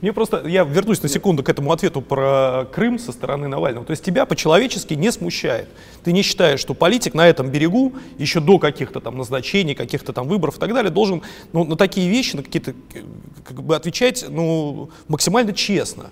Мне 0.00 0.12
просто, 0.12 0.46
я 0.46 0.64
вернусь 0.64 1.02
на 1.02 1.08
секунду 1.08 1.42
к 1.42 1.48
этому 1.48 1.72
ответу 1.72 2.00
про 2.00 2.66
Крым 2.72 2.98
со 2.98 3.12
стороны 3.12 3.48
Навального. 3.48 3.84
То 3.84 3.90
есть 3.90 4.04
тебя 4.04 4.24
по-человечески 4.24 4.94
не 4.94 5.10
смущает. 5.10 5.68
Ты 6.04 6.12
не 6.12 6.22
считаешь, 6.22 6.60
что 6.60 6.74
политик 6.74 7.14
на 7.14 7.28
этом 7.28 7.50
берегу 7.50 7.94
еще 8.18 8.40
до 8.40 8.58
каких-то 8.58 9.00
там 9.00 9.18
назначений, 9.18 9.74
каких-то 9.74 10.12
там 10.12 10.28
выборов 10.28 10.56
и 10.56 10.60
так 10.60 10.72
далее 10.72 10.90
должен 10.90 11.22
ну, 11.52 11.64
на 11.64 11.76
такие 11.76 12.08
вещи, 12.08 12.36
на 12.36 12.42
какие-то 12.42 12.70
э, 12.70 13.02
как 13.44 13.62
бы 13.62 13.76
отвечать 13.76 14.24
ну, 14.28 14.90
максимально 15.08 15.52
честно. 15.52 16.10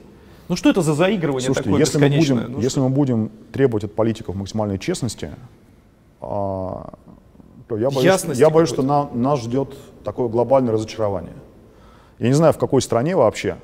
Ну 0.48 0.56
что 0.56 0.70
это 0.70 0.80
за 0.82 0.94
заигрывание 0.94 1.46
Слушайте, 1.46 1.68
такое 1.70 1.80
если 1.80 1.98
мы, 1.98 2.08
будем, 2.08 2.52
Ну, 2.52 2.60
если 2.60 2.80
мы 2.80 2.88
будем 2.88 3.30
требовать 3.52 3.84
от 3.84 3.94
политиков 3.94 4.34
максимальной 4.34 4.78
честности, 4.78 5.30
а, 6.20 6.94
то 7.68 7.76
я 7.76 7.90
боюсь, 7.90 8.04
Ясности 8.04 8.40
я 8.40 8.48
боюсь 8.50 8.68
что 8.70 8.82
на- 8.82 9.10
нас 9.12 9.40
ждет 9.40 9.74
такое 10.04 10.28
глобальное 10.28 10.72
разочарование. 10.72 11.34
Я 12.18 12.28
не 12.28 12.34
знаю, 12.34 12.52
в 12.52 12.58
какой 12.58 12.80
стране 12.80 13.14
вообще 13.14 13.56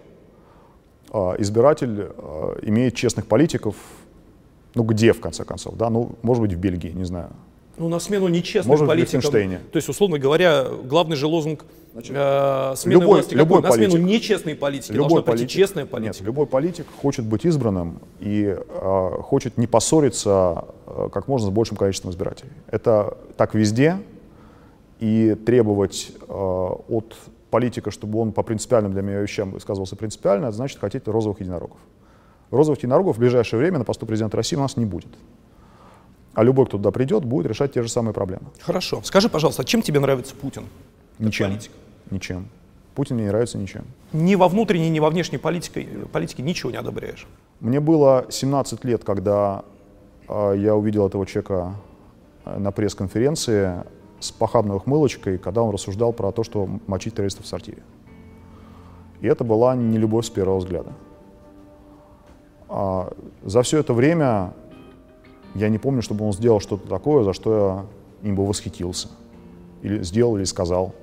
а, 1.11 1.35
избиратель 1.39 2.09
а, 2.19 2.59
имеет 2.63 2.95
честных 2.95 3.27
политиков, 3.27 3.77
ну 4.75 4.83
где, 4.83 5.13
в 5.13 5.21
конце 5.21 5.45
концов, 5.45 5.77
да, 5.77 5.89
ну, 5.89 6.13
может 6.23 6.43
быть, 6.43 6.53
в 6.53 6.59
Бельгии, 6.59 6.91
не 6.91 7.05
знаю. 7.05 7.31
Ну, 7.77 7.89
на 7.89 7.99
смену 7.99 8.29
нечестным 8.29 8.71
Может, 8.71 8.87
политикам. 8.87 9.23
То 9.73 9.77
есть, 9.77 9.89
условно 9.89 10.19
говоря, 10.19 10.67
главный 10.85 11.17
же 11.17 11.27
лозунг 11.27 11.65
э, 11.95 12.75
смены 12.77 13.01
любой- 13.01 13.07
власти 13.07 13.35
любой 13.35 13.63
какой? 13.63 13.79
На 13.79 13.85
смену 13.85 13.93
политик. 13.93 14.09
нечестной 14.09 14.55
политики 14.55 14.93
должна 14.93 15.23
прийти 15.23 15.49
честная 15.49 15.87
политика. 15.87 16.19
Нет, 16.19 16.27
любой 16.27 16.47
политик 16.47 16.87
хочет 17.03 17.25
быть 17.25 17.45
избранным 17.45 18.01
и 18.21 18.57
а, 18.57 19.21
хочет 19.23 19.59
не 19.59 19.67
поссориться 19.67 20.67
а, 20.87 21.09
как 21.13 21.27
можно 21.27 21.49
с 21.49 21.51
большим 21.51 21.77
количеством 21.77 22.13
избирателей. 22.13 22.53
Это 22.69 23.17
так 23.37 23.55
везде. 23.55 23.99
И 25.01 25.35
требовать 25.45 26.13
а, 26.29 26.81
от 26.89 27.17
политика, 27.51 27.91
чтобы 27.91 28.21
он 28.21 28.33
по 28.33 28.43
принципиальным 28.43 28.93
для 28.93 29.03
меня 29.03 29.21
вещам 29.21 29.51
высказывался 29.51 29.97
принципиально, 29.97 30.47
это 30.47 30.57
значит 30.57 30.79
хотеть 30.79 31.07
розовых 31.09 31.41
единорогов. 31.41 31.79
Розовых 32.51 32.79
единорогов 32.79 33.17
в 33.17 33.19
ближайшее 33.21 33.59
время 33.59 33.79
на 33.79 33.85
посту 33.85 34.07
президента 34.07 34.37
России 34.37 34.57
у 34.57 34.61
нас 34.61 34.77
не 34.77 34.85
будет. 34.85 35.11
А 36.35 36.43
любой, 36.43 36.67
кто 36.67 36.77
туда 36.77 36.91
придет, 36.91 37.25
будет 37.25 37.47
решать 37.47 37.73
те 37.73 37.83
же 37.83 37.89
самые 37.89 38.13
проблемы. 38.13 38.47
Хорошо. 38.61 39.01
Скажи, 39.05 39.29
пожалуйста, 39.29 39.63
а 39.63 39.65
чем 39.65 39.83
тебе 39.83 40.01
нравится 40.01 40.35
Путин? 40.35 40.65
Ничем. 41.19 41.51
политик? 41.51 41.71
Ничем. 42.11 42.49
Путин 42.95 43.17
мне 43.17 43.25
не 43.25 43.31
нравится 43.31 43.59
ничем. 43.59 43.85
Ни 44.13 44.35
во 44.35 44.49
внутренней, 44.49 44.91
ни 44.91 45.01
во 45.01 45.11
внешней 45.11 45.39
политике, 45.39 45.87
политике 46.13 46.43
ничего 46.43 46.71
не 46.71 46.77
одобряешь. 46.77 47.27
Мне 47.61 47.81
было 47.81 48.27
17 48.31 48.85
лет, 48.85 49.05
когда 49.05 49.65
э, 50.29 50.55
я 50.59 50.75
увидел 50.75 51.07
этого 51.07 51.27
человека 51.27 51.75
э, 52.45 52.59
на 52.59 52.73
пресс-конференции 52.73 53.85
с 54.21 54.31
похабной 54.31 54.77
ухмылочкой, 54.77 55.39
когда 55.39 55.63
он 55.63 55.73
рассуждал 55.73 56.13
про 56.13 56.33
то, 56.33 56.45
что 56.45 56.69
мочить 56.87 57.15
террористов 57.15 57.45
в 57.45 57.49
сортире. 57.49 57.83
И 59.21 59.27
это 59.27 59.45
была 59.45 59.75
не 59.75 59.99
любовь 59.99 60.27
с 60.27 60.31
первого 60.31 60.59
взгляда. 60.59 60.93
А 62.69 63.13
за 63.43 63.63
все 63.63 63.79
это 63.79 63.93
время 63.93 64.53
я 65.55 65.69
не 65.69 65.79
помню, 65.79 66.03
чтобы 66.03 66.25
он 66.25 66.33
сделал 66.33 66.61
что-то 66.61 66.89
такое, 66.89 67.23
за 67.23 67.33
что 67.33 67.87
я 68.23 68.29
им 68.29 68.35
бы 68.35 68.47
восхитился. 68.47 69.09
Или 69.83 70.03
сделал, 70.03 70.37
или 70.37 70.45
сказал. 70.45 70.95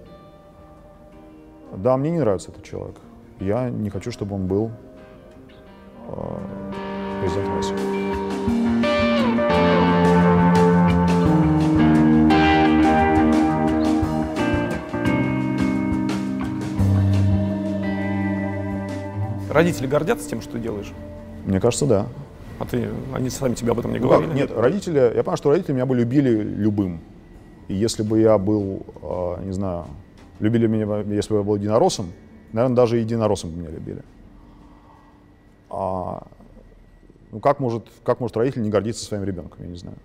Да, 1.75 1.95
мне 1.95 2.11
не 2.11 2.19
нравится 2.19 2.51
этот 2.51 2.63
человек. 2.63 2.97
Я 3.39 3.69
не 3.69 3.89
хочу, 3.89 4.11
чтобы 4.11 4.35
он 4.35 4.47
был 4.47 4.71
э, 6.07 7.21
президентом 7.21 7.55
России. 7.55 8.01
Родители 19.49 19.87
гордятся 19.87 20.29
тем, 20.29 20.41
что 20.41 20.53
ты 20.53 20.59
делаешь? 20.59 20.91
Мне 21.45 21.59
кажется, 21.59 21.85
да. 21.85 22.07
А 22.61 22.65
ты, 22.65 22.89
они 23.13 23.29
сами 23.31 23.55
тебе 23.55 23.71
об 23.71 23.79
этом 23.79 23.91
не 23.91 23.99
Ну 23.99 24.07
говорили? 24.07 24.27
как, 24.27 24.35
нет, 24.37 24.51
родители, 24.51 24.99
я 24.99 25.09
понимаю, 25.23 25.37
что 25.37 25.49
родители 25.49 25.73
меня 25.73 25.85
бы 25.87 25.95
любили 25.95 26.29
любым. 26.29 27.01
И 27.67 27.73
если 27.73 28.03
бы 28.03 28.19
я 28.19 28.37
был, 28.37 28.85
э, 29.01 29.45
не 29.45 29.51
знаю, 29.51 29.85
любили 30.39 30.67
меня, 30.67 30.99
если 31.15 31.33
бы 31.33 31.39
я 31.39 31.43
был 31.43 31.55
единороссом, 31.55 32.11
наверное, 32.53 32.75
даже 32.75 32.97
единороссом 32.97 33.49
бы 33.49 33.57
меня 33.57 33.71
любили. 33.71 34.03
А, 35.71 36.27
ну 37.31 37.39
как 37.39 37.59
может, 37.59 37.87
как 38.03 38.19
может 38.19 38.37
родитель 38.37 38.61
не 38.61 38.69
гордиться 38.69 39.05
своим 39.05 39.23
ребенком, 39.23 39.57
я 39.63 39.67
не 39.67 39.77
знаю. 39.77 39.97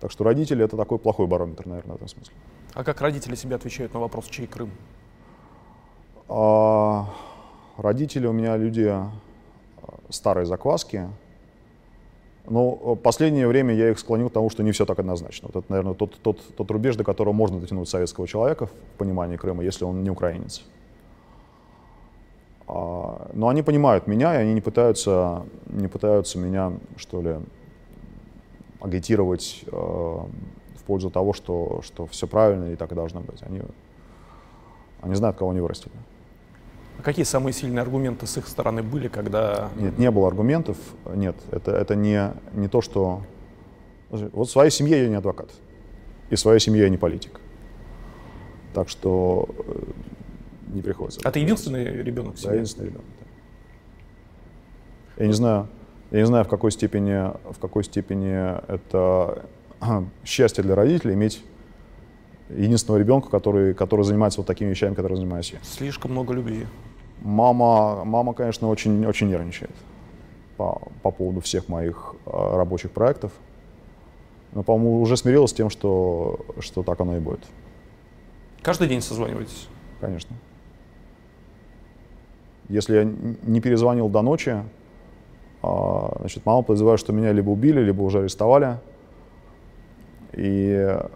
Так 0.00 0.10
что 0.10 0.24
родители 0.24 0.64
это 0.64 0.76
такой 0.76 0.98
плохой 0.98 1.28
барометр, 1.28 1.66
наверное, 1.68 1.92
в 1.92 1.96
этом 1.96 2.08
смысле. 2.08 2.34
А 2.74 2.82
как 2.82 3.00
родители 3.00 3.36
себе 3.36 3.54
отвечают 3.54 3.94
на 3.94 4.00
вопрос, 4.00 4.26
чей 4.26 4.48
Крым? 4.48 4.70
А, 6.28 7.06
родители 7.76 8.26
у 8.26 8.32
меня 8.32 8.56
люди 8.56 8.82
а, 8.82 9.12
старой 10.08 10.44
закваски. 10.44 11.08
Но 12.46 12.78
э, 12.82 12.96
последнее 12.96 13.46
время 13.46 13.74
я 13.74 13.90
их 13.90 13.98
склонил 13.98 14.28
к 14.28 14.32
тому, 14.32 14.50
что 14.50 14.62
не 14.62 14.72
все 14.72 14.84
так 14.84 14.98
однозначно. 14.98 15.48
Вот 15.52 15.62
это, 15.62 15.70
наверное, 15.70 15.94
тот, 15.94 16.18
тот, 16.20 16.40
тот 16.56 16.70
рубеж, 16.70 16.96
до 16.96 17.04
которого 17.04 17.32
можно 17.32 17.60
дотянуть 17.60 17.88
советского 17.88 18.26
человека 18.26 18.66
в 18.66 18.72
понимании 18.98 19.36
Крыма, 19.36 19.62
если 19.62 19.84
он 19.84 20.02
не 20.02 20.10
украинец. 20.10 20.62
А, 22.66 23.30
но 23.32 23.48
они 23.48 23.62
понимают 23.62 24.06
меня, 24.06 24.34
и 24.34 24.38
они 24.38 24.54
не 24.54 24.60
пытаются, 24.60 25.44
не 25.66 25.88
пытаются 25.88 26.38
меня, 26.38 26.72
что 26.96 27.22
ли, 27.22 27.36
агитировать 28.80 29.64
э, 29.66 29.70
в 29.70 30.82
пользу 30.86 31.10
того, 31.10 31.32
что, 31.32 31.80
что 31.82 32.06
все 32.06 32.26
правильно 32.26 32.72
и 32.72 32.76
так 32.76 32.90
и 32.90 32.94
должно 32.94 33.20
быть. 33.20 33.42
Они, 33.42 33.62
они 35.00 35.14
знают, 35.14 35.36
кого 35.36 35.50
они 35.50 35.60
вырастили. 35.60 35.94
А 36.98 37.02
какие 37.02 37.24
самые 37.24 37.52
сильные 37.52 37.82
аргументы 37.82 38.26
с 38.26 38.36
их 38.36 38.46
стороны 38.46 38.82
были, 38.82 39.08
когда... 39.08 39.70
Нет, 39.76 39.98
не 39.98 40.10
было 40.10 40.28
аргументов. 40.28 40.76
Нет, 41.14 41.36
это, 41.50 41.72
это 41.72 41.94
не, 41.96 42.32
не 42.52 42.68
то, 42.68 42.80
что... 42.80 43.22
Вот 44.10 44.48
в 44.48 44.50
своей 44.50 44.70
семье 44.70 45.02
я 45.02 45.08
не 45.08 45.14
адвокат. 45.16 45.50
И 46.30 46.34
в 46.34 46.40
своей 46.40 46.60
семье 46.60 46.82
я 46.82 46.88
не 46.90 46.98
политик. 46.98 47.40
Так 48.74 48.88
что 48.88 49.48
э, 49.66 50.72
не 50.74 50.82
приходится. 50.82 51.20
А 51.24 51.30
ты 51.30 51.40
единственный 51.40 51.84
ребенок 51.84 52.34
в 52.34 52.36
Да, 52.36 52.42
семье? 52.42 52.56
единственный 52.56 52.86
ребенок. 52.86 53.06
да. 55.16 55.22
Я 55.22 55.26
не 55.26 55.32
знаю, 55.34 55.68
я 56.10 56.20
не 56.20 56.26
знаю, 56.26 56.44
в 56.44 56.48
какой 56.48 56.70
степени, 56.72 57.32
в 57.52 57.58
какой 57.58 57.84
степени 57.84 58.54
это 58.72 59.44
счастье 60.24 60.62
для 60.62 60.74
родителей 60.74 61.14
иметь 61.14 61.42
единственного 62.56 62.98
ребенка, 62.98 63.28
который, 63.30 63.74
который 63.74 64.04
занимается 64.04 64.40
вот 64.40 64.46
такими 64.46 64.70
вещами, 64.70 64.94
которые 64.94 65.16
занимаюсь 65.16 65.52
я. 65.52 65.58
Слишком 65.62 66.12
много 66.12 66.34
любви. 66.34 66.66
Мама, 67.20 68.04
мама, 68.04 68.34
конечно, 68.34 68.68
очень, 68.68 69.06
очень 69.06 69.28
нервничает 69.28 69.70
по, 70.56 70.80
по 71.02 71.10
поводу 71.10 71.40
всех 71.40 71.68
моих 71.68 72.14
э, 72.26 72.30
рабочих 72.56 72.90
проектов. 72.90 73.32
Но, 74.52 74.62
по-моему, 74.62 75.00
уже 75.00 75.16
смирилась 75.16 75.50
с 75.50 75.54
тем, 75.54 75.70
что, 75.70 76.40
что 76.60 76.82
так 76.82 77.00
оно 77.00 77.16
и 77.16 77.20
будет. 77.20 77.40
Каждый 78.60 78.88
день 78.88 79.00
созваниваетесь? 79.00 79.68
Конечно. 80.00 80.36
Если 82.68 82.96
я 82.96 83.04
не 83.04 83.60
перезвонил 83.60 84.08
до 84.08 84.22
ночи, 84.22 84.62
а, 85.62 86.16
значит, 86.18 86.44
мама 86.44 86.62
подозревает, 86.62 87.00
что 87.00 87.12
меня 87.12 87.32
либо 87.32 87.50
убили, 87.50 87.80
либо 87.80 88.02
уже 88.02 88.20
арестовали. 88.20 88.78
И 90.32 90.72
а, 90.74 91.10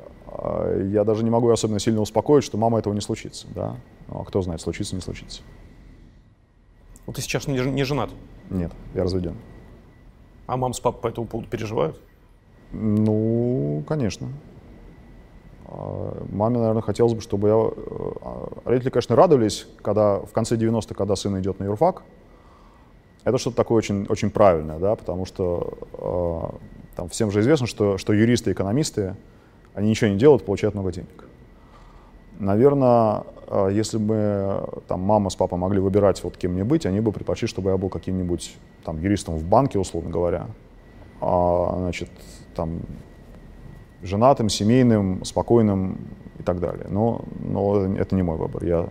я 0.92 1.05
даже 1.05 1.25
не 1.25 1.31
могу 1.31 1.51
особенно 1.51 1.79
сильно 1.79 2.01
успокоить, 2.01 2.44
что 2.44 2.59
мама 2.59 2.79
этого 2.79 2.92
не 2.94 3.01
случится. 3.01 3.46
Да? 3.55 3.77
Ну, 4.09 4.20
а 4.20 4.25
кто 4.25 4.42
знает, 4.42 4.61
случится, 4.61 4.94
не 4.94 5.01
случится. 5.03 5.42
Вот 7.07 7.16
ты 7.16 7.22
сейчас 7.22 7.46
не, 7.46 7.59
не 7.59 7.85
женат, 7.85 8.11
Нет, 8.51 8.72
я 8.94 9.05
разведен. 9.05 9.37
а 10.46 10.57
мама 10.57 10.75
с 10.75 10.81
папой 10.81 11.01
по 11.03 11.07
этому 11.09 11.27
поводу 11.27 11.49
переживают? 11.49 12.01
Ну, 12.72 13.85
конечно. 13.87 14.29
А, 15.66 16.25
Маме, 16.33 16.59
наверное, 16.59 16.83
хотелось 16.83 17.14
бы, 17.14 17.20
чтобы 17.20 17.49
я... 17.49 17.55
а, 17.55 18.49
Родители, 18.64 18.90
конечно, 18.90 19.14
радовались, 19.16 19.66
когда 19.83 20.18
в 20.18 20.33
конце 20.33 20.57
90-х, 20.57 20.94
когда 20.94 21.14
сын 21.16 21.38
идет 21.40 21.61
на 21.61 21.64
юрфак. 21.64 22.03
Это 23.25 23.38
что-то 23.38 23.57
такое 23.57 23.79
очень, 23.79 24.07
очень 24.09 24.31
правильное, 24.31 24.79
да, 24.79 24.94
потому 24.94 25.25
что 25.27 25.79
э, 25.94 26.57
там 26.96 27.09
всем 27.09 27.33
же 27.33 27.40
известно, 27.40 27.66
что, 27.66 27.99
что 27.99 28.12
юристы 28.12 28.51
и 28.51 28.53
экономисты, 28.53 29.16
они 29.77 29.91
ничего 29.91 30.11
не 30.11 30.17
делают, 30.17 30.45
получают 30.45 30.75
много 30.75 30.91
денег. 30.91 31.29
Наверное, 32.39 33.25
э, 33.47 33.69
если 33.73 33.99
бы 33.99 34.67
там 34.89 35.01
мама 35.01 35.29
с 35.29 35.37
папой 35.37 35.59
могли 35.59 35.81
выбирать, 35.81 36.25
вот 36.25 36.39
кем 36.39 36.53
мне 36.55 36.65
быть, 36.65 36.87
они 36.87 37.01
бы 37.01 37.12
предпочли, 37.12 37.47
чтобы 37.47 37.71
я 37.71 37.77
был 37.77 37.91
каким-нибудь 37.91 38.57
там 38.85 38.99
юристом 38.99 39.37
в 39.37 39.45
банке, 39.45 39.79
условно 39.79 40.09
говоря. 40.09 40.47
А, 41.21 41.75
значит, 41.77 42.09
там 42.55 42.81
женатым, 44.03 44.49
семейным, 44.49 45.23
спокойным 45.27 45.99
и 46.39 46.43
так 46.43 46.59
далее. 46.59 46.87
Но, 46.89 47.27
но 47.39 47.85
это 47.97 48.15
не 48.17 48.23
мой 48.23 48.39
выбор. 48.39 48.65
Я 48.65 48.89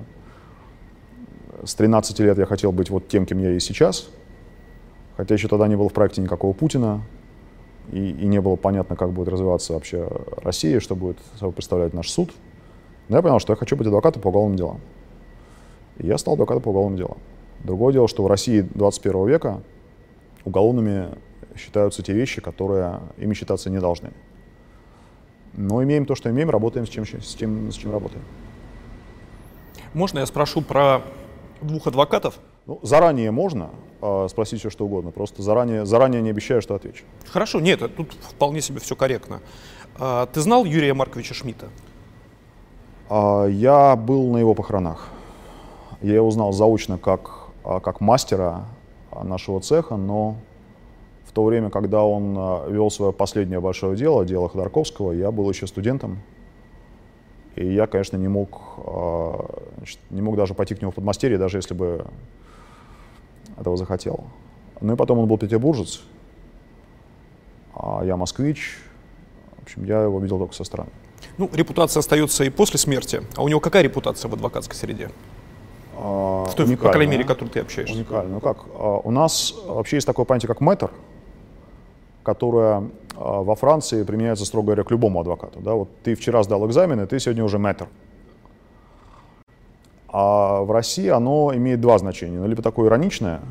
с 1.63 1.73
13 1.73 2.19
лет 2.19 2.37
я 2.37 2.45
хотел 2.45 2.71
быть 2.71 2.91
вот 2.91 3.07
тем, 3.07 3.25
кем 3.25 3.39
я 3.39 3.51
и 3.53 3.59
сейчас. 3.59 4.07
Хотя 5.17 5.33
еще 5.33 5.47
тогда 5.47 5.67
не 5.67 5.77
было 5.77 5.89
в 5.89 5.93
проекте 5.93 6.21
никакого 6.21 6.53
Путина. 6.53 7.01
И, 7.91 8.09
и 8.09 8.25
не 8.27 8.41
было 8.41 8.55
понятно, 8.55 8.95
как 8.95 9.11
будет 9.11 9.27
развиваться 9.27 9.73
вообще 9.73 10.07
Россия, 10.37 10.79
что 10.79 10.95
будет 10.95 11.17
собой 11.39 11.53
представлять 11.53 11.93
наш 11.93 12.09
суд. 12.09 12.31
Но 13.09 13.17
я 13.17 13.21
понял, 13.21 13.39
что 13.39 13.53
я 13.53 13.57
хочу 13.57 13.75
быть 13.75 13.87
адвокатом 13.87 14.21
по 14.21 14.29
уголовным 14.29 14.57
делам. 14.57 14.81
И 15.97 16.07
я 16.07 16.17
стал 16.17 16.33
адвокатом 16.33 16.63
по 16.63 16.69
уголовным 16.69 16.97
делам. 16.97 17.17
Другое 17.63 17.93
дело, 17.93 18.07
что 18.07 18.23
в 18.23 18.27
России 18.27 18.61
21 18.61 19.27
века 19.27 19.61
уголовными 20.43 21.09
считаются 21.55 22.03
те 22.03 22.13
вещи, 22.13 22.41
которые 22.41 22.99
ими 23.17 23.33
считаться 23.33 23.69
не 23.69 23.79
должны. 23.79 24.11
Но 25.53 25.83
имеем 25.83 26.05
то, 26.05 26.15
что 26.15 26.29
имеем, 26.29 26.49
работаем 26.49 26.85
с 26.85 26.89
чем, 26.89 27.05
с 27.05 27.33
чем, 27.35 27.71
с 27.71 27.75
чем 27.75 27.91
работаем. 27.91 28.23
Можно 29.93 30.19
я 30.19 30.25
спрошу 30.25 30.61
про 30.61 31.01
двух 31.61 31.87
адвокатов? 31.87 32.39
Ну, 32.67 32.79
заранее 32.81 33.29
можно 33.29 33.69
э, 34.01 34.27
спросить 34.29 34.59
все, 34.59 34.69
что 34.71 34.85
угодно. 34.85 35.11
Просто 35.11 35.43
заранее, 35.43 35.85
заранее 35.85 36.21
не 36.21 36.31
обещаю, 36.31 36.61
что 36.61 36.73
отвечу. 36.73 37.03
Хорошо, 37.27 37.59
нет, 37.59 37.79
тут 37.95 38.13
вполне 38.13 38.61
себе 38.61 38.79
все 38.79 38.95
корректно. 38.95 39.41
А, 39.99 40.25
ты 40.25 40.41
знал 40.41 40.65
Юрия 40.65 40.93
Марковича 40.93 41.35
Шмидта? 41.35 41.69
А, 43.09 43.45
Я 43.45 43.95
был 43.95 44.31
на 44.31 44.37
его 44.37 44.55
похоронах. 44.55 45.09
Я 46.01 46.15
его 46.15 46.27
узнал 46.27 46.53
заочно 46.53 46.97
как, 46.97 47.49
а, 47.63 47.79
как 47.79 48.01
мастера 48.01 48.65
а, 49.11 49.23
нашего 49.23 49.61
цеха, 49.61 49.95
но 49.95 50.35
в 51.25 51.31
то 51.31 51.43
время, 51.43 51.69
когда 51.69 52.03
он 52.03 52.35
а, 52.35 52.67
вел 52.67 52.89
свое 52.89 53.13
последнее 53.13 53.59
большое 53.59 53.95
дело, 53.95 54.25
дело 54.25 54.49
Ходорковского, 54.49 55.11
я 55.11 55.31
был 55.31 55.47
еще 55.49 55.67
студентом. 55.67 56.19
И 57.55 57.73
я, 57.73 57.85
конечно, 57.85 58.17
не 58.17 58.27
мог, 58.27 58.59
а, 58.77 59.61
значит, 59.77 59.99
не 60.09 60.23
мог 60.23 60.35
даже 60.35 60.55
пойти 60.55 60.73
к 60.73 60.81
нему 60.81 60.91
в 60.91 60.95
подмастерье, 60.95 61.37
даже 61.37 61.59
если 61.59 61.75
бы 61.75 62.05
этого 63.57 63.77
захотел. 63.77 64.25
Ну 64.81 64.93
и 64.93 64.95
потом 64.95 65.19
он 65.19 65.27
был 65.27 65.37
петербуржец, 65.37 66.01
а 67.73 68.03
я 68.03 68.17
москвич. 68.17 68.77
В 69.59 69.63
общем, 69.63 69.83
я 69.85 70.03
его 70.03 70.19
видел 70.19 70.37
только 70.37 70.53
со 70.53 70.63
стороны. 70.63 70.89
Ну, 71.37 71.49
репутация 71.53 71.99
остается 71.99 72.43
и 72.43 72.49
после 72.49 72.79
смерти. 72.79 73.21
А 73.35 73.43
у 73.43 73.47
него 73.47 73.59
какая 73.59 73.83
репутация 73.83 74.29
в 74.29 74.33
адвокатской 74.33 74.75
среде? 74.75 75.09
А, 75.97 76.45
В 76.45 76.55
той, 76.55 76.77
по 76.77 76.89
крайней 76.91 77.11
мере, 77.11 77.23
которой 77.23 77.49
ты 77.49 77.59
общаешься. 77.59 77.95
Уникально. 77.95 78.35
Ну 78.35 78.39
как, 78.39 78.65
а, 78.75 78.99
у 79.03 79.11
нас 79.11 79.53
вообще 79.65 79.97
есть 79.97 80.07
такое 80.07 80.25
понятие, 80.25 80.47
как 80.47 80.61
мэтр, 80.61 80.91
которое 82.23 82.89
а, 83.15 83.41
во 83.41 83.55
Франции 83.55 84.03
применяется, 84.03 84.45
строго 84.45 84.67
говоря, 84.67 84.83
к 84.83 84.91
любому 84.91 85.19
адвокату. 85.21 85.59
Да? 85.59 85.73
Вот 85.73 85.89
ты 86.03 86.15
вчера 86.15 86.43
сдал 86.43 86.65
экзамены, 86.67 87.07
ты 87.07 87.19
сегодня 87.19 87.43
уже 87.43 87.59
мэтр. 87.59 87.87
А 90.17 90.61
в 90.61 90.71
России 90.71 91.09
оно 91.09 91.53
имеет 91.53 91.81
два 91.81 91.97
значения. 91.97 92.39
Ну, 92.39 92.47
либо 92.47 92.61
такое 92.61 92.87
ироничное, 92.87 93.41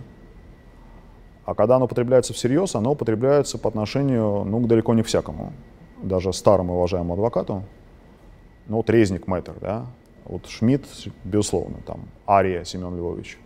а 1.45 1.55
когда 1.55 1.77
оно 1.77 1.85
употребляется 1.85 2.33
всерьез, 2.33 2.75
оно 2.75 2.93
употребляется 2.93 3.59
по 3.59 3.69
отношению 3.69 4.45
ну, 4.47 4.67
далеко 4.67 4.95
не 4.95 5.03
всякому, 5.03 5.53
даже 6.03 6.33
старому 6.33 6.77
уважаемому 6.77 7.13
адвокату. 7.13 7.65
Ну 8.67 8.77
вот 8.77 8.89
резник 8.89 9.27
мэтр, 9.27 9.53
да, 9.61 9.85
вот 10.25 10.47
Шмидт, 10.47 10.87
безусловно, 11.23 11.77
там, 11.85 12.01
Ария 12.27 12.65
Семен 12.65 12.97
Львович. 12.97 13.39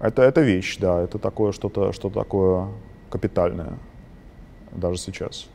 Это, 0.00 0.22
это 0.22 0.40
вещь, 0.40 0.78
да, 0.78 1.02
это 1.02 1.18
такое 1.18 1.52
что-то 1.52 1.92
что 1.92 2.08
такое 2.08 2.68
капитальное, 3.10 3.74
даже 4.72 4.96
сейчас. 4.96 5.50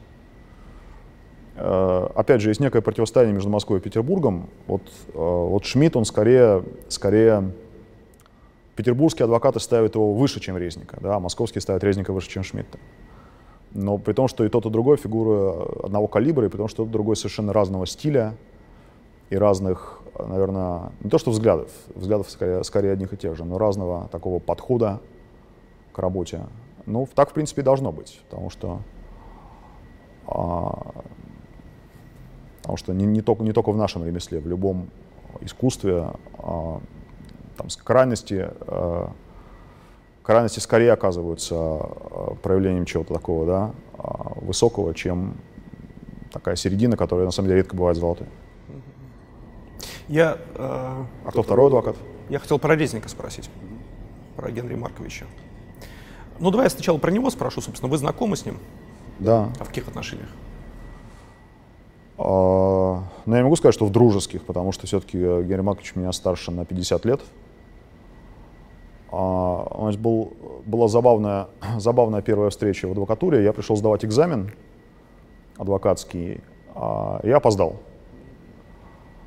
Э, 1.56 2.08
Опять 2.16 2.42
же, 2.42 2.50
есть 2.50 2.60
некое 2.60 2.82
противостояние 2.82 3.34
между 3.34 3.50
Москвой 3.50 3.80
и 3.80 3.82
Петербургом. 3.82 4.50
Вот, 4.68 4.82
э, 4.82 5.12
вот 5.14 5.66
Шмидт, 5.66 5.96
он 5.96 6.06
скорее, 6.06 6.64
скорее 6.90 7.52
петербургские 8.76 9.26
адвокаты 9.26 9.60
ставят 9.60 9.96
его 9.96 10.14
выше, 10.14 10.40
чем 10.40 10.58
Резника, 10.58 10.98
да, 11.00 11.16
а 11.16 11.20
московские 11.20 11.62
ставят 11.62 11.84
Резника 11.84 12.12
выше, 12.12 12.30
чем 12.30 12.44
Шмидта. 12.44 12.80
Но 13.72 13.98
при 13.98 14.14
том, 14.14 14.28
что 14.28 14.46
и 14.46 14.50
тот, 14.50 14.66
и 14.66 14.70
другой 14.70 14.98
фигуры 14.98 15.66
одного 15.84 16.08
калибра, 16.08 16.46
и 16.46 16.50
при 16.50 16.58
том, 16.58 16.68
что 16.68 16.84
тот, 16.84 16.90
и 16.90 16.92
другой 16.92 17.16
совершенно 17.16 17.54
разного 17.54 17.86
стиля 17.86 18.36
и 19.30 19.36
разных, 19.36 20.02
наверное, 20.18 20.92
не 21.02 21.10
то 21.10 21.18
что 21.18 21.32
взглядов, 21.32 21.70
взглядов 21.96 22.30
скорее, 22.30 22.64
скорее 22.64 22.92
одних 22.92 23.14
и 23.14 23.18
тех 23.18 23.36
же, 23.36 23.46
но 23.46 23.58
разного 23.58 24.08
такого 24.10 24.40
подхода 24.40 25.00
к 25.92 26.00
работе. 26.00 26.42
Ну, 26.86 27.08
так, 27.16 27.32
в 27.32 27.34
принципе, 27.34 27.62
и 27.62 27.64
должно 27.64 27.92
быть, 27.92 28.22
потому 28.30 28.50
что, 28.50 28.80
а, 30.28 31.04
потому 32.64 32.78
что 32.78 32.94
не, 32.94 33.06
не, 33.06 33.22
только, 33.22 33.44
не 33.44 33.52
только 33.52 33.74
в 33.74 33.78
нашем 33.78 34.06
ремесле, 34.06 34.40
в 34.40 34.48
любом 34.48 34.88
искусстве 35.42 36.12
а, 36.38 36.80
там, 37.58 37.68
крайности, 37.84 38.50
э, 38.62 39.08
крайности 40.24 40.60
скорее 40.60 40.94
оказываются 40.94 41.56
э, 41.56 42.36
проявлением 42.42 42.86
чего-то 42.86 43.14
такого, 43.14 43.46
да, 43.46 43.72
э, 43.98 44.02
высокого, 44.46 44.94
чем 44.94 45.36
такая 46.32 46.56
середина, 46.56 46.96
которая 46.96 47.26
на 47.26 47.32
самом 47.32 47.50
деле 47.50 47.60
редко 47.60 47.76
бывает 47.76 47.98
золотой. 47.98 48.28
Я, 50.08 50.38
э, 50.56 51.04
А 51.26 51.30
кто 51.32 51.44
второй 51.44 51.68
адвокат? 51.68 51.98
я 52.30 52.40
хотел 52.40 52.60
про 52.60 52.78
Резника 52.78 53.10
спросить, 53.10 53.50
про 54.38 54.50
Генрия 54.50 54.78
Марковича. 54.78 55.26
Ну, 56.40 56.50
давай 56.50 56.68
я 56.68 56.70
сначала 56.70 56.98
про 56.98 57.12
него 57.12 57.30
спрошу, 57.30 57.60
собственно. 57.60 57.92
Вы 57.92 57.98
знакомы 57.98 58.38
с 58.38 58.46
ним? 58.46 58.58
Да. 59.20 59.50
А 59.60 59.66
в 59.66 59.68
каких 59.68 59.90
отношениях? 59.90 60.30
А, 62.26 63.04
Но 63.26 63.36
я 63.36 63.44
могу 63.44 63.58
сказать, 63.58 63.76
что 63.76 63.86
в 63.86 63.92
дружеских, 63.92 64.46
потому 64.46 64.72
что 64.72 64.88
все-таки 64.88 65.18
Генрий 65.18 65.62
Маркович 65.62 65.96
меня 65.96 66.14
старше 66.14 66.52
на 66.52 66.64
50 66.64 67.04
лет. 67.06 67.20
А, 69.12 69.68
У 69.78 69.86
нас 69.86 69.98
был, 69.98 70.32
была 70.66 70.88
забавная, 70.88 71.48
забавная 71.80 72.22
первая 72.22 72.50
встреча 72.50 72.88
в 72.88 72.92
адвокатуре. 72.92 73.44
Я 73.44 73.52
пришел 73.52 73.76
сдавать 73.76 74.06
экзамен 74.06 74.52
адвокатский, 75.58 76.40
а 76.76 77.20
я 77.24 77.38
опоздал. 77.38 77.76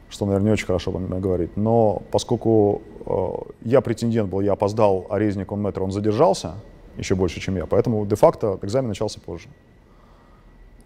Что, 0.09 0.25
наверное, 0.25 0.47
не 0.47 0.53
очень 0.53 0.67
хорошо 0.67 0.91
обо 0.91 0.99
мне 0.99 1.21
говорит. 1.21 1.55
Но 1.57 2.03
поскольку 2.11 2.81
э, 3.05 3.29
я 3.63 3.83
претендент 3.83 4.31
был, 4.31 4.41
я 4.41 4.53
опоздал, 4.53 5.07
а 5.11 5.19
резник, 5.19 5.53
он 5.53 5.61
мэтр, 5.61 5.83
он 5.83 5.91
задержался 5.91 6.55
еще 6.97 7.15
больше, 7.15 7.41
чем 7.41 7.57
я. 7.57 7.67
Поэтому 7.67 8.07
де-факто 8.07 8.59
экзамен 8.63 8.89
начался 8.89 9.21
позже. 9.21 9.49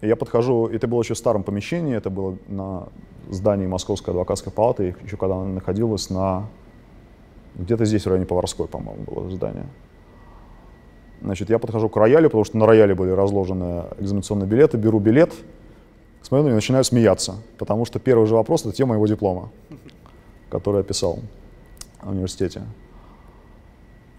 И 0.01 0.07
я 0.07 0.15
подхожу, 0.15 0.67
это 0.67 0.87
было 0.87 1.01
еще 1.01 1.13
в 1.13 1.17
старом 1.17 1.43
помещении, 1.43 1.95
это 1.95 2.09
было 2.09 2.35
на 2.47 2.87
здании 3.29 3.67
Московской 3.67 4.13
адвокатской 4.13 4.51
палаты, 4.51 4.95
еще 5.03 5.15
когда 5.15 5.35
она 5.35 5.45
находилась 5.45 6.09
на... 6.09 6.47
Где-то 7.55 7.85
здесь, 7.85 8.03
в 8.03 8.07
районе 8.07 8.25
Поварской, 8.25 8.67
по-моему, 8.67 9.03
было 9.03 9.29
здание. 9.29 9.65
Значит, 11.21 11.49
я 11.49 11.59
подхожу 11.59 11.87
к 11.89 11.97
роялю, 11.97 12.29
потому 12.29 12.43
что 12.45 12.57
на 12.57 12.65
рояле 12.65 12.95
были 12.95 13.11
разложены 13.11 13.83
экзаменационные 13.99 14.47
билеты, 14.47 14.77
беру 14.77 14.99
билет, 14.99 15.33
смотрю 16.23 16.43
на 16.43 16.47
него 16.47 16.55
и 16.55 16.55
начинаю 16.55 16.83
смеяться, 16.83 17.35
потому 17.59 17.85
что 17.85 17.99
первый 17.99 18.25
же 18.25 18.33
вопрос— 18.33 18.61
это 18.65 18.71
тема 18.75 18.95
его 18.95 19.05
диплома, 19.05 19.49
который 20.49 20.77
я 20.77 20.83
писал 20.83 21.19
в 22.01 22.09
университете. 22.09 22.63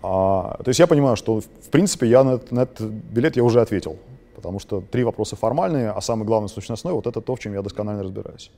А, 0.02 0.58
то 0.62 0.68
есть 0.68 0.78
я 0.78 0.86
понимаю, 0.86 1.16
что, 1.16 1.40
в 1.40 1.70
принципе, 1.70 2.06
я 2.06 2.22
на, 2.22 2.34
этот- 2.34 2.52
на 2.52 2.60
этот 2.60 2.88
билет 2.88 3.36
я 3.36 3.42
уже 3.42 3.60
ответил, 3.60 3.96
потому 4.34 4.58
что 4.58 4.80
три 4.80 5.04
вопроса 5.04 5.36
формальные, 5.36 5.90
а 5.90 6.00
самый 6.00 6.24
главный 6.24 6.48
сущностной— 6.48 6.92
вот 6.94 7.06
это 7.06 7.20
то, 7.20 7.34
в 7.34 7.40
чем 7.40 7.54
я 7.54 7.62
досконально 7.62 8.02
разбираюсь. 8.02 8.50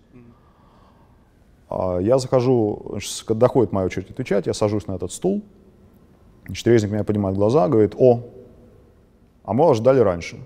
А, 1.68 1.98
я 1.98 2.18
захожу, 2.18 2.98
когда 3.26 3.46
доходит 3.46 3.72
моя 3.72 3.87
очередь 3.87 4.10
отвечать, 4.10 4.46
я 4.46 4.54
сажусь 4.54 4.87
на 4.87 4.92
этот 4.92 5.12
стул, 5.12 5.42
значит, 6.46 6.66
резник 6.66 6.92
меня 6.92 7.04
поднимает 7.04 7.37
глаза, 7.37 7.68
говорит, 7.68 7.94
о, 7.98 8.20
а 9.44 9.52
мы 9.52 9.66
вас 9.66 9.76
ждали 9.76 10.00
раньше. 10.00 10.38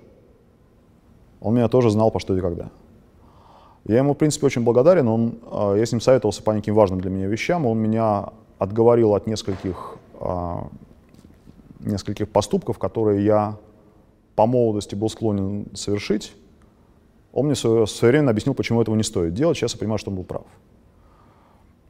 Он 1.40 1.54
меня 1.54 1.68
тоже 1.68 1.90
знал, 1.90 2.10
по 2.10 2.18
что 2.18 2.36
и 2.36 2.40
когда. 2.40 2.70
Я 3.84 3.98
ему, 3.98 4.14
в 4.14 4.16
принципе, 4.16 4.46
очень 4.46 4.64
благодарен. 4.64 5.08
Он, 5.08 5.38
а, 5.50 5.74
я 5.74 5.86
с 5.86 5.92
ним 5.92 6.00
советовался 6.00 6.42
по 6.42 6.50
неким 6.50 6.74
важным 6.74 7.00
для 7.00 7.10
меня 7.10 7.26
вещам. 7.26 7.64
Он 7.66 7.78
меня 7.78 8.30
отговорил 8.58 9.14
от 9.14 9.26
нескольких, 9.26 9.96
а, 10.20 10.68
нескольких 11.80 12.28
поступков, 12.28 12.78
которые 12.78 13.24
я 13.24 13.56
по 14.38 14.46
молодости 14.46 14.94
был 14.94 15.08
склонен 15.08 15.66
совершить. 15.74 16.32
Он 17.32 17.46
мне 17.46 17.54
в 17.56 17.86
свое 17.86 18.12
время 18.12 18.30
объяснил, 18.30 18.54
почему 18.54 18.80
этого 18.80 18.94
не 18.94 19.02
стоит 19.02 19.34
делать. 19.34 19.56
Сейчас 19.56 19.72
я 19.72 19.80
понимаю, 19.80 19.98
что 19.98 20.10
он 20.10 20.16
был 20.16 20.22
прав. 20.22 20.46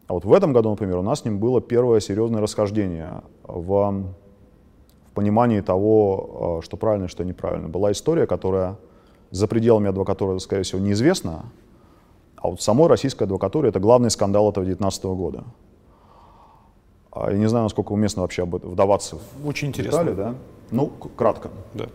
А 0.06 0.14
вот 0.14 0.24
в 0.24 0.32
этом 0.32 0.54
году, 0.54 0.70
например, 0.70 0.96
у 0.96 1.02
нас 1.02 1.20
с 1.20 1.24
ним 1.26 1.40
было 1.40 1.60
первое 1.60 2.00
серьезное 2.00 2.40
расхождение 2.40 3.20
в, 3.42 4.02
в 5.10 5.12
понимании 5.12 5.60
того, 5.60 6.62
что 6.64 6.78
правильно 6.78 7.04
и 7.04 7.08
что 7.08 7.22
неправильно. 7.22 7.68
Была 7.68 7.92
история, 7.92 8.26
которая 8.26 8.76
за 9.30 9.46
пределами 9.46 9.90
адвокатуры, 9.90 10.40
скорее 10.40 10.62
всего, 10.62 10.80
неизвестна, 10.80 11.44
а 12.36 12.48
вот 12.48 12.62
самой 12.62 12.88
российской 12.88 13.24
адвокатуре 13.24 13.68
это 13.68 13.78
главный 13.78 14.10
скандал 14.10 14.48
этого 14.48 14.64
2019 14.64 15.04
года. 15.04 15.44
А 17.12 17.30
я 17.30 17.36
не 17.36 17.46
знаю, 17.46 17.64
насколько 17.64 17.92
уместно 17.92 18.22
вообще 18.22 18.46
вдаваться 18.46 19.16
в 19.16 19.46
Очень 19.46 19.68
интересно. 19.68 20.00
детали, 20.02 20.16
да? 20.16 20.34
Ну, 20.70 20.86
кратко. 21.14 21.50
Да. 21.74 21.88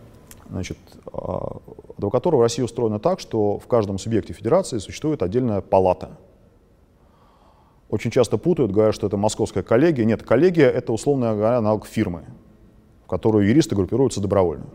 Значит, 0.50 0.78
а, 1.12 1.58
адвокатура 1.96 2.36
в 2.36 2.40
России 2.40 2.62
устроена 2.62 2.98
так, 2.98 3.20
что 3.20 3.58
в 3.58 3.66
каждом 3.66 3.98
субъекте 3.98 4.32
федерации 4.32 4.78
существует 4.78 5.22
отдельная 5.22 5.60
палата. 5.60 6.10
Очень 7.88 8.10
часто 8.10 8.38
путают, 8.38 8.72
говорят, 8.72 8.94
что 8.94 9.06
это 9.06 9.16
московская 9.16 9.62
коллегия. 9.62 10.04
Нет, 10.04 10.22
коллегия— 10.22 10.68
это, 10.70 10.92
условно 10.92 11.34
говоря, 11.34 11.58
аналог 11.58 11.86
фирмы, 11.86 12.24
в 13.04 13.08
которую 13.08 13.46
юристы 13.46 13.76
группируются 13.76 14.20
добровольно. 14.20 14.66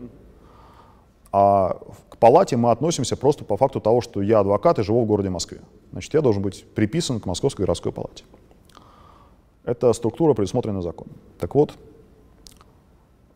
А 1.32 1.78
к 2.08 2.16
палате 2.16 2.56
мы 2.56 2.70
относимся 2.70 3.16
просто 3.16 3.44
по 3.44 3.56
факту 3.56 3.80
того, 3.80 4.00
что 4.00 4.22
я 4.22 4.40
адвокат 4.40 4.78
и 4.78 4.82
живу 4.82 5.02
в 5.02 5.06
городе 5.06 5.30
Москве. 5.30 5.60
Значит, 5.92 6.14
я 6.14 6.20
должен 6.20 6.42
быть 6.42 6.64
приписан 6.74 7.20
к 7.20 7.26
Московской 7.26 7.64
городской 7.64 7.92
палате. 7.92 8.24
Эта 9.64 9.92
структура 9.92 10.34
предусмотрена 10.34 10.82
законом. 10.82 11.14
Так 11.38 11.54
вот, 11.54 11.74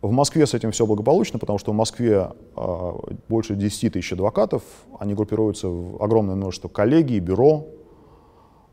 в 0.05 0.13
Москве 0.13 0.47
с 0.47 0.53
этим 0.53 0.71
все 0.71 0.87
благополучно, 0.87 1.39
потому 1.39 1.59
что 1.59 1.73
в 1.73 1.75
Москве 1.75 2.31
э, 2.57 2.93
больше 3.29 3.55
10 3.55 3.95
тысяч 3.95 4.13
адвокатов, 4.13 4.63
они 4.99 5.15
группируются 5.15 5.69
в 5.69 6.03
огромное 6.03 6.35
множество 6.35 6.69
коллегий, 6.69 7.21
бюро. 7.21 7.67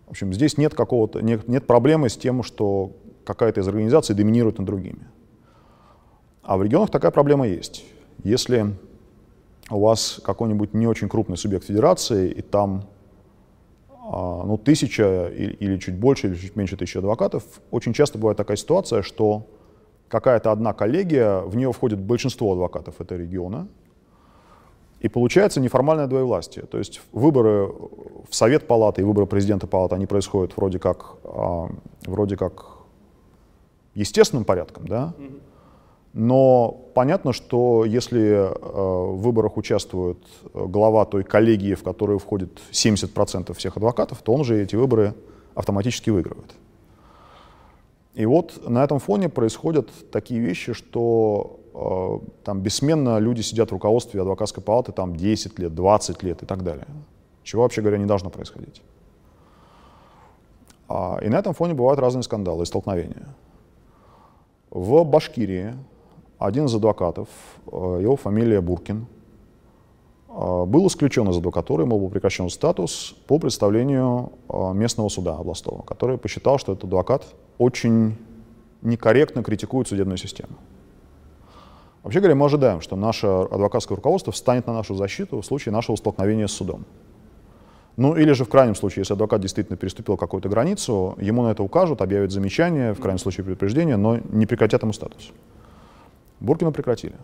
В 0.07 0.11
общем, 0.11 0.33
здесь 0.33 0.57
нет, 0.57 0.75
какого-то, 0.75 1.21
нет, 1.21 1.47
нет 1.47 1.65
проблемы 1.67 2.09
с 2.09 2.17
тем, 2.17 2.43
что 2.43 2.91
какая-то 3.23 3.61
из 3.61 3.67
организаций 3.67 4.13
доминирует 4.13 4.57
над 4.57 4.67
другими. 4.67 5.07
А 6.43 6.57
в 6.57 6.63
регионах 6.63 6.89
такая 6.89 7.11
проблема 7.11 7.47
есть. 7.47 7.85
Если 8.25 8.75
у 9.69 9.79
вас 9.79 10.19
какой-нибудь 10.21 10.73
не 10.73 10.85
очень 10.85 11.07
крупный 11.07 11.37
субъект 11.37 11.65
федерации, 11.65 12.29
и 12.29 12.41
там 12.41 12.83
а, 13.89 14.43
ну, 14.43 14.57
тысяча 14.57 15.29
или 15.29 15.77
чуть 15.77 15.95
больше, 15.95 16.27
или 16.27 16.35
чуть 16.35 16.57
меньше 16.57 16.75
тысячи 16.75 16.97
адвокатов, 16.97 17.43
очень 17.71 17.93
часто 17.93 18.17
бывает 18.17 18.37
такая 18.37 18.57
ситуация, 18.57 19.01
что 19.01 19.47
какая-то 20.11 20.51
одна 20.51 20.73
коллегия, 20.73 21.39
в 21.39 21.55
нее 21.55 21.71
входит 21.71 21.99
большинство 21.99 22.51
адвокатов 22.51 22.99
этого 22.99 23.17
региона, 23.17 23.67
и 24.99 25.07
получается 25.07 25.59
неформальное 25.61 26.07
двоевластие. 26.07 26.65
То 26.65 26.77
есть 26.77 27.01
выборы 27.11 27.67
в 28.29 28.35
Совет 28.35 28.67
палаты 28.67 29.01
и 29.01 29.03
выборы 29.03 29.25
президента 29.25 29.65
палаты, 29.65 29.95
они 29.95 30.05
происходят 30.05 30.55
вроде 30.57 30.77
как, 30.77 31.15
а, 31.23 31.69
вроде 32.05 32.37
как 32.37 32.65
естественным 33.95 34.45
порядком, 34.45 34.87
да? 34.87 35.13
Но 36.13 36.77
понятно, 36.93 37.31
что 37.31 37.85
если 37.85 38.21
э, 38.21 38.49
в 38.53 39.21
выборах 39.21 39.55
участвует 39.55 40.17
э, 40.53 40.65
глава 40.67 41.05
той 41.05 41.23
коллегии, 41.23 41.73
в 41.73 41.83
которую 41.83 42.19
входит 42.19 42.59
70% 42.71 43.53
всех 43.53 43.77
адвокатов, 43.77 44.21
то 44.21 44.33
он 44.33 44.43
же 44.43 44.61
эти 44.61 44.75
выборы 44.75 45.13
автоматически 45.55 46.09
выигрывает. 46.09 46.51
И 48.13 48.25
вот 48.25 48.67
на 48.67 48.83
этом 48.83 48.99
фоне 48.99 49.29
происходят 49.29 49.89
такие 50.11 50.41
вещи, 50.41 50.73
что 50.73 51.59
э, 51.73 52.43
там 52.43 52.59
бессменно 52.59 53.19
люди 53.19 53.41
сидят 53.41 53.69
в 53.69 53.73
руководстве 53.73 54.21
адвокатской 54.21 54.61
палаты 54.61 54.91
там 54.91 55.15
10 55.15 55.59
лет, 55.59 55.73
20 55.73 56.23
лет 56.23 56.43
и 56.43 56.45
так 56.45 56.63
далее. 56.63 56.87
Чего, 57.43 57.63
вообще 57.63 57.81
говоря, 57.81 57.97
не 57.97 58.05
должно 58.05 58.29
происходить. 58.29 58.81
А, 60.89 61.19
и 61.21 61.29
на 61.29 61.37
этом 61.37 61.53
фоне 61.53 61.73
бывают 61.73 61.99
разные 61.99 62.23
скандалы 62.23 62.63
и 62.63 62.65
столкновения. 62.65 63.27
В 64.69 65.03
Башкирии 65.03 65.73
один 66.37 66.65
из 66.65 66.75
адвокатов, 66.75 67.29
э, 67.71 67.99
его 68.01 68.15
фамилия 68.15 68.61
Буркин, 68.61 69.05
э, 70.29 70.65
был 70.65 70.87
исключен 70.87 71.29
из 71.29 71.37
адвокатуры, 71.37 71.83
ему 71.83 71.99
был 71.99 72.09
прекращен 72.09 72.49
статус 72.49 73.15
по 73.27 73.37
представлению 73.37 74.31
э, 74.49 74.73
местного 74.73 75.09
суда 75.09 75.35
областного, 75.37 75.83
который 75.83 76.17
посчитал, 76.17 76.57
что 76.57 76.73
этот 76.73 76.85
адвокат 76.85 77.25
очень 77.61 78.15
некорректно 78.81 79.43
критикует 79.43 79.87
судебную 79.87 80.17
систему. 80.17 80.55
Вообще 82.01 82.19
говоря, 82.19 82.33
мы 82.35 82.47
ожидаем, 82.47 82.81
что 82.81 82.95
наше 82.95 83.27
адвокатское 83.27 83.95
руководство 83.95 84.33
встанет 84.33 84.65
на 84.65 84.73
нашу 84.73 84.95
защиту 84.95 85.41
в 85.41 85.45
случае 85.45 85.71
нашего 85.71 85.95
столкновения 85.95 86.47
с 86.47 86.51
судом. 86.51 86.85
Ну 87.97 88.15
или 88.15 88.31
же 88.31 88.45
в 88.45 88.49
крайнем 88.49 88.73
случае, 88.73 89.01
если 89.01 89.13
адвокат 89.13 89.41
действительно 89.41 89.77
переступил 89.77 90.17
какую-то 90.17 90.49
границу, 90.49 91.15
ему 91.21 91.43
на 91.43 91.51
это 91.51 91.61
укажут, 91.61 92.01
объявят 92.01 92.31
замечание, 92.31 92.95
в 92.95 92.99
крайнем 92.99 93.19
случае 93.19 93.43
предупреждение, 93.43 93.97
но 93.97 94.17
не 94.17 94.47
прекратят 94.47 94.81
ему 94.81 94.93
статус. 94.93 95.31
Буркина 96.39 96.71
прекратили. 96.71 97.15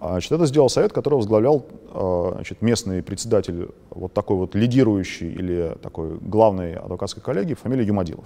А, 0.00 0.10
значит, 0.10 0.32
это 0.32 0.46
сделал 0.46 0.68
совет, 0.68 0.92
который 0.92 1.14
возглавлял 1.14 1.64
а, 1.92 2.32
значит, 2.34 2.62
местный 2.62 3.00
председатель 3.00 3.68
вот 3.90 4.12
такой 4.12 4.36
вот 4.38 4.56
лидирующий 4.56 5.30
или 5.30 5.76
такой 5.80 6.18
главной 6.18 6.74
адвокатской 6.74 7.22
коллегии, 7.22 7.54
фамилия 7.54 7.84
Юмадилов. 7.84 8.24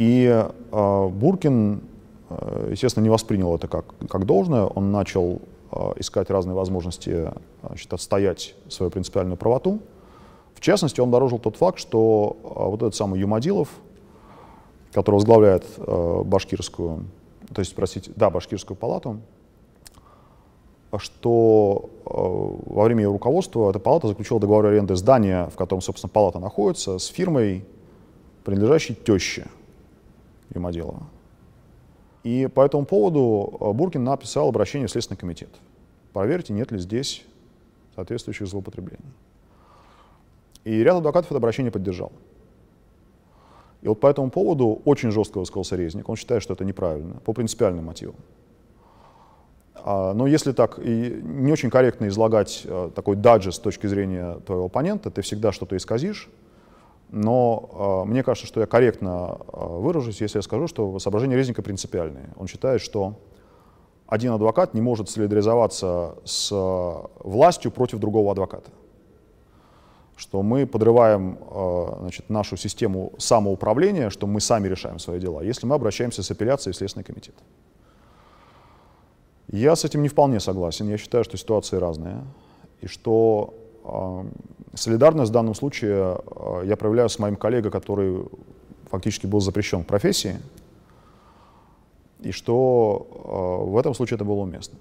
И 0.00 0.24
э, 0.26 1.08
Буркин, 1.08 1.82
э, 2.30 2.68
естественно, 2.70 3.04
не 3.04 3.10
воспринял 3.10 3.54
это 3.54 3.68
как, 3.68 3.84
как 4.08 4.24
должное. 4.24 4.64
Он 4.64 4.90
начал 4.90 5.42
э, 5.70 5.92
искать 5.98 6.30
разные 6.30 6.54
возможности 6.54 7.30
значит, 7.62 7.92
отстоять 7.92 8.54
свою 8.70 8.90
принципиальную 8.90 9.36
правоту. 9.36 9.80
В 10.54 10.60
частности, 10.60 11.02
он 11.02 11.08
обнаружил 11.08 11.38
тот 11.38 11.56
факт, 11.56 11.78
что 11.78 12.38
э, 12.42 12.48
вот 12.48 12.76
этот 12.80 12.94
самый 12.94 13.20
Юмадилов, 13.20 13.68
который 14.94 15.16
возглавляет 15.16 15.66
э, 15.76 16.22
башкирскую 16.24 17.04
то 17.52 17.60
есть, 17.60 17.74
простите, 17.74 18.12
да, 18.14 18.30
Башкирскую 18.30 18.76
палату, 18.76 19.18
что 20.98 21.90
э, 22.06 22.10
во 22.10 22.84
время 22.84 23.02
ее 23.02 23.10
руководства 23.10 23.70
эта 23.70 23.80
палата 23.80 24.06
заключила 24.08 24.40
договор 24.40 24.66
аренды 24.66 24.94
здания, 24.96 25.48
в 25.52 25.56
котором, 25.56 25.82
собственно, 25.82 26.10
палата 26.10 26.38
находится, 26.38 26.98
с 26.98 27.06
фирмой, 27.06 27.64
принадлежащей 28.44 28.94
теще 28.94 29.48
Юмаделова. 30.54 31.02
И 32.22 32.48
по 32.54 32.64
этому 32.64 32.84
поводу 32.84 33.56
э, 33.60 33.72
Буркин 33.72 34.04
написал 34.04 34.48
обращение 34.48 34.88
в 34.88 34.90
Следственный 34.90 35.18
комитет. 35.18 35.50
Проверьте, 36.12 36.52
нет 36.52 36.70
ли 36.70 36.78
здесь 36.78 37.24
соответствующих 37.94 38.46
злоупотреблений. 38.46 39.04
И 40.64 40.82
ряд 40.82 40.96
адвокатов 40.96 41.30
это 41.30 41.38
обращение 41.38 41.72
поддержал. 41.72 42.12
И 43.82 43.88
вот 43.88 43.98
по 44.00 44.08
этому 44.08 44.30
поводу 44.30 44.82
очень 44.84 45.10
жестко 45.10 45.38
высказался 45.38 45.76
Резник. 45.76 46.08
Он 46.08 46.16
считает, 46.16 46.42
что 46.42 46.52
это 46.52 46.64
неправильно, 46.64 47.14
по 47.24 47.32
принципиальным 47.32 47.86
мотивам. 47.86 48.16
А, 49.74 50.12
но 50.12 50.26
если 50.26 50.52
так 50.52 50.78
и 50.78 51.20
не 51.22 51.52
очень 51.52 51.70
корректно 51.70 52.08
излагать 52.08 52.62
а, 52.66 52.90
такой 52.90 53.16
даджест 53.16 53.58
с 53.58 53.60
точки 53.60 53.86
зрения 53.86 54.38
твоего 54.46 54.66
оппонента, 54.66 55.10
ты 55.10 55.22
всегда 55.22 55.52
что-то 55.52 55.76
исказишь. 55.76 56.28
Но 57.10 57.70
а, 57.72 58.04
мне 58.04 58.22
кажется, 58.22 58.46
что 58.46 58.60
я 58.60 58.66
корректно 58.66 59.38
выражусь, 59.52 60.20
если 60.20 60.38
я 60.38 60.42
скажу, 60.42 60.66
что 60.66 60.98
соображения 60.98 61.36
Резника 61.36 61.62
принципиальные. 61.62 62.30
Он 62.36 62.46
считает, 62.46 62.80
что 62.80 63.14
один 64.06 64.32
адвокат 64.32 64.74
не 64.74 64.80
может 64.80 65.08
солидаризоваться 65.08 66.16
с 66.24 66.50
властью 67.20 67.70
против 67.70 67.98
другого 67.98 68.32
адвоката 68.32 68.70
что 70.20 70.42
мы 70.42 70.66
подрываем 70.66 71.38
э, 71.50 71.86
значит, 72.00 72.28
нашу 72.28 72.58
систему 72.58 73.14
самоуправления, 73.16 74.10
что 74.10 74.26
мы 74.26 74.40
сами 74.40 74.68
решаем 74.68 74.98
свои 74.98 75.18
дела, 75.18 75.40
если 75.40 75.66
мы 75.66 75.74
обращаемся 75.74 76.22
с 76.22 76.30
апелляцией 76.30 76.74
в 76.74 76.76
Следственный 76.76 77.04
комитет. 77.04 77.34
Я 79.48 79.74
с 79.76 79.84
этим 79.86 80.02
не 80.02 80.08
вполне 80.08 80.38
согласен. 80.38 80.88
Я 80.88 80.98
считаю, 80.98 81.24
что 81.24 81.38
ситуации 81.38 81.78
разные. 81.78 82.22
И 82.82 82.86
что 82.86 83.54
э, 83.54 83.59
солидарность 84.74 85.30
в 85.30 85.34
данном 85.34 85.54
случае 85.54 86.18
э, 86.36 86.62
я 86.66 86.76
проявляю 86.76 87.08
с 87.08 87.18
моим 87.18 87.36
коллегой, 87.36 87.70
который 87.70 88.24
фактически 88.90 89.26
был 89.26 89.40
запрещен 89.40 89.82
в 89.82 89.86
профессии, 89.86 90.38
и 92.20 92.32
что 92.32 93.06
э, 93.66 93.70
в 93.70 93.78
этом 93.78 93.94
случае 93.94 94.16
это 94.16 94.24
было 94.24 94.40
уместно. 94.40 94.78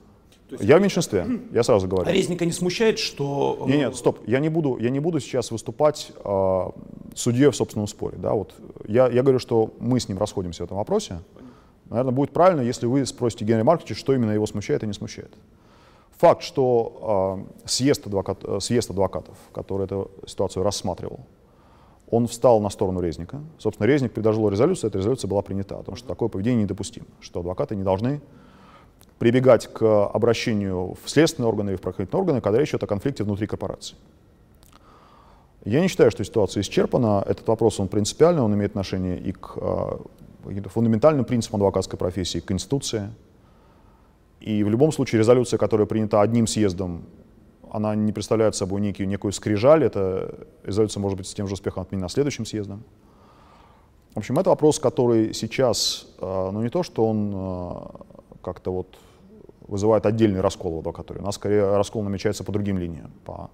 Есть... 0.50 0.64
Я 0.64 0.78
в 0.78 0.82
меньшинстве, 0.82 1.26
я 1.52 1.64
сразу 1.64 1.88
говорю. 1.88 2.10
А 2.10 2.12
Резника 2.12 2.46
не 2.46 2.52
смущает, 2.52 3.00
что... 3.00 3.64
Нет, 3.68 3.78
нет, 3.78 3.96
стоп, 3.96 4.20
я 4.28 4.40
не 4.40 4.50
буду, 4.50 4.78
я 4.78 4.90
не 4.90 5.00
буду 5.00 5.20
сейчас 5.20 5.52
выступать 5.52 6.12
э, 6.24 6.70
судьей 7.16 7.50
в 7.50 7.56
собственном 7.56 7.88
споре. 7.88 8.18
Да? 8.18 8.34
Вот 8.34 8.54
я, 8.88 9.08
я 9.08 9.22
говорю, 9.22 9.40
что 9.40 9.74
мы 9.80 10.00
с 10.00 10.08
ним 10.10 10.18
расходимся 10.18 10.64
в 10.64 10.66
этом 10.66 10.78
вопросе. 10.78 11.20
Наверное, 11.90 12.12
будет 12.12 12.32
правильно, 12.32 12.62
если 12.62 12.86
вы 12.86 13.06
спросите 13.06 13.46
Генри 13.46 13.64
Марковича, 13.64 13.96
что 13.96 14.14
именно 14.14 14.32
его 14.32 14.46
смущает 14.46 14.84
и 14.84 14.88
не 14.88 14.94
смущает. 14.94 15.34
Факт, 16.20 16.44
что 16.44 17.48
э, 17.64 17.68
съезд, 17.68 18.06
адвокат, 18.06 18.44
съезд 18.60 18.90
адвокатов, 18.90 19.38
который 19.54 19.86
эту 19.86 20.12
ситуацию 20.28 20.64
рассматривал, 20.64 21.22
он 22.12 22.28
встал 22.28 22.60
на 22.60 22.70
сторону 22.70 23.00
Резника. 23.00 23.40
Собственно, 23.58 23.88
Резник 23.88 24.12
предложил 24.12 24.50
резолюцию, 24.50 24.90
эта 24.90 24.98
резолюция 24.98 25.30
была 25.30 25.42
принята, 25.42 25.76
потому 25.76 25.96
что 25.96 26.08
такое 26.08 26.28
поведение 26.28 26.64
недопустимо, 26.64 27.06
что 27.22 27.40
адвокаты 27.40 27.76
не 27.78 27.84
должны 27.84 28.20
прибегать 29.18 29.68
к 29.68 30.08
обращению 30.08 30.98
в 31.02 31.10
следственные 31.10 31.48
органы 31.48 31.70
или 31.72 31.78
в 31.78 31.82
правоохранительные 31.82 32.22
органы, 32.22 32.42
когда 32.42 32.60
речь 32.60 32.70
идет 32.70 32.84
о 32.84 32.88
конфликте 32.88 33.24
внутри 33.24 33.48
корпорации. 33.48 33.96
Я 35.64 35.82
не 35.82 35.88
считаю, 35.88 36.12
что 36.12 36.24
ситуация 36.26 36.62
исчерпана. 36.62 37.24
Этот 37.28 37.48
вопрос, 37.48 37.80
он 37.80 37.88
принципиальный, 37.90 38.42
он 38.42 38.54
имеет 38.56 38.72
отношение 38.72 39.20
и 39.20 39.32
к 39.32 39.54
э, 39.56 40.60
фундаментальным 40.70 41.26
принципам 41.26 41.62
адвокатской 41.62 42.00
профессии, 42.00 42.40
к 42.40 42.46
Конституции, 42.46 43.10
и 44.40 44.64
в 44.64 44.70
любом 44.70 44.92
случае 44.92 45.20
резолюция, 45.20 45.58
которая 45.58 45.86
принята 45.86 46.22
одним 46.22 46.48
съездом, 46.48 47.04
она 47.72 47.96
не 47.96 48.12
представляет 48.12 48.56
собой 48.56 48.82
некий, 48.82 49.06
некую 49.06 49.32
скрижаль. 49.32 49.84
Эта 49.84 50.48
резолюция 50.64 51.02
может 51.02 51.18
быть 51.18 51.28
с 51.28 51.34
тем 51.34 51.48
же 51.48 51.54
успехом 51.54 51.84
отменена 51.84 52.10
следующим 52.10 52.46
съездом. 52.46 52.84
В 54.16 54.18
общем, 54.18 54.40
это 54.40 54.50
вопрос, 54.50 54.80
который 54.80 55.34
сейчас, 55.34 56.08
э, 56.20 56.50
ну 56.52 56.64
не 56.64 56.70
то, 56.70 56.84
что 56.84 57.06
он 57.06 57.32
э, 57.34 58.36
как-то 58.42 58.72
вот 58.72 58.98
вызывает 59.68 60.06
отдельный 60.06 60.42
раскол 60.42 60.78
в 60.78 60.80
адвокатуре. 60.80 61.20
У 61.20 61.24
нас 61.24 61.36
скорее 61.36 61.78
раскол 61.78 62.02
намечается 62.02 62.44
по 62.44 62.52
другим 62.52 62.80
линиям, 62.80 63.12
по, 63.24 63.52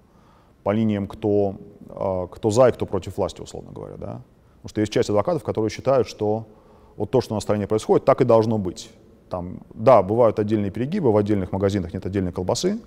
по 0.63 0.71
линиям, 0.71 1.07
кто, 1.07 1.57
э, 1.89 2.27
кто 2.31 2.51
за 2.51 2.69
и 2.69 2.71
кто 2.71 2.85
против 2.85 3.17
власти, 3.17 3.41
условно 3.41 3.71
говоря. 3.73 3.97
Да? 3.97 4.21
Потому 4.55 4.69
что 4.69 4.81
есть 4.81 4.93
часть 4.93 5.09
адвокатов, 5.09 5.43
которые 5.43 5.69
считают, 5.69 6.07
что 6.07 6.47
вот 6.95 7.11
то, 7.11 7.19
что 7.19 7.35
на 7.35 7.41
стране 7.41 7.67
происходит, 7.67 8.05
так 8.05 8.21
и 8.21 8.23
должно 8.23 8.57
быть. 8.57 8.89
Там, 9.29 9.59
да, 9.73 10.03
бывают 10.03 10.39
отдельные 10.39 10.71
перегибы, 10.71 11.11
в 11.11 11.17
отдельных 11.17 11.51
магазинах 11.51 11.93
нет 11.93 12.05
отдельной 12.05 12.31
колбасы. 12.31 12.79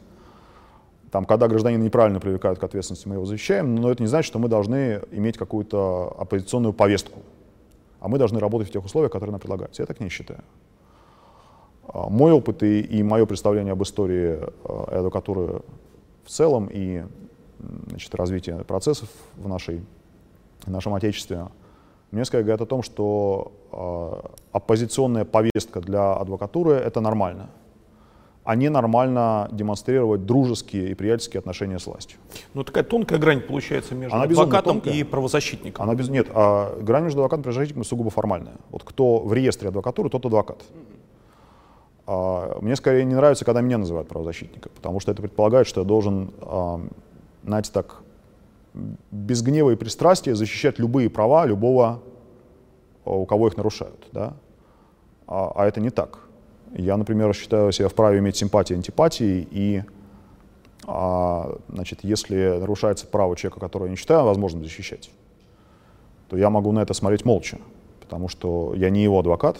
Там, 1.10 1.24
когда 1.24 1.48
гражданина 1.48 1.82
неправильно 1.82 2.20
привлекают 2.20 2.58
к 2.58 2.64
ответственности, 2.64 3.08
мы 3.08 3.14
его 3.14 3.24
защищаем, 3.24 3.74
но 3.74 3.90
это 3.90 4.02
не 4.02 4.08
значит, 4.08 4.28
что 4.28 4.38
мы 4.38 4.48
должны 4.48 5.00
иметь 5.10 5.38
какую-то 5.38 6.14
оппозиционную 6.18 6.72
повестку. 6.72 7.20
А 8.00 8.08
мы 8.08 8.18
должны 8.18 8.38
работать 8.38 8.68
в 8.68 8.72
тех 8.72 8.84
условиях, 8.84 9.10
которые 9.10 9.32
нам 9.32 9.40
предлагаются. 9.40 9.82
Я 9.82 9.86
так 9.86 10.00
не 10.00 10.08
считаю. 10.10 10.40
А, 11.88 12.08
мой 12.08 12.32
опыт 12.32 12.62
и, 12.62 12.80
и 12.80 13.02
мое 13.02 13.24
представление 13.26 13.72
об 13.72 13.82
истории 13.82 14.38
э, 14.38 14.98
адвокатуры 14.98 15.62
в 16.24 16.28
целом 16.28 16.68
и 16.70 17.04
значит, 17.88 18.14
развитие 18.14 18.58
процессов 18.64 19.08
в, 19.36 19.48
нашей, 19.48 19.82
в 20.66 20.70
нашем 20.70 20.94
Отечестве— 20.94 21.48
мне 22.10 22.24
скорее 22.24 22.44
говорят 22.44 22.62
о 22.62 22.66
том, 22.66 22.82
что 22.82 23.52
э, 23.70 23.76
оппозиционная 24.52 25.24
повестка 25.24 25.80
для 25.80 26.12
адвокатуры— 26.14 26.72
это 26.74 27.00
нормально, 27.00 27.50
а 28.44 28.56
не 28.56 28.70
нормально 28.70 29.48
демонстрировать 29.52 30.24
дружеские 30.24 30.90
и 30.90 30.94
приятельские 30.94 31.38
отношения 31.38 31.78
с 31.78 31.86
властью. 31.86 32.18
Ну, 32.54 32.64
такая 32.64 32.84
тонкая 32.84 33.18
грань 33.18 33.40
получается 33.40 33.94
между 33.94 34.16
Она 34.16 34.24
адвокатом 34.24 34.78
и 34.78 35.02
правозащитником. 35.02 35.84
Она 35.84 35.94
без... 35.94 36.08
Нет, 36.08 36.28
а 36.34 36.78
грань 36.80 37.04
между 37.04 37.20
адвокатом 37.20 37.42
и 37.42 37.44
правозащитником 37.44 37.84
сугубо 37.84 38.10
формальная. 38.10 38.56
Вот 38.70 38.84
кто 38.84 39.18
в 39.20 39.32
реестре 39.32 39.68
адвокатуры, 39.68 40.08
тот 40.08 40.24
адвокат. 40.24 40.62
А, 42.06 42.58
мне 42.62 42.74
скорее 42.74 43.04
не 43.04 43.14
нравится, 43.14 43.44
когда 43.44 43.60
меня 43.60 43.76
называют 43.76 44.08
правозащитником, 44.08 44.72
потому 44.74 44.98
что 44.98 45.12
это 45.12 45.20
предполагает, 45.20 45.66
что 45.66 45.82
я 45.82 45.86
должен, 45.86 46.32
а, 46.40 46.80
знаете, 47.44 47.70
так 47.70 48.02
без 49.10 49.42
гнева 49.42 49.70
и 49.70 49.76
пристрастия 49.76 50.34
защищать 50.34 50.78
любые 50.78 51.10
права 51.10 51.44
любого, 51.44 52.00
у 53.16 53.26
кого 53.26 53.48
их 53.48 53.56
нарушают. 53.56 54.06
Да? 54.12 54.34
А, 55.26 55.52
а 55.54 55.66
это 55.66 55.80
не 55.80 55.90
так. 55.90 56.20
Я, 56.74 56.96
например, 56.96 57.34
считаю 57.34 57.72
себя 57.72 57.88
вправе 57.88 58.18
иметь 58.18 58.36
симпатии 58.36 58.74
и 58.74 58.76
антипатии, 58.76 59.48
и 59.50 59.82
а, 60.86 61.56
значит, 61.68 62.00
если 62.02 62.58
нарушается 62.58 63.06
право 63.06 63.36
человека, 63.36 63.60
которого 63.60 63.86
я 63.86 63.90
не 63.90 63.96
считаю 63.96 64.24
возможным 64.24 64.62
защищать, 64.62 65.10
то 66.28 66.36
я 66.36 66.50
могу 66.50 66.72
на 66.72 66.80
это 66.80 66.92
смотреть 66.94 67.24
молча, 67.24 67.58
потому 68.00 68.28
что 68.28 68.74
я 68.74 68.90
не 68.90 69.02
его 69.02 69.18
адвокат, 69.18 69.58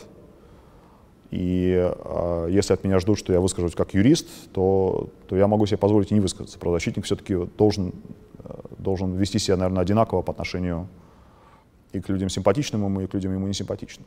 и 1.30 1.74
а, 1.78 2.46
если 2.46 2.74
от 2.74 2.84
меня 2.84 2.98
ждут, 2.98 3.18
что 3.18 3.32
я 3.32 3.40
выскажусь 3.40 3.74
как 3.74 3.94
юрист, 3.94 4.28
то, 4.52 5.08
то 5.28 5.36
я 5.36 5.46
могу 5.46 5.64
себе 5.66 5.78
позволить 5.78 6.10
и 6.10 6.14
не 6.14 6.20
высказаться. 6.20 6.58
Правозащитник 6.58 7.04
все-таки 7.04 7.34
должен 7.56 7.94
должен 8.78 9.14
вести 9.16 9.38
себя, 9.38 9.56
наверное, 9.56 9.82
одинаково 9.82 10.22
по 10.22 10.32
отношению 10.32 10.88
и 11.92 12.00
к 12.00 12.08
людям 12.08 12.28
симпатичным 12.28 12.84
ему, 12.84 13.00
и 13.00 13.06
к 13.06 13.14
людям 13.14 13.32
ему 13.32 13.46
несимпатичным. 13.46 14.06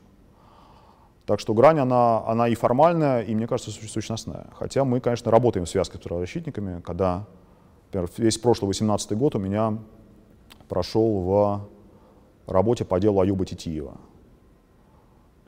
Так 1.26 1.40
что 1.40 1.54
грань, 1.54 1.80
она, 1.80 2.26
она 2.26 2.48
и 2.48 2.56
формальная, 2.56 3.22
и, 3.22 3.34
мне 3.36 3.48
кажется, 3.48 3.72
сущностная. 3.72 4.48
Хотя 4.54 4.84
мы, 4.84 5.00
конечно, 5.00 5.32
работаем 5.32 5.66
в 5.66 5.70
связке 5.70 5.98
с 5.98 6.02
правозащитниками, 6.02 6.82
когда, 6.82 7.26
например, 7.86 8.10
весь 8.18 8.38
прошлый 8.38 8.68
18 8.68 9.14
год 9.18 9.36
у 9.36 9.40
меня 9.40 9.78
прошел 10.68 11.22
в 11.22 11.70
работе 12.48 12.86
по 12.86 13.00
делу 13.00 13.22
Аюба 13.22 13.46
Титиева. 13.46 13.98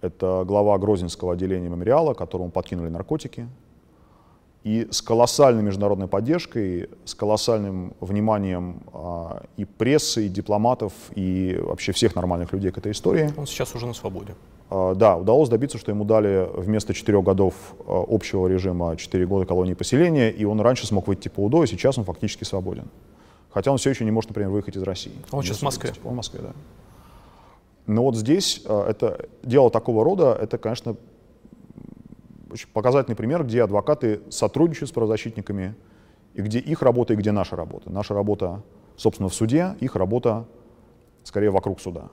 Это 0.02 0.44
глава 0.46 0.78
Грозинского 0.78 1.34
отделения 1.34 1.70
мемориала, 1.70 2.14
которому 2.14 2.52
подкинули 2.52 2.90
наркотики, 2.90 3.48
и 4.64 4.88
с 4.90 5.02
колоссальной 5.02 5.62
международной 5.62 6.08
поддержкой, 6.08 6.90
с 7.04 7.14
колоссальным 7.14 7.94
вниманием 8.00 8.82
а, 8.94 9.44
и 9.58 9.66
прессы, 9.66 10.26
и 10.26 10.30
дипломатов, 10.30 10.94
и 11.16 11.60
вообще 11.62 11.92
всех 11.92 12.16
нормальных 12.16 12.54
людей 12.54 12.72
к 12.72 12.78
этой 12.78 12.94
истории. 12.94 13.34
Он 13.38 13.46
сейчас 13.46 13.76
уже 13.76 13.86
на 13.86 13.94
свободе. 13.94 14.36
А, 14.70 14.96
да, 14.96 15.18
удалось 15.18 15.50
добиться, 15.50 15.78
что 15.78 15.92
ему 15.92 16.06
дали 16.06 16.48
вместо 16.56 16.94
четырех 16.94 17.24
годов 17.24 17.54
а, 17.86 18.06
общего 18.08 18.48
режима 18.48 18.96
четыре 18.96 19.26
года 19.28 19.46
колонии 19.46 19.74
поселения, 19.74 20.32
и 20.32 20.46
он 20.46 20.62
раньше 20.62 20.88
смог 20.88 21.08
выйти 21.08 21.28
по 21.28 21.42
УДО, 21.42 21.66
и 21.66 21.68
сейчас 21.68 21.98
он 21.98 22.06
фактически 22.06 22.46
свободен. 22.46 22.88
Хотя 23.52 23.72
он 23.72 23.78
все 23.78 23.90
еще 23.90 24.06
не 24.06 24.12
может, 24.12 24.30
например, 24.30 24.50
выехать 24.50 24.78
из 24.78 24.84
России. 24.84 25.14
Он 25.32 25.44
сейчас 25.44 25.58
в 25.58 25.64
Москве. 25.64 25.92
Он 26.06 26.14
в 26.14 26.16
Москве, 26.16 26.40
да. 26.42 26.54
Но 27.86 28.04
вот 28.04 28.16
здесь 28.16 28.62
а, 28.66 28.90
это 28.90 29.28
дело 29.44 29.70
такого 29.70 30.06
рода, 30.06 30.38
это, 30.42 30.58
конечно, 30.58 30.96
очень 32.54 32.68
показательный 32.72 33.16
пример, 33.16 33.44
где 33.44 33.64
адвокаты 33.64 34.22
сотрудничают 34.30 34.90
с 34.90 34.94
правозащитниками, 34.94 35.76
и 36.36 36.42
где 36.42 36.60
их 36.60 36.82
работа 36.82 37.14
и 37.14 37.16
где 37.16 37.32
наша 37.32 37.56
работа. 37.56 37.92
Наша 37.92 38.14
работа, 38.14 38.62
собственно, 38.96 39.30
в 39.30 39.34
суде, 39.34 39.76
их 39.80 39.96
работа 39.96 40.46
скорее 41.24 41.50
вокруг 41.50 41.82
суда. 41.82 42.10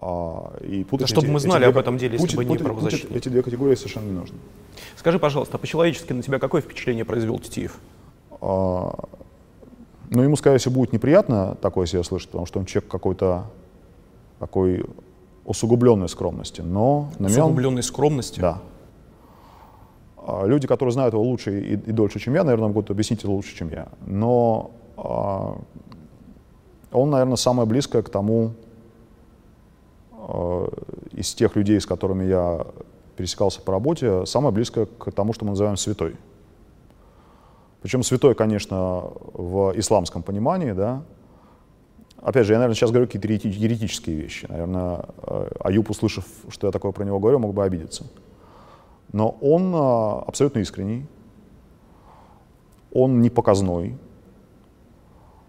А, 0.00 0.56
и 0.60 0.82
путать 0.84 1.08
да, 1.08 1.14
чтобы 1.14 1.26
эти, 1.26 1.32
мы 1.32 1.40
знали 1.40 1.64
об 1.66 1.76
этом 1.76 1.98
деле, 1.98 2.18
если 2.18 2.36
бы 2.36 2.44
не 2.44 2.56
правозащитники. 2.56 3.16
Эти 3.16 3.28
две 3.28 3.42
категории 3.42 3.74
совершенно 3.74 4.06
не 4.06 4.18
нужны. 4.18 4.38
Скажи, 4.96 5.18
пожалуйста, 5.18 5.56
а 5.56 5.58
по-человечески 5.58 6.14
на 6.14 6.22
тебя 6.22 6.38
какое 6.38 6.62
впечатление 6.62 7.04
произвел 7.04 7.38
Титиев? 7.38 7.78
А, 8.40 8.94
ну, 10.08 10.22
ему, 10.22 10.36
скорее 10.36 10.56
всего, 10.56 10.74
будет 10.74 10.94
неприятно 10.94 11.54
такое 11.60 11.86
себя 11.86 12.02
слышать, 12.02 12.30
потому 12.30 12.46
что 12.46 12.58
он 12.58 12.64
человек 12.64 12.90
какой-то 12.90 13.44
такой 14.38 14.86
усугубленной 15.50 16.08
скромности, 16.08 16.60
но... 16.60 17.10
Усугубленной 17.18 17.82
скромности? 17.82 18.38
Да. 18.38 18.62
А, 20.16 20.46
люди, 20.46 20.68
которые 20.68 20.92
знают 20.92 21.12
его 21.12 21.24
лучше 21.24 21.58
и, 21.60 21.72
и 21.72 21.92
дольше, 21.92 22.20
чем 22.20 22.34
я, 22.34 22.44
наверное, 22.44 22.68
могут 22.68 22.88
объяснить 22.90 23.18
это 23.20 23.30
лучше, 23.30 23.56
чем 23.56 23.68
я. 23.68 23.88
Но 24.06 24.70
а, 24.96 25.58
он, 26.92 27.10
наверное, 27.10 27.34
самое 27.34 27.68
близкое 27.68 28.02
к 28.02 28.10
тому 28.10 28.52
а, 30.12 30.68
из 31.10 31.34
тех 31.34 31.56
людей, 31.56 31.80
с 31.80 31.86
которыми 31.86 32.24
я 32.24 32.64
пересекался 33.16 33.60
по 33.60 33.72
работе, 33.72 34.26
самое 34.26 34.54
близкое 34.54 34.86
к 34.86 35.10
тому, 35.10 35.32
что 35.32 35.44
мы 35.44 35.50
называем 35.50 35.76
святой. 35.76 36.14
Причем 37.82 38.04
святой, 38.04 38.36
конечно, 38.36 39.10
в 39.32 39.72
исламском 39.74 40.22
понимании, 40.22 40.72
да. 40.72 41.02
Опять 42.22 42.46
же, 42.46 42.52
я, 42.52 42.58
наверное, 42.58 42.74
сейчас 42.74 42.90
говорю 42.90 43.06
какие-то 43.06 43.28
еретические 43.28 44.16
вещи. 44.16 44.46
Наверное, 44.48 45.06
Аюб, 45.60 45.88
услышав, 45.88 46.24
что 46.50 46.66
я 46.66 46.70
такое 46.70 46.92
про 46.92 47.04
него 47.04 47.18
говорю, 47.18 47.38
мог 47.38 47.54
бы 47.54 47.64
обидеться. 47.64 48.04
Но 49.12 49.30
он 49.40 49.72
а, 49.74 50.22
абсолютно 50.26 50.60
искренний, 50.60 51.06
он 52.92 53.20
не 53.22 53.30
показной, 53.30 53.96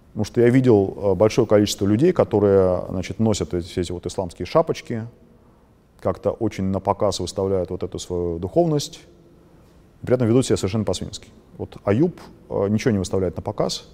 потому 0.09 0.25
что 0.25 0.41
я 0.41 0.49
видел 0.49 0.97
а, 0.97 1.15
большое 1.15 1.45
количество 1.45 1.85
людей, 1.85 2.11
которые 2.13 2.85
значит, 2.89 3.19
носят 3.19 3.53
эти, 3.53 3.67
все 3.67 3.81
эти 3.81 3.91
вот 3.91 4.05
исламские 4.05 4.45
шапочки, 4.45 5.05
как-то 5.99 6.31
очень 6.31 6.63
на 6.65 6.79
показ 6.79 7.19
выставляют 7.19 7.69
вот 7.69 7.83
эту 7.83 7.99
свою 7.99 8.39
духовность, 8.39 9.01
при 10.01 10.15
этом 10.15 10.27
ведут 10.27 10.45
себя 10.47 10.57
совершенно 10.57 10.85
по-свински. 10.85 11.27
Вот 11.57 11.77
Аюб 11.83 12.19
ничего 12.49 12.91
не 12.91 12.97
выставляет 12.97 13.35
на 13.35 13.43
показ. 13.43 13.87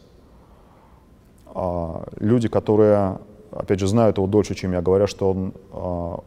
Люди, 2.20 2.48
которые, 2.48 3.20
опять 3.52 3.80
же, 3.80 3.88
знают 3.88 4.18
его 4.18 4.28
дольше, 4.28 4.56
чем 4.56 4.74
я, 4.74 4.82
говорят, 4.82 5.10
что 5.10 5.32
он 5.32 5.54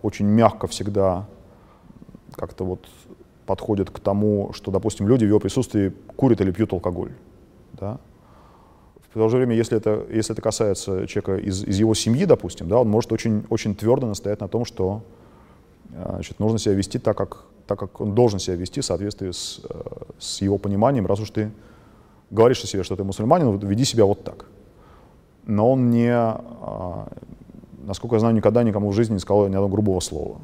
очень 0.02 0.26
мягко 0.26 0.66
всегда 0.66 1.26
как-то 2.36 2.64
вот 2.64 2.88
подходит 3.46 3.90
к 3.90 3.98
тому, 3.98 4.52
что, 4.52 4.70
допустим, 4.70 5.08
люди 5.08 5.24
в 5.24 5.28
его 5.28 5.40
присутствии 5.40 5.92
курят 6.16 6.40
или 6.40 6.52
пьют 6.52 6.72
алкоголь. 6.72 7.12
Да? 7.72 7.98
В 9.10 9.14
то 9.14 9.28
же 9.28 9.38
время, 9.38 9.56
если 9.56 9.76
это, 9.76 10.06
если 10.08 10.34
это 10.34 10.42
касается 10.42 11.06
человека 11.08 11.36
из, 11.36 11.64
из 11.64 11.80
его 11.80 11.94
семьи, 11.94 12.24
допустим, 12.26 12.68
да, 12.68 12.78
он 12.78 12.88
может 12.88 13.10
очень, 13.12 13.44
очень 13.50 13.74
твердо 13.74 14.06
настоять 14.06 14.40
на 14.40 14.46
том, 14.46 14.64
что 14.64 15.02
значит, 15.92 16.38
нужно 16.38 16.58
себя 16.58 16.74
вести 16.74 16.98
так 17.00 17.16
как, 17.16 17.44
так 17.66 17.78
как 17.78 18.00
он 18.00 18.14
должен 18.14 18.38
себя 18.38 18.54
вести 18.54 18.80
в 18.80 18.84
соответствии 18.84 19.32
с, 19.32 19.60
э, 19.68 19.80
с 20.20 20.42
его 20.42 20.58
пониманием, 20.58 21.06
раз 21.06 21.18
уж 21.18 21.30
ты 21.30 21.50
говоришь 22.30 22.62
о 22.62 22.68
себе, 22.68 22.84
что 22.84 22.94
ты 22.94 23.02
мусульманин, 23.02 23.58
веди 23.58 23.84
себя 23.84 24.04
вот 24.04 24.22
так. 24.22 24.46
Но 25.50 25.72
он 25.72 25.90
не, 25.90 26.12
а, 26.12 27.08
насколько 27.84 28.14
я 28.14 28.20
знаю, 28.20 28.34
никогда 28.36 28.62
никому 28.62 28.90
в 28.90 28.92
жизни 28.92 29.14
не 29.14 29.18
сказал 29.18 29.42
ни 29.42 29.46
одного 29.46 29.68
грубого 29.68 29.98
слова. 29.98 30.38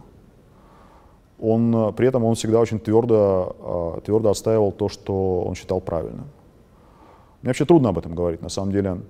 Он, 1.38 1.74
э, 1.74 1.92
при 1.92 2.08
этом 2.08 2.24
он 2.24 2.34
всегда 2.34 2.58
очень 2.58 2.80
твердо, 2.80 3.56
а, 3.60 4.00
твердо 4.00 4.30
отстаивал 4.30 4.72
то, 4.72 4.88
что 4.88 5.42
он 5.42 5.54
считал 5.54 5.80
правильным. 5.80 6.26
Мне 7.42 7.50
вообще 7.50 7.64
трудно 7.64 7.90
об 7.90 7.98
этом 7.98 8.16
говорить. 8.16 8.42
На 8.42 8.48
самом 8.48 8.72
деле 8.72 9.00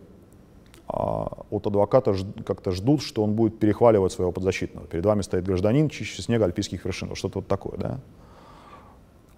а, 0.86 1.44
от 1.51 1.66
адвоката 1.66 2.14
как-то 2.44 2.72
ждут, 2.72 3.01
что 3.01 3.22
он 3.22 3.32
будет 3.32 3.59
перехваливать 3.59 4.12
своего 4.12 4.32
подзащитного. 4.32 4.86
Перед 4.86 5.07
вами 5.07 5.22
стоит 5.22 5.44
гражданин, 5.44 5.88
чище 5.88 6.20
снега 6.20 6.44
альпийских 6.44 6.84
вершин, 6.84 7.14
что-то 7.14 7.38
вот 7.38 7.47
такое, 7.47 7.78
да. 7.78 8.01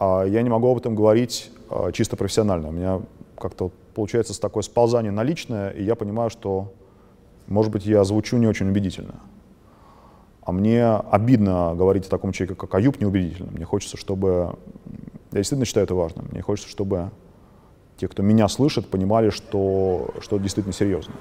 А 0.00 0.24
я 0.24 0.42
не 0.42 0.50
могу 0.50 0.72
об 0.72 0.78
этом 0.78 0.96
говорить 0.96 1.52
а, 1.70 1.92
чисто 1.92 2.16
профессионально. 2.16 2.70
У 2.70 2.72
меня 2.72 3.00
как-то 3.38 3.64
вот 3.64 3.72
получается 3.94 4.38
такое 4.40 4.62
сползание 4.62 5.12
на 5.12 5.22
личное, 5.22 5.70
и 5.70 5.82
я 5.82 5.94
понимаю, 5.94 6.30
что, 6.30 6.72
может 7.46 7.72
быть, 7.72 7.86
я 7.86 8.04
звучу 8.04 8.36
не 8.36 8.46
очень 8.46 8.68
убедительно. 8.68 9.16
А 10.42 10.52
мне 10.52 10.86
обидно 10.86 11.74
говорить 11.76 12.06
о 12.06 12.10
таком 12.10 12.32
человеке, 12.32 12.58
как 12.58 12.74
Аюб, 12.74 13.00
неубедительно. 13.00 13.50
Мне 13.50 13.64
хочется, 13.64 13.96
чтобы... 13.96 14.56
Я 15.32 15.38
действительно 15.38 15.66
считаю 15.66 15.84
это 15.84 15.94
важным. 15.94 16.26
Мне 16.30 16.40
хочется, 16.40 16.70
чтобы 16.70 17.10
те, 17.98 18.08
кто 18.08 18.22
меня 18.22 18.48
слышит, 18.48 18.88
понимали, 18.88 19.30
что, 19.30 20.14
что 20.20 20.36
это 20.36 20.42
действительно 20.44 20.72
серьезно. 20.72 21.12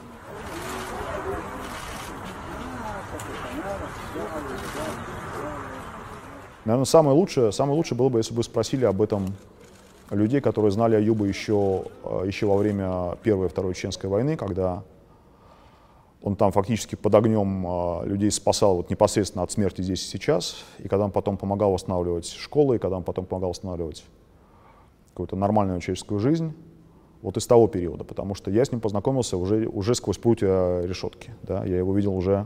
Наверное, 6.64 6.86
самое 6.86 7.16
лучшее, 7.16 7.52
самое 7.52 7.76
лучшее 7.78 7.98
было 7.98 8.10
бы, 8.10 8.20
если 8.20 8.34
бы 8.34 8.44
спросили 8.44 8.86
об 8.86 9.02
этом 9.02 9.26
людей, 10.10 10.42
которые 10.42 10.72
знали 10.72 10.96
Аюба 10.96 11.26
еще, 11.26 11.86
э, 12.04 12.24
еще 12.26 12.46
во 12.46 12.58
время 12.58 13.18
Первой 13.24 13.48
и 13.48 13.50
Второй 13.50 13.74
Чеченской 13.74 14.10
войны, 14.10 14.38
когда 14.38 14.84
он 16.22 16.36
там 16.36 16.52
фактически 16.52 16.96
под 16.96 17.14
огнем 17.16 17.66
э, 17.68 18.08
людей 18.08 18.32
спасал 18.32 18.78
вот 18.78 18.90
непосредственно 18.90 19.44
от 19.44 19.52
смерти 19.52 19.82
здесь 19.82 20.04
и 20.06 20.08
сейчас, 20.08 20.58
и 20.80 20.88
когда 20.88 21.06
он 21.06 21.12
потом 21.12 21.38
помогал 21.38 21.72
восстанавливать 21.72 22.28
школы, 22.28 22.78
и 22.78 22.80
когда 22.80 22.98
он 22.98 23.04
потом 23.04 23.26
помогал 23.26 23.50
восстанавливать 23.50 24.04
какую-то 25.10 25.36
нормальную 25.36 25.80
человеческую 25.80 26.20
жизнь, 26.20 26.54
вот 27.22 27.38
из 27.38 27.48
того 27.48 27.68
периода, 27.68 28.04
потому 28.04 28.36
что 28.36 28.52
я 28.52 28.64
с 28.64 28.72
ним 28.72 28.80
познакомился 28.80 29.38
уже, 29.38 29.68
уже 29.68 29.96
сквозь 29.96 30.18
прутья 30.18 30.82
решетки. 30.82 31.34
Да? 31.44 31.66
Я 31.66 31.78
его 31.78 31.94
видел 31.96 32.16
уже 32.16 32.46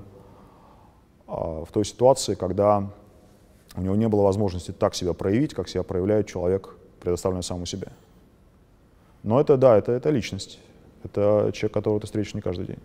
а, 1.28 1.66
в 1.66 1.72
той 1.72 1.84
ситуации, 1.84 2.36
когда 2.36 2.90
у 3.76 3.82
него 3.82 3.96
не 3.96 4.08
было 4.08 4.22
возможности 4.24 4.72
так 4.72 4.96
себя 4.96 5.14
проявить, 5.14 5.54
как 5.54 5.68
себя 5.68 5.84
проявляет 5.84 6.28
человек, 6.28 6.76
предоставленный 7.02 7.44
самому 7.44 7.66
себе. 7.66 7.90
Но 9.24 9.40
это, 9.40 9.58
да, 9.58 9.78
это, 9.78 9.92
это 9.92 10.10
личность. 10.10 10.60
Это 11.04 11.52
человек, 11.54 11.74
которого 11.74 12.00
ты 12.00 12.08
встретишь 12.08 12.34
не 12.34 12.42
каждый 12.42 12.68
день. 12.68 12.80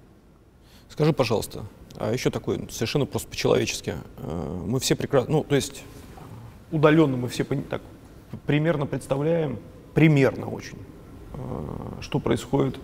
Скажи, 0.88 1.12
пожалуйста, 1.12 1.64
а 1.98 2.12
еще 2.12 2.30
такой, 2.30 2.66
совершенно 2.70 3.06
просто 3.06 3.28
по-человечески. 3.28 3.94
Э, 4.18 4.62
мы 4.66 4.80
все 4.80 4.94
прекрасно, 4.94 5.32
ну, 5.32 5.44
то 5.44 5.54
есть 5.54 5.82
удаленно 6.70 7.16
мы 7.16 7.28
все 7.28 7.44
так 7.44 7.82
примерно 8.46 8.86
представляем, 8.86 9.58
примерно 9.94 10.48
очень, 10.48 10.78
э, 11.32 11.38
что 12.00 12.20
происходит 12.20 12.78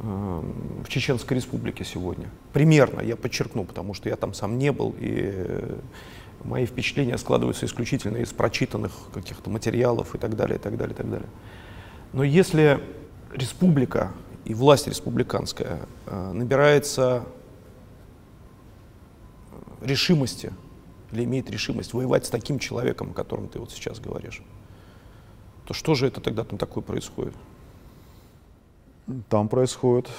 э, 0.00 0.42
в 0.84 0.88
Чеченской 0.88 1.36
Республике 1.36 1.84
сегодня. 1.84 2.30
Примерно, 2.52 3.00
я 3.00 3.16
подчеркну, 3.16 3.64
потому 3.64 3.94
что 3.94 4.08
я 4.08 4.16
там 4.16 4.34
сам 4.34 4.58
не 4.58 4.72
был, 4.72 4.94
и 4.98 5.78
мои 6.44 6.66
впечатления 6.66 7.18
складываются 7.18 7.66
исключительно 7.66 8.18
из 8.18 8.32
прочитанных 8.32 8.92
каких-то 9.12 9.50
материалов 9.50 10.14
и 10.14 10.18
так 10.18 10.36
далее, 10.36 10.58
и 10.58 10.60
так 10.60 10.76
далее, 10.76 10.94
и 10.94 10.96
так 10.96 11.10
далее. 11.10 11.28
Но 12.12 12.22
если 12.22 12.80
республика 13.32 14.12
и 14.44 14.54
власть 14.54 14.86
республиканская 14.86 15.80
э, 16.06 16.32
набирается 16.32 17.24
решимости 19.80 20.52
или 21.12 21.24
имеет 21.24 21.50
решимость 21.50 21.92
воевать 21.92 22.26
с 22.26 22.30
таким 22.30 22.58
человеком, 22.58 23.10
о 23.10 23.14
котором 23.14 23.48
ты 23.48 23.58
вот 23.58 23.70
сейчас 23.70 23.98
говоришь, 23.98 24.42
то 25.66 25.74
что 25.74 25.94
же 25.94 26.06
это 26.06 26.20
тогда 26.20 26.44
там 26.44 26.58
такое 26.58 26.82
происходит? 26.82 27.34
Там 29.28 29.48
происходит 29.48 30.10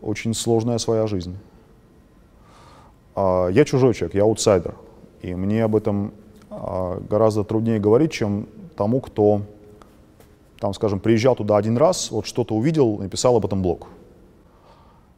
очень 0.00 0.34
сложная 0.34 0.78
своя 0.78 1.06
жизнь. 1.06 1.38
А, 3.14 3.48
я 3.48 3.64
чужой 3.64 3.94
человек, 3.94 4.14
я 4.14 4.22
аутсайдер. 4.22 4.74
И 5.24 5.34
мне 5.34 5.64
об 5.64 5.74
этом 5.74 6.12
а, 6.50 7.00
гораздо 7.08 7.44
труднее 7.44 7.80
говорить, 7.80 8.12
чем 8.12 8.46
тому, 8.76 9.00
кто, 9.00 9.40
там, 10.58 10.74
скажем, 10.74 11.00
приезжал 11.00 11.34
туда 11.34 11.56
один 11.56 11.78
раз, 11.78 12.10
вот 12.10 12.26
что-то 12.26 12.54
увидел, 12.54 12.98
написал 12.98 13.34
об 13.34 13.46
этом 13.46 13.62
блог. 13.62 13.86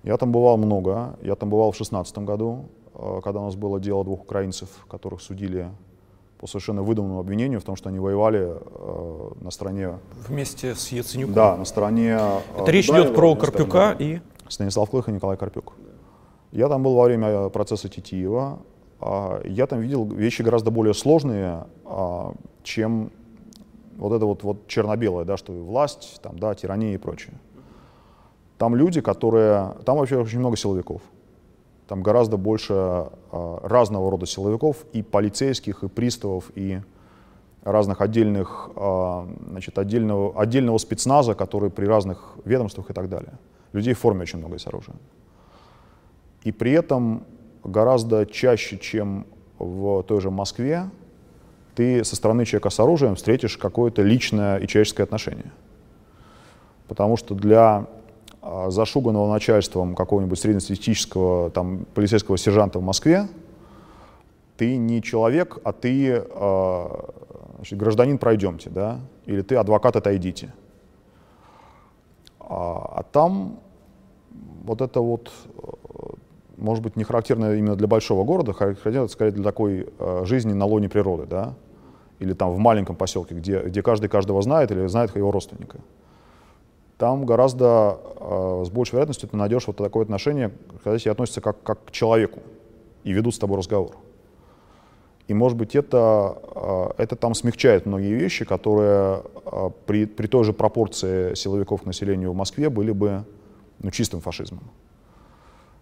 Я 0.04 0.16
там 0.16 0.30
бывал 0.30 0.58
много. 0.58 1.16
Я 1.22 1.34
там 1.34 1.50
бывал 1.50 1.72
в 1.72 1.74
2016 1.74 2.18
году, 2.18 2.66
а, 2.94 3.20
когда 3.20 3.40
у 3.40 3.46
нас 3.46 3.56
было 3.56 3.80
дело 3.80 4.04
двух 4.04 4.20
украинцев, 4.20 4.68
которых 4.88 5.20
судили 5.20 5.70
по 6.38 6.46
совершенно 6.46 6.84
выдуманному 6.84 7.18
обвинению 7.18 7.60
в 7.60 7.64
том, 7.64 7.74
что 7.74 7.88
они 7.88 7.98
воевали 7.98 8.52
э, 8.54 9.30
на 9.40 9.50
стороне... 9.50 9.98
Вместе 10.28 10.76
с 10.76 10.92
Яценюком? 10.92 11.34
Да, 11.34 11.56
на 11.56 11.64
стороне... 11.64 12.16
Это 12.56 12.70
речь 12.70 12.88
идет 12.88 13.12
про 13.12 13.34
Карпюка 13.34 13.96
и... 13.98 14.20
Станислав 14.48 14.88
Клых 14.88 15.08
и 15.08 15.12
Николай 15.12 15.36
Карпюк. 15.36 15.72
Я 16.52 16.68
там 16.68 16.82
был 16.82 16.94
во 16.94 17.04
время 17.04 17.48
процесса 17.48 17.88
Титиева. 17.88 18.60
А, 19.00 19.42
я 19.44 19.66
там 19.66 19.80
видел 19.80 20.06
вещи 20.06 20.42
гораздо 20.42 20.70
более 20.70 20.94
сложные, 20.94 21.66
а, 21.84 22.34
чем 22.62 23.10
вот 23.96 24.12
это 24.12 24.26
вот, 24.26 24.42
вот 24.42 24.66
черно-белое, 24.66 25.24
да, 25.24 25.36
что 25.36 25.52
власть, 25.52 26.20
там, 26.22 26.38
да, 26.38 26.54
тирания 26.54 26.94
и 26.94 26.98
прочее. 26.98 27.34
Там 28.58 28.74
люди, 28.74 29.00
которые... 29.00 29.74
Там 29.84 29.98
вообще 29.98 30.18
очень 30.18 30.38
много 30.38 30.56
силовиков. 30.56 31.02
Там 31.88 32.02
гораздо 32.02 32.36
больше 32.36 32.72
а, 32.74 33.10
разного 33.62 34.10
рода 34.10 34.26
силовиков, 34.26 34.84
и 34.92 35.02
полицейских, 35.02 35.84
и 35.84 35.88
приставов, 35.88 36.50
и 36.54 36.80
разных 37.62 38.00
отдельных, 38.00 38.70
значит, 38.76 39.76
отдельного, 39.76 40.40
отдельного 40.40 40.78
спецназа, 40.78 41.34
которые 41.34 41.68
при 41.68 41.84
разных 41.84 42.36
ведомствах 42.44 42.90
и 42.90 42.92
так 42.92 43.08
далее. 43.08 43.32
Людей 43.72 43.92
в 43.92 43.98
форме 43.98 44.20
очень 44.20 44.38
много 44.38 44.54
и 44.54 44.58
с 44.60 44.68
оружием. 44.68 45.00
И 46.44 46.52
при 46.52 46.70
этом 46.70 47.24
гораздо 47.66 48.26
чаще, 48.26 48.78
чем 48.78 49.26
в 49.58 50.02
той 50.02 50.20
же 50.20 50.30
Москве, 50.30 50.90
ты 51.74 52.04
со 52.04 52.16
стороны 52.16 52.44
человека 52.44 52.70
с 52.70 52.80
оружием 52.80 53.16
встретишь 53.16 53.56
какое-то 53.56 54.02
личное 54.02 54.58
и 54.58 54.66
человеческое 54.66 55.02
отношение. 55.02 55.52
Потому 56.88 57.16
что 57.16 57.34
для 57.34 57.86
а, 58.40 58.70
зашуганного 58.70 59.30
начальством 59.30 59.94
какого-нибудь 59.94 60.38
среднестатистического 60.38 61.50
там, 61.50 61.86
полицейского 61.94 62.38
сержанта 62.38 62.78
в 62.78 62.82
Москве 62.82 63.28
ты 64.56 64.76
не 64.76 65.02
человек, 65.02 65.58
а 65.64 65.72
ты 65.72 66.24
э, 66.24 66.86
значит, 67.56 67.78
гражданин 67.78 68.16
пройдемте, 68.16 68.70
да, 68.70 69.00
или 69.26 69.42
ты 69.42 69.56
адвокат 69.56 69.96
отойдите. 69.96 70.54
А, 72.40 73.00
а 73.00 73.02
там 73.02 73.60
вот 74.64 74.80
это 74.80 75.00
вот 75.00 75.30
может 76.56 76.82
быть, 76.82 76.96
не 76.96 77.04
характерно 77.04 77.54
именно 77.54 77.76
для 77.76 77.86
большого 77.86 78.24
города, 78.24 78.52
характерно 78.52 79.08
скорее 79.08 79.32
для 79.32 79.44
такой 79.44 79.88
э, 79.98 80.22
жизни 80.24 80.52
на 80.52 80.64
лоне 80.64 80.88
природы, 80.88 81.26
да, 81.26 81.54
или 82.18 82.32
там 82.32 82.52
в 82.52 82.58
маленьком 82.58 82.96
поселке, 82.96 83.34
где, 83.34 83.60
где 83.60 83.82
каждый 83.82 84.08
каждого 84.08 84.40
знает 84.42 84.70
или 84.70 84.86
знает 84.86 85.14
его 85.16 85.30
родственника. 85.30 85.78
Там 86.98 87.26
гораздо 87.26 87.98
э, 88.18 88.62
с 88.66 88.70
большей 88.70 88.92
вероятностью 88.92 89.28
ты 89.28 89.36
найдешь 89.36 89.66
вот 89.66 89.76
такое 89.76 90.04
отношение, 90.04 90.50
когда 90.82 90.98
тебе 90.98 91.12
относятся 91.12 91.40
как, 91.42 91.62
как 91.62 91.84
к 91.84 91.90
человеку 91.90 92.40
и 93.04 93.12
ведут 93.12 93.34
с 93.34 93.38
тобой 93.38 93.58
разговор. 93.58 93.96
И, 95.28 95.34
может 95.34 95.58
быть, 95.58 95.74
это, 95.74 96.38
э, 96.54 97.02
это 97.02 97.16
там 97.16 97.34
смягчает 97.34 97.84
многие 97.84 98.14
вещи, 98.14 98.46
которые 98.46 99.22
э, 99.44 99.70
при, 99.84 100.06
при 100.06 100.26
той 100.26 100.44
же 100.44 100.54
пропорции 100.54 101.34
силовиков 101.34 101.82
к 101.82 101.84
населению 101.84 102.32
в 102.32 102.36
Москве 102.36 102.70
были 102.70 102.92
бы 102.92 103.24
ну, 103.80 103.90
чистым 103.90 104.20
фашизмом. 104.20 104.62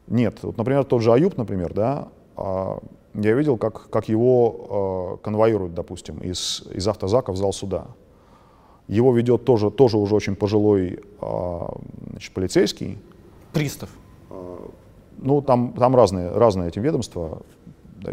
Нет. 0.06 0.38
Вот, 0.42 0.56
например, 0.56 0.84
тот 0.84 1.02
же 1.02 1.12
Аюб, 1.12 1.36
например, 1.36 1.72
да, 1.72 2.08
а, 2.36 2.78
я 3.14 3.34
видел, 3.34 3.56
как, 3.56 3.88
как 3.90 4.08
его 4.08 5.16
э, 5.20 5.24
конвоируют, 5.24 5.74
допустим, 5.74 6.18
из, 6.18 6.64
из 6.72 6.86
автозака 6.88 7.32
в 7.32 7.36
зал 7.36 7.52
суда. 7.52 7.86
Его 8.88 9.14
ведет 9.14 9.44
тоже, 9.44 9.70
тоже 9.70 9.98
уже 9.98 10.16
очень 10.16 10.34
пожилой 10.34 11.00
э, 11.20 11.66
значит, 12.10 12.34
полицейский. 12.34 12.98
Пристав. 13.52 13.88
Ну, 15.18 15.42
там, 15.42 15.72
там 15.74 15.94
разные, 15.94 16.30
разные 16.30 16.68
эти 16.68 16.80
ведомства, 16.80 17.42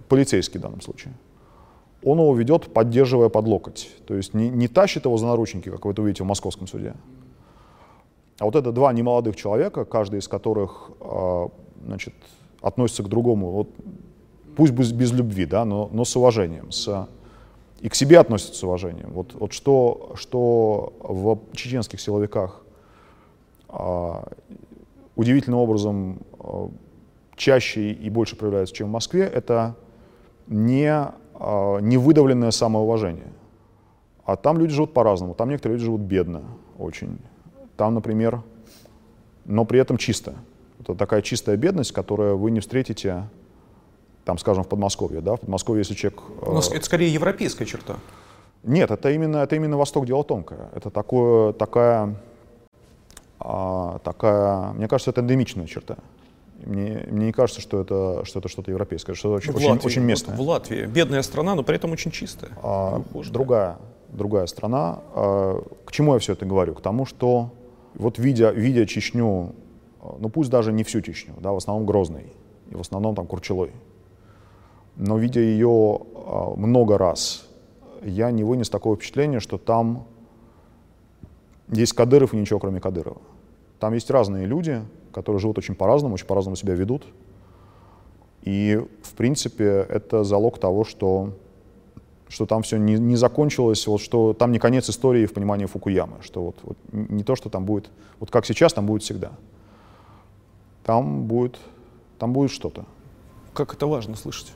полицейский 0.08 0.60
в 0.60 0.62
данном 0.64 0.82
случае. 0.82 1.14
Он 2.04 2.20
его 2.20 2.34
ведет, 2.36 2.72
поддерживая 2.72 3.30
под 3.30 3.48
локоть. 3.48 3.90
То 4.06 4.14
есть 4.14 4.36
не, 4.36 4.50
не 4.50 4.68
тащит 4.68 5.06
его 5.06 5.18
за 5.18 5.26
наручники, 5.26 5.70
как 5.70 5.84
вы 5.86 5.92
это 5.92 6.04
увидите 6.04 6.24
в 6.24 6.28
московском 6.28 6.68
суде. 6.68 6.94
А 8.40 8.46
вот 8.46 8.56
это 8.56 8.72
два 8.72 8.94
немолодых 8.94 9.36
человека, 9.36 9.84
каждый 9.84 10.20
из 10.20 10.28
которых 10.28 10.92
значит, 11.86 12.14
относится 12.62 13.04
к 13.04 13.10
другому, 13.10 13.52
вот, 13.52 13.70
пусть 14.56 14.74
без, 14.74 15.12
любви, 15.12 15.46
да, 15.46 15.66
но, 15.66 15.90
но 15.92 16.06
с 16.06 16.16
уважением, 16.16 16.72
с, 16.72 17.08
и 17.80 17.90
к 17.90 17.96
себе 17.96 18.20
относятся 18.20 18.56
с 18.56 18.64
уважением. 18.64 19.12
Вот, 19.12 19.34
вот 19.34 19.54
что, 19.54 20.14
что 20.16 20.94
в 21.00 21.40
чеченских 21.56 22.00
силовиках 22.00 22.64
а, 23.68 24.28
удивительным 25.16 25.60
образом 25.60 26.20
а, 26.40 26.70
чаще 27.36 27.92
и 27.92 28.10
больше 28.10 28.36
проявляется, 28.36 28.76
чем 28.76 28.90
в 28.90 28.92
Москве, 28.92 29.24
это 29.24 29.76
не, 30.48 30.90
а, 30.90 31.78
не 31.80 31.98
выдавленное 31.98 32.52
самоуважение. 32.52 33.34
А 34.26 34.36
там 34.36 34.60
люди 34.60 34.74
живут 34.74 34.94
по-разному. 34.94 35.34
Там 35.34 35.50
некоторые 35.50 35.78
люди 35.78 35.86
живут 35.86 36.02
бедно 36.02 36.44
очень. 36.78 37.18
Там, 37.76 37.96
например, 37.96 38.44
но 39.46 39.66
при 39.66 39.80
этом 39.80 39.98
чисто. 39.98 40.36
Это 40.82 40.96
такая 40.96 41.22
чистая 41.22 41.58
бедность, 41.58 41.92
которую 41.92 42.38
вы 42.38 42.50
не 42.50 42.60
встретите, 42.60 43.28
там, 44.26 44.38
скажем, 44.40 44.64
в 44.64 44.68
Подмосковье. 44.68 45.22
Да? 45.22 45.36
В 45.36 45.42
Подмосковье, 45.42 45.82
если 45.82 45.94
человек... 45.94 46.22
У 46.42 46.54
нас 46.54 46.72
это 46.72 46.84
скорее 46.84 47.14
европейская 47.14 47.66
черта. 47.66 47.98
Нет, 48.64 48.90
это 48.90 49.12
именно, 49.12 49.38
это 49.38 49.56
именно 49.56 49.78
Восток 49.78 50.06
дело 50.06 50.24
тонкое. 50.24 50.70
Это 50.76 50.90
такое, 50.90 51.54
такая, 51.54 52.16
а, 53.40 54.00
такая, 54.00 54.74
мне 54.74 54.88
кажется, 54.88 55.12
это 55.12 55.22
эндемичная 55.22 55.68
черта. 55.68 55.98
Мне, 56.66 57.06
мне 57.10 57.28
не 57.28 57.32
кажется, 57.32 57.62
что 57.62 57.82
это, 57.82 58.24
что 58.26 58.40
это 58.40 58.50
что-то 58.50 58.72
европейское, 58.72 59.16
что 59.16 59.30
это 59.30 59.38
очень, 59.38 59.54
очень, 59.54 59.70
Латвии, 59.70 59.88
очень 59.88 60.02
местное. 60.04 60.36
Вот 60.36 60.44
в 60.44 60.48
Латвии 60.48 60.86
бедная 60.86 61.22
страна, 61.24 61.56
но 61.56 61.64
при 61.64 61.76
этом 61.76 61.92
очень 61.92 62.12
чистая. 62.12 62.52
А, 62.62 63.02
другая, 63.32 63.78
другая 64.10 64.46
страна. 64.48 65.00
А, 65.14 65.64
к 65.86 65.92
чему 65.92 66.14
я 66.14 66.20
все 66.20 66.34
это 66.34 66.46
говорю? 66.46 66.76
К 66.76 66.82
тому, 66.82 67.06
что 67.06 67.52
вот 67.96 68.20
видя, 68.20 68.52
видя 68.52 68.86
Чечню, 68.86 69.56
ну 70.20 70.30
пусть 70.30 70.50
даже 70.50 70.72
не 70.72 70.84
всю 70.84 71.02
Чечню, 71.02 71.34
да, 71.40 71.52
в 71.52 71.58
основном 71.58 71.86
Грозный, 71.86 72.34
и 72.70 72.76
в 72.76 72.82
основном 72.82 73.16
там 73.16 73.28
Курчелой, 73.28 73.72
но 74.96 75.18
видя 75.18 75.42
ее 75.42 76.00
а, 76.16 76.54
много 76.56 76.98
раз, 76.98 77.48
я 78.04 78.32
не 78.32 78.44
вынес 78.44 78.70
такого 78.70 78.96
впечатления, 78.96 79.40
что 79.40 79.58
там 79.58 80.06
есть 81.70 81.94
Кадыров 81.94 82.34
и 82.34 82.38
ничего 82.38 82.60
кроме 82.60 82.80
Кадырова. 82.80 83.22
Там 83.80 83.94
есть 83.94 84.10
разные 84.12 84.46
люди, 84.46 84.82
которые 85.12 85.40
живут 85.40 85.58
очень 85.58 85.76
по-разному, 85.76 86.16
очень 86.16 86.28
по-разному 86.28 86.56
себя 86.56 86.74
ведут. 86.74 87.06
И, 88.44 88.80
в 89.04 89.14
принципе, 89.14 89.86
это 89.88 90.24
залог 90.24 90.60
того, 90.60 90.84
что, 90.84 91.34
что 92.28 92.46
там 92.46 92.64
все 92.64 92.78
не, 92.78 92.96
не 92.98 93.16
закончилось, 93.16 93.86
вот, 93.88 94.02
что 94.02 94.34
там 94.34 94.52
не 94.52 94.60
конец 94.60 94.90
истории 94.90 95.26
в 95.26 95.34
понимании 95.34 95.66
Фукуямы, 95.66 96.18
что 96.22 96.44
вот, 96.44 96.56
вот 96.64 96.78
не 96.92 97.24
то, 97.24 97.36
что 97.36 97.50
там 97.50 97.66
будет, 97.66 97.90
вот 98.20 98.32
как 98.32 98.46
сейчас, 98.46 98.74
там 98.74 98.86
будет 98.86 99.04
всегда. 99.04 99.32
Там 100.84 101.24
будет, 101.24 101.58
там 102.20 102.34
будет 102.34 102.52
что-то. 102.52 102.86
Как 103.54 103.74
это 103.74 103.88
важно 103.88 104.16
слышать. 104.16 104.54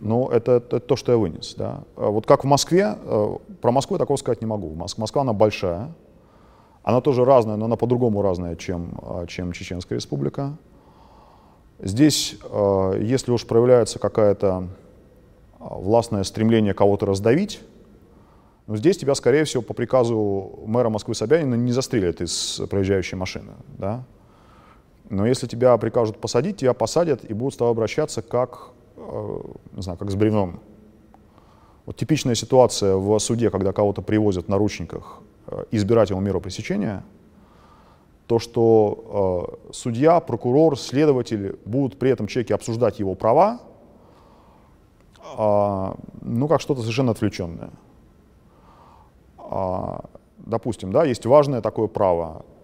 Ну, 0.00 0.28
это, 0.28 0.52
это 0.52 0.80
то, 0.80 0.96
что 0.96 1.12
я 1.12 1.18
вынес. 1.18 1.54
Да. 1.56 1.82
А 1.96 2.10
вот 2.10 2.26
как 2.26 2.44
в 2.44 2.46
Москве, 2.46 2.96
э, 3.00 3.36
про 3.60 3.72
Москву 3.72 3.96
я 3.96 3.98
такого 3.98 4.16
сказать 4.16 4.40
не 4.40 4.46
могу. 4.46 4.72
Москва, 4.74 5.22
она 5.22 5.32
большая, 5.32 5.92
она 6.88 7.00
тоже 7.00 7.24
разная, 7.24 7.56
но 7.56 7.66
она 7.66 7.76
по-другому 7.76 8.22
разная, 8.22 8.56
чем, 8.56 8.98
а, 9.02 9.26
чем 9.26 9.52
Чеченская 9.52 9.98
республика. 9.98 10.56
Здесь, 11.80 12.38
а, 12.44 12.94
если 12.94 13.30
уж 13.30 13.46
проявляется 13.46 13.98
какое-то 13.98 14.68
а, 15.58 15.74
властное 15.74 16.24
стремление 16.24 16.74
кого-то 16.74 17.04
раздавить, 17.04 17.60
но 18.66 18.76
здесь 18.76 18.96
тебя, 18.96 19.14
скорее 19.14 19.44
всего, 19.44 19.62
по 19.62 19.74
приказу 19.74 20.60
мэра 20.64 20.88
Москвы 20.88 21.14
Собянина 21.14 21.56
не 21.56 21.72
застрелят 21.72 22.20
из 22.20 22.60
проезжающей 22.70 23.16
машины. 23.16 23.52
Да? 23.76 24.04
Но 25.10 25.26
если 25.26 25.46
тебя 25.46 25.76
прикажут 25.78 26.18
посадить, 26.18 26.58
тебя 26.58 26.74
посадят 26.74 27.24
и 27.24 27.34
будут 27.34 27.54
с 27.54 27.56
тобой 27.56 27.72
обращаться 27.72 28.22
как, 28.22 28.70
не 28.96 29.82
знаю, 29.82 29.98
как 29.98 30.10
с 30.10 30.14
бревном. 30.14 30.60
Вот 31.86 31.96
типичная 31.96 32.34
ситуация 32.34 32.96
в 32.96 33.18
суде, 33.18 33.50
когда 33.50 33.72
кого-то 33.72 34.02
привозят 34.02 34.46
в 34.46 34.48
наручниках 34.48 35.22
Э, 35.50 35.64
избирать 35.70 36.10
ему 36.10 36.20
меру 36.20 36.40
пресечения, 36.40 37.02
то, 38.26 38.38
что 38.38 39.58
э, 39.70 39.72
судья, 39.72 40.20
прокурор, 40.20 40.78
следователь 40.78 41.58
будут 41.64 41.98
при 41.98 42.10
этом 42.10 42.26
человеке 42.26 42.54
обсуждать 42.54 42.98
его 42.98 43.14
права, 43.14 43.60
э, 45.38 45.94
ну, 46.20 46.48
как 46.48 46.60
что-то 46.60 46.82
совершенно 46.82 47.12
отвлеченное. 47.12 47.70
Э, 49.38 50.00
допустим, 50.36 50.92
да, 50.92 51.04
есть 51.04 51.24
важное 51.24 51.62
такое 51.62 51.86
право, 51.86 52.44
э, 52.44 52.57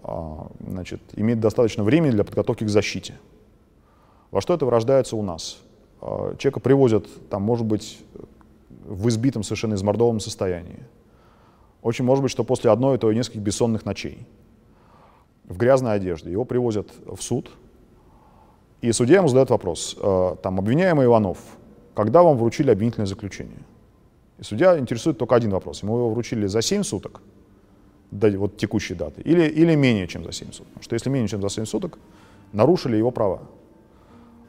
значит, 0.66 1.00
иметь 1.16 1.40
достаточно 1.40 1.82
времени 1.84 2.10
для 2.10 2.24
подготовки 2.24 2.64
к 2.64 2.68
защите. 2.68 3.14
Во 4.30 4.40
что 4.40 4.54
это 4.54 4.64
вырождается 4.64 5.16
у 5.16 5.22
нас? 5.22 5.58
Э, 6.02 6.34
человека 6.38 6.60
привозят, 6.60 7.06
там, 7.30 7.42
может 7.42 7.64
быть, 7.64 7.98
в 8.84 9.08
избитом 9.08 9.42
совершенно 9.42 9.74
измордованном 9.74 10.20
состоянии. 10.20 10.80
Очень 11.82 12.04
может 12.04 12.22
быть, 12.22 12.30
что 12.30 12.44
после 12.44 12.70
одной, 12.70 12.98
то 12.98 13.10
и 13.10 13.16
нескольких 13.16 13.42
бессонных 13.42 13.84
ночей. 13.84 14.26
В 15.44 15.56
грязной 15.56 15.94
одежде. 15.94 16.30
Его 16.30 16.44
привозят 16.44 16.88
в 17.06 17.20
суд, 17.22 17.50
и 18.80 18.92
судья 18.92 19.16
ему 19.16 19.28
задает 19.28 19.50
вопрос, 19.50 19.96
э, 19.98 20.36
там, 20.42 20.58
обвиняемый 20.58 21.06
Иванов, 21.06 21.38
когда 21.94 22.22
вам 22.22 22.36
вручили 22.36 22.70
обвинительное 22.70 23.06
заключение? 23.06 23.62
И 24.38 24.42
судья 24.42 24.78
интересует 24.78 25.16
только 25.16 25.34
один 25.34 25.50
вопрос, 25.50 25.82
ему 25.82 25.96
его 25.96 26.10
вручили 26.10 26.46
за 26.46 26.60
7 26.60 26.82
суток, 26.82 27.22
до 28.14 28.30
вот 28.38 28.56
текущей 28.56 28.94
даты, 28.94 29.20
или, 29.22 29.42
или 29.42 29.74
менее 29.74 30.06
чем 30.06 30.24
за 30.24 30.32
7 30.32 30.52
суток. 30.52 30.68
Потому 30.68 30.82
что 30.84 30.94
если 30.94 31.10
менее 31.10 31.28
чем 31.28 31.42
за 31.42 31.48
7 31.48 31.64
суток, 31.64 31.98
нарушили 32.52 32.96
его 32.96 33.10
права. 33.10 33.42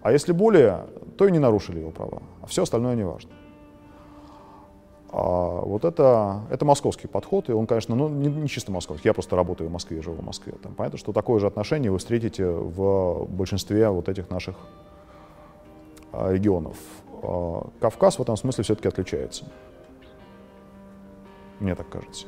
А 0.01 0.11
если 0.11 0.34
более, 0.34 0.86
то 1.18 1.28
и 1.28 1.32
не 1.32 1.39
нарушили 1.39 1.80
его 1.80 1.89
права, 1.91 2.22
а 2.41 2.45
все 2.45 2.61
остальное 2.61 2.95
не 2.95 3.03
важно. 3.03 3.32
А 5.09 5.61
вот 5.61 5.84
это, 5.84 6.41
это 6.51 6.63
московский 6.66 7.07
подход, 7.07 7.49
и 7.49 7.53
он, 7.53 7.66
конечно, 7.66 7.95
ну, 7.95 8.07
не, 8.09 8.28
не 8.28 8.47
чисто 8.47 8.72
московский, 8.72 9.07
я 9.07 9.13
просто 9.13 9.36
работаю 9.36 9.70
в 9.70 9.74
Москве, 9.74 10.01
живу 10.01 10.18
в 10.22 10.26
Москве. 10.26 10.53
Там, 10.61 10.76
понятно, 10.76 10.99
что 10.99 11.11
такое 11.11 11.39
же 11.39 11.47
отношение 11.47 11.89
вы 11.89 11.97
встретите 11.97 12.45
в 12.45 13.26
большинстве 13.30 13.89
вот 13.89 14.09
этих 14.09 14.30
наших 14.30 14.57
а, 16.11 16.32
регионов. 16.32 16.78
А, 17.24 17.68
Кавказ 17.80 18.20
в 18.20 18.22
этом 18.22 18.38
смысле 18.38 18.63
все-таки 18.63 18.89
отличается. 18.89 19.45
Мне 21.59 21.74
так 21.74 21.89
кажется. 21.89 22.28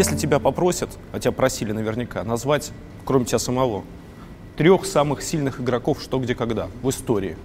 Если 0.00 0.16
тебя 0.16 0.38
попросят, 0.38 0.88
а 1.12 1.20
тебя 1.20 1.32
просили 1.32 1.72
наверняка, 1.72 2.24
назвать, 2.24 2.72
кроме 3.04 3.26
тебя 3.26 3.38
самого, 3.38 3.84
трех 4.56 4.86
самых 4.86 5.20
сильных 5.20 5.60
игроков 5.60 6.00
«Что, 6.00 6.18
где, 6.18 6.34
когда» 6.34 6.68
в 6.82 6.88
истории, 6.88 7.36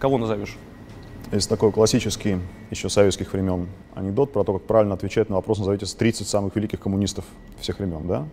кого 0.00 0.18
назовешь? 0.18 0.56
Есть 1.30 1.48
такой 1.48 1.70
классический, 1.70 2.40
еще 2.72 2.88
советских 2.88 3.32
времен, 3.32 3.68
анекдот 3.94 4.32
про 4.32 4.42
то, 4.42 4.54
как 4.54 4.62
правильно 4.66 4.94
отвечать 4.94 5.28
на 5.30 5.36
вопрос 5.36 5.60
«Назовите 5.60 5.86
30 5.86 6.26
самых 6.26 6.56
великих 6.56 6.80
коммунистов 6.80 7.26
всех 7.60 7.78
времен», 7.78 8.08
да? 8.08 8.26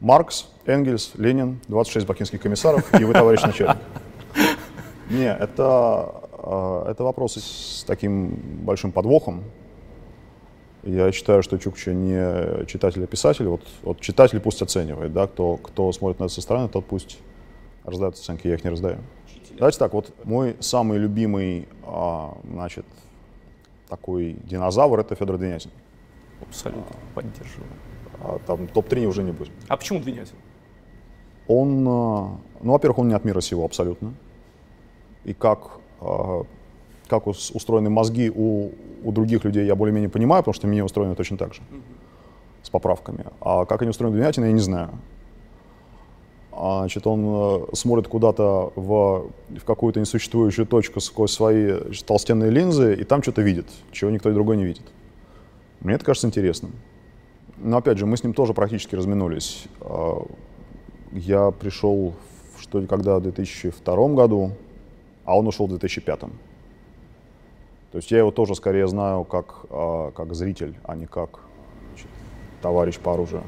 Маркс, 0.00 0.50
Энгельс, 0.66 1.12
Ленин, 1.14 1.60
26 1.68 2.06
бакинских 2.06 2.42
комиссаров 2.42 3.00
и 3.00 3.04
вы, 3.04 3.14
товарищ 3.14 3.40
начальник. 3.40 3.78
Не, 5.08 5.34
это, 5.34 6.20
э, 6.36 6.90
это 6.90 7.02
вопросы 7.02 7.40
с 7.40 7.82
таким 7.86 8.34
большим 8.62 8.92
подвохом, 8.92 9.42
я 10.84 11.12
считаю, 11.12 11.42
что 11.42 11.58
Чукча 11.58 11.92
не 11.92 12.66
читатель, 12.66 13.02
а 13.04 13.06
писатель. 13.06 13.46
Вот, 13.46 13.62
вот 13.82 14.00
читатель 14.00 14.40
пусть 14.40 14.62
оценивает, 14.62 15.12
да, 15.12 15.26
кто, 15.26 15.56
кто 15.56 15.90
смотрит 15.92 16.20
на 16.20 16.24
это 16.24 16.34
со 16.34 16.40
стороны, 16.40 16.68
тот 16.68 16.86
пусть 16.86 17.18
раздает 17.84 18.14
оценки, 18.14 18.46
я 18.48 18.54
их 18.54 18.64
не 18.64 18.70
раздаю. 18.70 18.98
Давайте 19.56 19.78
так, 19.78 19.92
вот 19.92 20.12
мой 20.24 20.56
самый 20.60 20.98
любимый, 20.98 21.68
а, 21.84 22.36
значит, 22.44 22.84
такой 23.88 24.36
динозавр— 24.44 24.98
это 25.00 25.14
Федор 25.14 25.38
Двинятин. 25.38 25.70
Абсолютно, 26.40 26.96
поддерживаю. 27.14 27.68
А, 28.20 28.38
там 28.46 28.66
топ-3 28.66 29.06
уже 29.06 29.22
не 29.22 29.32
будет. 29.32 29.52
А 29.68 29.76
почему 29.76 30.00
Двинятин? 30.00 30.36
Он, 31.46 31.86
а, 31.86 32.38
ну, 32.60 32.72
во-первых, 32.72 32.98
он 32.98 33.08
не 33.08 33.14
от 33.14 33.24
мира 33.24 33.40
сего 33.40 33.64
абсолютно. 33.64 34.14
И 35.24 35.34
как 35.34 35.78
а, 36.00 36.44
как 37.08 37.26
устроены 37.26 37.90
мозги 37.90 38.30
у, 38.34 38.70
у 39.02 39.12
других 39.12 39.44
людей, 39.44 39.66
я 39.66 39.74
более-менее 39.74 40.08
понимаю, 40.08 40.42
потому 40.42 40.54
что 40.54 40.66
меня 40.66 40.84
устроены 40.84 41.14
точно 41.14 41.36
так 41.36 41.54
же, 41.54 41.62
с 42.62 42.70
поправками. 42.70 43.26
А 43.40 43.64
как 43.66 43.82
они 43.82 43.90
устроены 43.90 44.16
Двинятина, 44.16 44.46
я 44.46 44.52
не 44.52 44.60
знаю. 44.60 44.90
А, 46.56 46.80
значит, 46.80 47.06
он 47.06 47.24
э, 47.26 47.74
смотрит 47.74 48.06
куда-то 48.06 48.72
в, 48.76 49.30
в 49.48 49.64
какую-то 49.64 49.98
несуществующую 49.98 50.66
точку 50.66 51.00
сквозь 51.00 51.32
свои 51.32 51.80
толстенные 52.06 52.50
линзы, 52.50 52.94
и 52.94 53.04
там 53.04 53.22
что-то 53.22 53.42
видит, 53.42 53.66
чего 53.90 54.10
никто 54.10 54.32
другой 54.32 54.56
не 54.56 54.64
видит. 54.64 54.84
Мне 55.80 55.94
это 55.94 56.04
кажется 56.04 56.28
интересным. 56.28 56.72
Но 57.58 57.78
опять 57.78 57.98
же, 57.98 58.06
мы 58.06 58.16
с 58.16 58.22
ним 58.22 58.34
тоже 58.34 58.54
практически 58.54 58.94
разминулись. 58.94 59.64
А, 59.80 60.24
я 61.10 61.50
пришел, 61.50 62.14
что 62.60 62.78
ли, 62.78 62.86
когда 62.86 63.18
в 63.18 63.22
2002 63.22 64.08
году, 64.10 64.52
а 65.24 65.36
он 65.36 65.48
ушел 65.48 65.66
в 65.66 65.70
2005. 65.70 66.20
То 67.94 67.98
есть 67.98 68.10
я 68.10 68.18
его 68.18 68.32
тоже 68.32 68.56
скорее 68.56 68.88
знаю 68.88 69.22
как, 69.22 69.66
а, 69.70 70.10
как 70.10 70.34
зритель, 70.34 70.74
а 70.82 70.96
не 70.96 71.06
как 71.06 71.38
значит, 71.90 72.08
товарищ 72.60 72.98
по 72.98 73.14
оружию. 73.14 73.44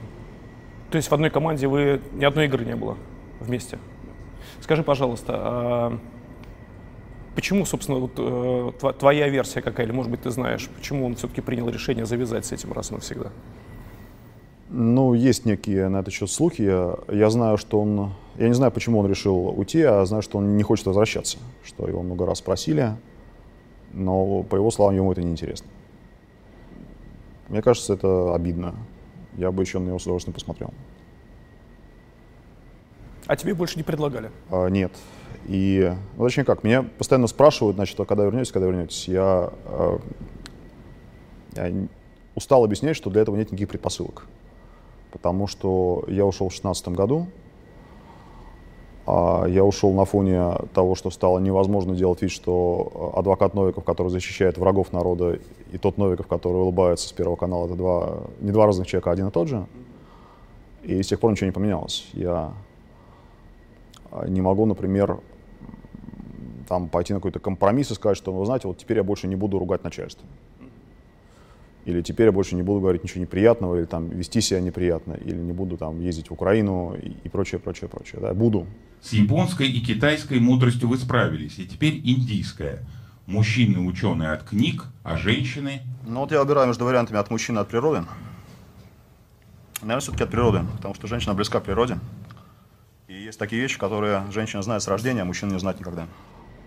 То 0.88 0.99
есть 0.99 1.11
в 1.11 1.12
одной 1.12 1.30
команде 1.30 1.66
вы 1.66 2.01
ни 2.12 2.24
одной 2.24 2.44
игры 2.44 2.64
не 2.64 2.76
было 2.76 2.97
вместе? 3.40 3.80
Скажи, 4.61 4.84
пожалуйста, 4.84 5.32
а 5.36 5.99
почему, 7.34 7.66
собственно, 7.66 7.99
вот, 7.99 8.12
э, 8.18 8.92
твоя 8.92 9.28
версия 9.28 9.62
какая, 9.62 9.84
или, 9.84 9.92
может 9.92 10.12
быть, 10.12 10.22
ты 10.22 10.30
знаешь, 10.30 10.70
почему 10.76 11.07
он 11.07 11.16
все-таки 11.16 11.40
принял 11.40 11.68
решение 11.68 12.07
завязать 12.07 12.47
с 12.47 12.53
этим 12.53 12.72
раз 12.72 12.92
и 12.92 12.94
навсегда? 12.94 13.32
Ну, 14.68 15.14
есть 15.14 15.44
некие 15.44 15.88
на 15.88 15.97
это 15.97 16.12
счет 16.12 16.30
слухи. 16.30 16.62
Я, 16.62 16.94
я 17.11 17.30
знаю, 17.30 17.59
что 17.59 17.80
он... 17.80 18.12
Я 18.36 18.47
не 18.47 18.55
знаю, 18.55 18.70
почему 18.70 19.01
он 19.01 19.09
решил 19.09 19.49
уйти, 19.49 19.82
а 19.82 20.05
знаю, 20.05 20.22
что 20.22 20.38
он 20.38 20.57
не 20.57 20.62
хочет 20.62 20.86
возвращаться. 20.86 21.38
Что 21.64 21.88
его 21.88 22.05
много 22.05 22.26
раз 22.26 22.40
просили, 22.40 22.92
но, 23.97 24.42
по 24.42 24.57
его 24.57 24.70
словам, 24.70 24.94
ему 24.94 25.12
это 25.12 25.22
неинтересно. 25.22 25.68
Мне 27.49 27.62
кажется, 27.62 27.94
это 27.94 28.34
обидно. 28.34 28.74
Я 29.36 29.51
бы 29.51 29.62
еще 29.62 29.78
на 29.78 29.88
него 29.88 29.99
с 29.99 30.03
удовольствием 30.03 30.34
посмотрел. 30.34 30.72
А 33.26 33.36
тебе 33.36 33.55
больше 33.55 33.76
не 33.76 33.82
предлагали? 33.82 34.30
А, 34.51 34.68
нет. 34.68 34.92
И, 35.47 35.92
ну, 36.16 36.24
точнее 36.24 36.44
как, 36.44 36.64
меня 36.64 36.82
постоянно 36.82 37.26
спрашивают, 37.26 37.76
значит, 37.76 37.99
а 37.99 38.05
когда 38.05 38.24
вернетесь, 38.24 38.53
когда 38.53 38.66
вернетесь. 38.68 39.09
Я, 39.09 39.53
э, 39.64 39.99
я 41.55 41.88
устал 42.34 42.64
объяснять, 42.64 42.97
что 42.97 43.11
для 43.11 43.22
этого 43.22 43.36
нет 43.36 43.51
никаких 43.51 43.68
предпосылок 43.68 44.26
потому 45.16 45.47
что 45.47 46.05
я 46.09 46.26
ушел 46.26 46.49
в 46.49 46.53
2016 46.53 46.88
году, 46.88 47.26
я 49.07 49.64
ушел 49.64 49.92
на 49.92 50.04
фоне 50.04 50.52
того, 50.74 50.96
что 50.96 51.11
стало 51.11 51.38
невозможно 51.38 51.94
делать 51.94 52.22
вид, 52.22 52.30
что 52.30 53.12
адвокат 53.16 53.54
Новиков, 53.54 53.84
который 53.84 54.09
защищает 54.09 54.59
врагов 54.59 54.92
народа, 54.92 55.38
и 55.70 55.78
тот 55.78 55.96
Новиков, 55.96 56.26
который 56.26 56.57
улыбается 56.57 57.09
с 57.09 57.12
Первого 57.12 57.36
канала, 57.36 57.66
это 57.66 57.76
два, 57.76 58.18
не 58.40 58.50
два 58.50 58.66
разных 58.66 58.88
человека, 58.88 59.11
а 59.11 59.12
один 59.12 59.28
и 59.28 59.30
тот 59.30 59.48
же. 59.48 59.66
И 60.82 61.02
с 61.02 61.07
тех 61.07 61.20
пор 61.20 61.30
ничего 61.30 61.46
не 61.46 61.52
поменялось. 61.52 62.09
Я 62.12 62.52
не 64.26 64.40
могу, 64.40 64.66
например, 64.66 65.18
там 66.68 66.88
пойти 66.88 67.12
на 67.12 67.20
какой-то 67.20 67.38
компромисс 67.38 67.92
и 67.92 67.94
сказать, 67.94 68.16
что, 68.16 68.32
вы 68.32 68.44
знаете, 68.44 68.66
вот 68.66 68.78
теперь 68.78 68.96
я 68.96 69.04
больше 69.04 69.28
не 69.28 69.36
буду 69.36 69.59
ругать 69.59 69.84
начальство 69.84 70.26
или 71.87 72.03
теперь 72.03 72.26
я 72.26 72.32
больше 72.32 72.57
не 72.57 72.62
буду 72.62 72.80
говорить 72.80 73.05
ничего 73.05 73.20
неприятного, 73.20 73.76
или 73.76 73.84
там 73.84 74.09
вести 74.09 74.41
себя 74.41 74.61
неприятно, 74.61 75.12
или 75.12 75.37
не 75.37 75.53
буду 75.53 75.76
там 75.76 76.01
ездить 76.01 76.30
в 76.30 76.32
Украину 76.32 76.97
и, 77.01 77.12
и 77.22 77.28
прочее, 77.28 77.61
прочее, 77.61 77.89
прочее. 77.89 78.20
Да, 78.20 78.34
буду. 78.34 78.66
С 79.01 79.12
японской 79.12 79.68
и 79.68 79.80
китайской 79.80 80.41
мудростью 80.41 80.89
вы 80.89 80.99
справились, 80.99 81.61
и 81.61 81.66
теперь 81.66 82.01
индийская. 82.05 82.80
Мужчины 83.26 83.78
ученые 83.87 84.30
от 84.32 84.43
книг, 84.43 84.87
а 85.05 85.16
женщины... 85.16 85.82
Ну 86.05 86.20
вот 86.20 86.32
я 86.32 86.41
выбираю 86.41 86.66
между 86.66 86.84
вариантами 86.84 87.20
от 87.20 87.30
мужчины 87.30 87.61
от 87.61 87.68
природы. 87.68 88.05
Наверное, 89.80 90.01
все-таки 90.01 90.24
от 90.24 90.30
природы, 90.30 90.64
потому 90.76 90.95
что 90.95 91.07
женщина 91.07 91.34
близка 91.34 91.61
к 91.61 91.64
природе. 91.64 91.99
И 93.07 93.14
есть 93.14 93.39
такие 93.39 93.62
вещи, 93.62 93.78
которые 93.78 94.24
женщина 94.32 94.62
знает 94.62 94.82
с 94.82 94.89
рождения, 94.89 95.22
а 95.22 95.24
мужчина 95.24 95.53
не 95.53 95.61
знает 95.61 95.78
никогда. 95.78 96.07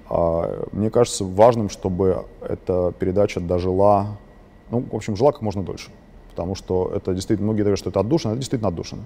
А, 0.10 0.66
мне 0.72 0.90
кажется 0.90 1.26
важным, 1.26 1.70
чтобы 1.70 2.26
эта 2.42 2.94
передача 2.98 3.42
дожила 3.42 4.18
ну, 4.72 4.86
в 4.92 4.96
общем, 4.96 5.16
жила 5.16 5.32
как 5.32 5.42
можно 5.42 5.64
дольше. 5.64 5.92
Потому 6.30 6.56
что 6.56 6.92
это 6.96 7.14
действительно, 7.14 7.48
многие 7.48 7.62
говорят, 7.62 7.80
что 7.80 7.90
это 7.90 8.00
отдушина, 8.00 8.32
это 8.32 8.40
действительно 8.40 8.70
отдушина. 8.70 9.04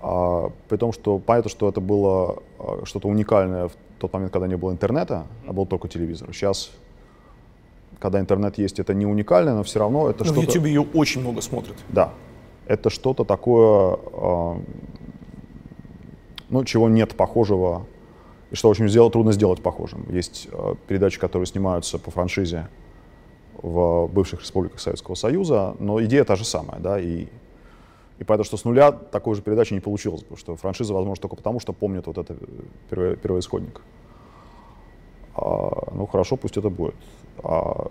А, 0.00 0.50
при 0.68 0.76
том, 0.76 0.92
что 0.92 1.18
понятно, 1.18 1.50
что 1.50 1.68
это 1.68 1.80
было 1.80 2.42
а, 2.58 2.82
что-то 2.84 3.08
уникальное 3.08 3.68
в 3.68 3.72
тот 3.98 4.12
момент, 4.12 4.32
когда 4.32 4.46
не 4.46 4.56
было 4.56 4.70
интернета, 4.70 5.26
а 5.46 5.52
был 5.52 5.66
только 5.66 5.88
телевизор. 5.88 6.32
Сейчас, 6.32 6.70
когда 7.98 8.20
интернет 8.20 8.58
есть, 8.58 8.78
это 8.78 8.94
не 8.94 9.06
уникально, 9.06 9.56
но 9.56 9.62
все 9.64 9.80
равно 9.80 10.08
это 10.08 10.24
что-то... 10.24 10.40
в 10.40 10.44
YouTube 10.44 10.66
ее 10.66 10.86
очень 10.94 11.20
много 11.20 11.40
смотрят. 11.40 11.76
Да. 11.88 12.12
Это 12.66 12.90
что-то 12.90 13.24
такое, 13.24 13.98
а, 14.12 14.60
ну, 16.48 16.64
чего 16.64 16.88
нет 16.88 17.16
похожего, 17.16 17.86
и 18.50 18.54
что, 18.54 18.70
общем, 18.70 18.88
сделать, 18.88 19.12
трудно 19.12 19.32
сделать 19.32 19.62
похожим. 19.62 20.06
Есть 20.10 20.48
а, 20.52 20.76
передачи, 20.86 21.18
которые 21.18 21.46
снимаются 21.46 21.98
по 21.98 22.10
франшизе, 22.10 22.68
в 23.62 24.06
бывших 24.08 24.40
республиках 24.40 24.80
Советского 24.80 25.14
Союза, 25.14 25.74
но 25.78 26.02
идея 26.04 26.24
та 26.24 26.36
же 26.36 26.44
самая, 26.44 26.80
да, 26.80 27.00
и, 27.00 27.26
и 28.18 28.24
поэтому, 28.24 28.44
что 28.44 28.56
с 28.56 28.64
нуля 28.64 28.92
такой 28.92 29.34
же 29.34 29.42
передачи 29.42 29.74
не 29.74 29.80
получилось, 29.80 30.22
потому 30.22 30.38
что 30.38 30.56
франшиза 30.56 30.94
возможно 30.94 31.20
только 31.20 31.36
потому, 31.36 31.60
что 31.60 31.72
помнят 31.72 32.06
вот 32.06 32.18
это 32.18 32.36
перво, 32.88 33.16
первоисходник. 33.16 33.80
А, 35.34 35.92
ну 35.92 36.06
хорошо, 36.06 36.36
пусть 36.36 36.56
это 36.56 36.70
будет. 36.70 36.94
А 37.42 37.90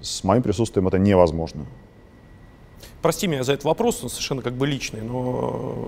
с 0.00 0.24
моим 0.24 0.42
присутствием 0.42 0.86
это 0.88 0.98
невозможно. 0.98 1.66
Прости 3.02 3.26
меня 3.26 3.42
за 3.44 3.52
этот 3.52 3.64
вопрос, 3.64 4.02
он 4.02 4.10
совершенно 4.10 4.42
как 4.42 4.54
бы 4.54 4.66
личный, 4.66 5.02
но 5.02 5.86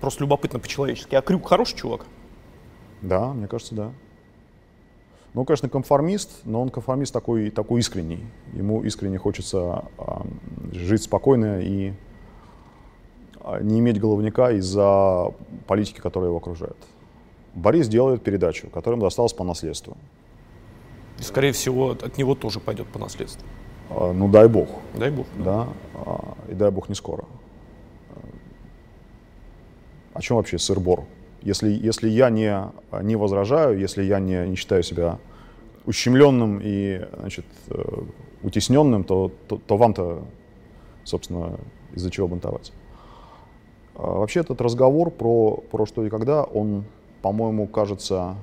просто 0.00 0.24
любопытно 0.24 0.58
по-человечески. 0.58 1.14
А 1.14 1.22
Крюк 1.22 1.48
хороший 1.48 1.76
чувак? 1.76 2.06
Да, 3.02 3.32
мне 3.32 3.46
кажется, 3.48 3.74
да. 3.74 3.92
Ну, 5.34 5.44
конечно, 5.46 5.68
конформист, 5.68 6.30
но 6.44 6.60
он 6.60 6.68
конформист 6.68 7.12
такой, 7.12 7.50
такой 7.50 7.80
искренний. 7.80 8.20
Ему 8.52 8.82
искренне 8.82 9.18
хочется 9.18 9.84
а, 9.96 10.26
жить 10.72 11.04
спокойно 11.04 11.60
и 11.62 11.94
а, 13.40 13.60
не 13.60 13.78
иметь 13.78 13.98
головника 13.98 14.50
из-за 14.52 15.32
политики, 15.66 16.00
которая 16.00 16.28
его 16.28 16.36
окружает. 16.36 16.76
Борис 17.54 17.88
делает 17.88 18.22
передачу, 18.22 18.68
которая 18.68 18.96
ему 18.96 19.06
досталась 19.06 19.32
по 19.32 19.42
наследству. 19.42 19.96
И, 21.18 21.22
скорее 21.22 21.52
всего, 21.52 21.90
от 21.90 22.18
него 22.18 22.34
тоже 22.34 22.60
пойдет 22.60 22.88
по 22.88 22.98
наследству. 22.98 23.46
А, 23.88 24.12
ну, 24.12 24.28
дай 24.28 24.48
бог. 24.48 24.68
Дай 24.94 25.10
бог. 25.10 25.26
Да. 25.38 25.68
да 26.04 26.14
и 26.48 26.54
дай 26.54 26.70
бог 26.70 26.90
не 26.90 26.94
скоро. 26.94 27.24
О 30.12 30.20
чем 30.20 30.36
вообще 30.36 30.58
сыр-бор? 30.58 31.04
Если, 31.42 31.70
если 31.70 32.08
я 32.08 32.30
не, 32.30 32.70
не 33.02 33.16
возражаю, 33.16 33.78
если 33.78 34.02
я 34.02 34.20
не, 34.20 34.48
не 34.48 34.56
считаю 34.56 34.82
себя 34.82 35.18
ущемленным 35.84 36.60
и 36.62 37.00
значит, 37.18 37.46
э, 37.68 37.82
утесненным, 38.42 39.04
то, 39.04 39.32
то, 39.48 39.56
то 39.58 39.76
вам-то, 39.76 40.24
собственно, 41.04 41.58
из-за 41.94 42.10
чего 42.10 42.28
бунтовать. 42.28 42.72
А 43.94 44.18
вообще 44.18 44.40
этот 44.40 44.60
разговор 44.60 45.10
про, 45.10 45.56
про 45.56 45.86
что 45.86 46.04
и 46.06 46.10
когда, 46.10 46.44
он, 46.44 46.84
по-моему, 47.20 47.66
кажется 47.66 48.36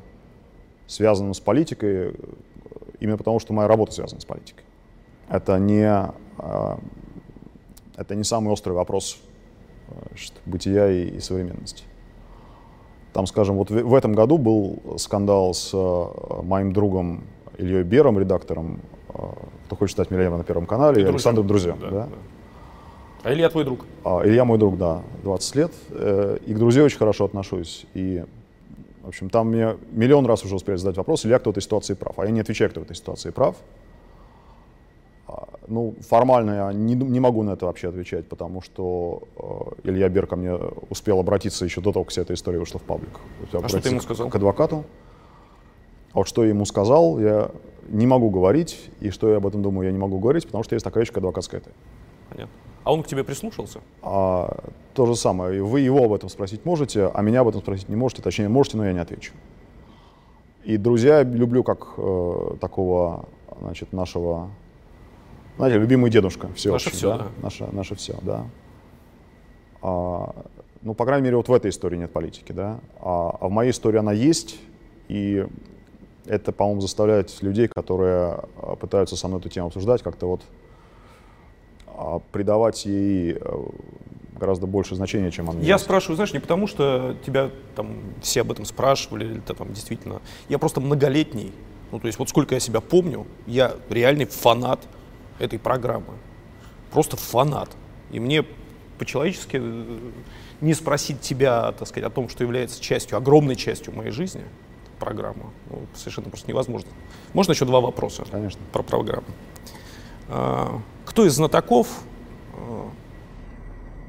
связанным 0.87 1.33
с 1.33 1.39
политикой, 1.39 2.15
именно 2.99 3.17
потому 3.17 3.39
что 3.39 3.53
моя 3.53 3.67
работа 3.67 3.93
связана 3.93 4.21
с 4.21 4.25
политикой. 4.25 4.63
Это 5.29 5.59
не, 5.59 5.85
а, 5.85 6.79
это 7.95 8.15
не 8.15 8.23
самый 8.23 8.51
острый 8.51 8.73
вопрос 8.73 9.19
значит, 10.07 10.33
бытия 10.45 10.89
и, 10.89 11.09
и 11.09 11.19
современности. 11.19 11.83
Там, 13.13 13.25
скажем, 13.25 13.55
вот 13.57 13.71
в, 13.71 13.93
этом 13.93 14.13
году 14.13 14.37
был 14.37 14.97
скандал 14.97 15.53
с 15.53 15.71
э, 15.73 16.41
моим 16.43 16.73
другом 16.73 17.23
Ильей 17.57 17.83
Бером, 17.83 18.19
редактором 18.19 18.79
э, 19.09 19.13
«Кто 19.65 19.75
хочет 19.75 19.93
стать 19.93 20.11
миллионером» 20.11 20.37
на 20.37 20.43
Первом 20.43 20.67
канале, 20.67 21.01
и, 21.01 21.05
и 21.05 21.07
Александром 21.07 21.47
Друзьям. 21.47 21.79
Да, 21.81 21.89
да? 21.89 21.95
Да. 22.05 22.09
А 23.23 23.33
Илья 23.33 23.49
твой 23.49 23.65
друг? 23.65 23.85
А, 24.03 24.21
Илья 24.23 24.45
мой 24.45 24.57
друг, 24.57 24.77
да, 24.77 25.01
20 25.23 25.55
лет. 25.55 25.71
Э, 25.89 26.37
и 26.45 26.53
к 26.53 26.57
друзьям 26.57 26.85
очень 26.85 26.97
хорошо 26.97 27.25
отношусь. 27.25 27.85
И, 27.93 28.23
в 29.03 29.09
общем, 29.09 29.29
там 29.29 29.49
мне 29.49 29.75
миллион 29.91 30.25
раз 30.25 30.45
уже 30.45 30.55
успели 30.55 30.77
задать 30.77 30.97
вопрос, 30.97 31.25
Илья, 31.25 31.39
кто 31.39 31.49
в 31.49 31.53
этой 31.53 31.63
ситуации 31.63 31.95
прав. 31.95 32.17
А 32.17 32.25
я 32.25 32.31
не 32.31 32.39
отвечаю, 32.39 32.69
кто 32.69 32.79
в 32.79 32.83
этой 32.83 32.95
ситуации 32.95 33.31
прав. 33.31 33.55
Ну, 35.69 35.93
формально 36.01 36.51
я 36.51 36.73
не, 36.73 36.95
не 36.95 37.19
могу 37.19 37.43
на 37.43 37.51
это 37.51 37.67
вообще 37.67 37.89
отвечать, 37.89 38.27
потому 38.27 38.61
что 38.61 39.21
э, 39.37 39.89
Илья 39.89 40.09
Бер 40.09 40.25
ко 40.25 40.35
мне 40.35 40.55
успел 40.89 41.19
обратиться 41.19 41.63
еще 41.63 41.79
до 41.79 41.91
того, 41.91 42.05
как 42.05 42.11
вся 42.11 42.23
эта 42.23 42.33
история 42.33 42.59
вышла 42.59 42.79
в 42.79 42.83
паблик. 42.83 43.19
А 43.53 43.67
что 43.67 43.79
ты 43.79 43.89
ему 43.89 44.01
сказал? 44.01 44.29
К 44.29 44.35
адвокату. 44.35 44.83
А 46.13 46.17
вот 46.17 46.27
что 46.27 46.43
я 46.43 46.49
ему 46.49 46.65
сказал, 46.65 47.19
я 47.19 47.51
не 47.87 48.07
могу 48.07 48.31
говорить, 48.31 48.89
и 48.99 49.11
что 49.11 49.29
я 49.29 49.37
об 49.37 49.45
этом 49.45 49.61
думаю, 49.61 49.85
я 49.85 49.91
не 49.91 49.99
могу 49.99 50.17
говорить, 50.17 50.45
потому 50.45 50.63
что 50.63 50.75
есть 50.75 50.83
такая 50.83 51.03
вещь, 51.03 51.09
как 51.09 51.17
адвокатская 51.17 51.61
тайна. 51.61 51.77
Понятно. 52.29 52.53
А 52.83 52.93
он 52.93 53.03
к 53.03 53.07
тебе 53.07 53.23
прислушался? 53.23 53.81
А, 54.01 54.63
то 54.95 55.05
же 55.05 55.15
самое. 55.15 55.61
Вы 55.61 55.81
его 55.81 56.03
об 56.03 56.13
этом 56.13 56.29
спросить 56.29 56.65
можете, 56.65 57.11
а 57.13 57.21
меня 57.21 57.41
об 57.41 57.47
этом 57.47 57.61
спросить 57.61 57.89
не 57.89 57.95
можете. 57.95 58.23
Точнее, 58.23 58.49
можете, 58.49 58.77
но 58.77 58.85
я 58.85 58.93
не 58.93 58.99
отвечу. 58.99 59.33
И 60.63 60.77
друзья 60.77 61.23
люблю 61.23 61.63
как 61.63 61.93
э, 61.97 62.55
такого, 62.59 63.25
значит, 63.61 63.93
нашего 63.93 64.49
знаете, 65.59 65.77
любимый 65.77 66.09
дедушка. 66.09 66.49
Все, 66.55 66.71
наше 66.71 66.89
все, 66.89 67.11
да? 67.11 67.17
да. 67.17 67.27
Наше, 67.41 67.67
наше 67.73 67.95
все, 67.95 68.15
да. 68.21 68.45
А, 69.81 70.33
ну, 70.81 70.93
по 70.93 71.05
крайней 71.05 71.25
мере, 71.25 71.35
вот 71.35 71.49
в 71.49 71.53
этой 71.53 71.69
истории 71.69 71.97
нет 71.97 72.13
политики, 72.13 72.53
да. 72.53 72.79
А, 73.01 73.35
а 73.41 73.47
в 73.49 73.51
моей 73.51 73.71
истории 73.71 73.97
она 73.97 74.13
есть, 74.13 74.57
и 75.09 75.45
это, 76.25 76.53
по-моему, 76.53 76.79
заставляет 76.79 77.41
людей, 77.41 77.67
которые 77.67 78.39
а, 78.55 78.77
пытаются 78.79 79.17
со 79.17 79.27
мной 79.27 79.41
эту 79.41 79.49
тему 79.49 79.67
обсуждать, 79.67 80.01
как-то 80.01 80.27
вот 80.27 80.41
а, 81.87 82.19
придавать 82.31 82.85
ей 82.85 83.33
э, 83.33 83.63
гораздо 84.39 84.65
больше 84.65 84.95
значения, 84.95 85.29
чем 85.29 85.49
она 85.49 85.59
Я 85.59 85.73
есть. 85.73 85.83
спрашиваю, 85.83 86.15
знаешь, 86.15 86.31
не 86.31 86.39
потому, 86.39 86.67
что 86.67 87.17
тебя 87.25 87.49
там 87.75 87.97
все 88.21 88.41
об 88.41 88.51
этом 88.53 88.63
спрашивали, 88.63 89.25
или 89.25 89.39
ты 89.41 89.53
там 89.53 89.73
действительно... 89.73 90.21
Я 90.47 90.57
просто 90.57 90.79
многолетний, 90.79 91.51
ну, 91.91 91.99
то 91.99 92.07
есть 92.07 92.17
вот 92.17 92.29
сколько 92.29 92.55
я 92.55 92.61
себя 92.61 92.79
помню, 92.79 93.27
я 93.45 93.73
реальный 93.89 94.23
фанат 94.23 94.79
этой 95.39 95.57
программы. 95.57 96.13
Просто 96.91 97.17
фанат. 97.17 97.69
И 98.11 98.19
мне 98.19 98.43
по-человечески 98.97 99.59
э, 99.61 99.97
не 100.61 100.73
спросить 100.73 101.21
тебя, 101.21 101.71
так 101.71 101.87
сказать, 101.87 102.09
о 102.09 102.13
том, 102.13 102.29
что 102.29 102.43
является 102.43 102.81
частью, 102.81 103.17
огромной 103.17 103.55
частью 103.55 103.95
моей 103.95 104.11
жизни, 104.11 104.43
программа, 104.99 105.51
ну, 105.69 105.81
совершенно 105.95 106.29
просто 106.29 106.49
невозможно. 106.49 106.89
Можно 107.33 107.53
еще 107.53 107.65
два 107.65 107.79
вопроса 107.79 108.25
Конечно. 108.29 108.59
про 108.73 108.83
программу? 108.83 109.27
А, 110.27 110.81
Кто 111.05 111.25
из 111.25 111.33
знатоков, 111.33 111.87
а, 112.53 112.89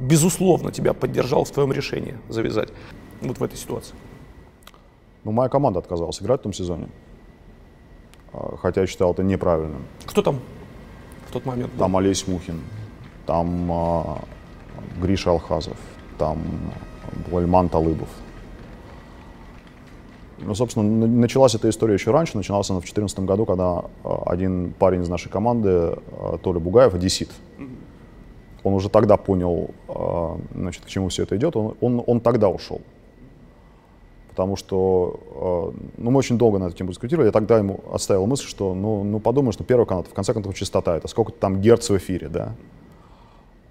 безусловно, 0.00 0.72
тебя 0.72 0.92
поддержал 0.92 1.44
в 1.44 1.50
твоем 1.50 1.72
решении 1.72 2.18
завязать 2.28 2.70
вот 3.20 3.38
в 3.38 3.42
этой 3.42 3.56
ситуации? 3.56 3.94
Ну, 5.22 5.32
моя 5.32 5.48
команда 5.48 5.78
отказалась 5.78 6.20
играть 6.20 6.40
в 6.40 6.42
том 6.42 6.52
сезоне. 6.52 6.88
А, 8.32 8.56
Хотя 8.60 8.80
я 8.80 8.86
считал 8.86 9.12
это 9.12 9.22
неправильным. 9.22 9.84
Кто 10.06 10.22
там 10.22 10.40
в 11.30 11.32
тот 11.32 11.46
момент 11.46 11.72
был? 11.72 11.78
Там 11.78 11.96
Олесь 11.96 12.26
Мухин, 12.26 12.60
там 13.24 13.70
а, 13.72 14.18
Гриша 15.00 15.30
Алхазов, 15.30 15.76
там 16.18 16.38
Вальман 17.30 17.68
Талыбов. 17.68 18.08
Ну, 20.38 20.54
собственно, 20.54 21.06
началась 21.06 21.54
эта 21.54 21.68
история 21.68 21.94
еще 21.94 22.10
раньше. 22.10 22.36
Началась 22.36 22.70
она 22.70 22.80
в 22.80 22.82
2014 22.82 23.20
году, 23.20 23.46
когда 23.46 23.84
а, 24.02 24.22
один 24.26 24.72
парень 24.72 25.02
из 25.02 25.08
нашей 25.08 25.30
команды, 25.30 25.68
а, 25.70 26.38
Толя 26.42 26.58
Бугаев, 26.58 26.94
одессит, 26.94 27.30
он 28.64 28.74
уже 28.74 28.88
тогда 28.88 29.16
понял, 29.16 29.70
а, 29.88 30.36
значит, 30.54 30.84
к 30.84 30.88
чему 30.88 31.10
все 31.10 31.22
это 31.22 31.36
идет. 31.36 31.54
Он, 31.54 31.76
он, 31.80 32.02
он 32.06 32.20
тогда 32.20 32.48
ушел. 32.48 32.80
Потому 34.40 34.56
что, 34.56 35.20
э, 35.76 35.80
ну, 35.98 36.10
мы 36.10 36.18
очень 36.18 36.38
долго 36.38 36.58
на 36.58 36.64
эту 36.64 36.74
тему 36.74 36.92
дискутировали. 36.92 37.26
Я 37.26 37.32
тогда 37.32 37.58
ему 37.58 37.80
оставил 37.92 38.24
мысль, 38.26 38.46
что, 38.46 38.72
ну, 38.72 39.04
ну 39.04 39.20
подумай, 39.20 39.52
что 39.52 39.64
первый 39.64 39.84
канал, 39.84 40.02
в 40.02 40.14
конце 40.14 40.32
концов, 40.32 40.54
частота. 40.54 40.96
Это 40.96 41.08
сколько 41.08 41.30
там 41.30 41.60
герц 41.60 41.90
в 41.90 41.96
эфире, 41.98 42.30
да? 42.30 42.54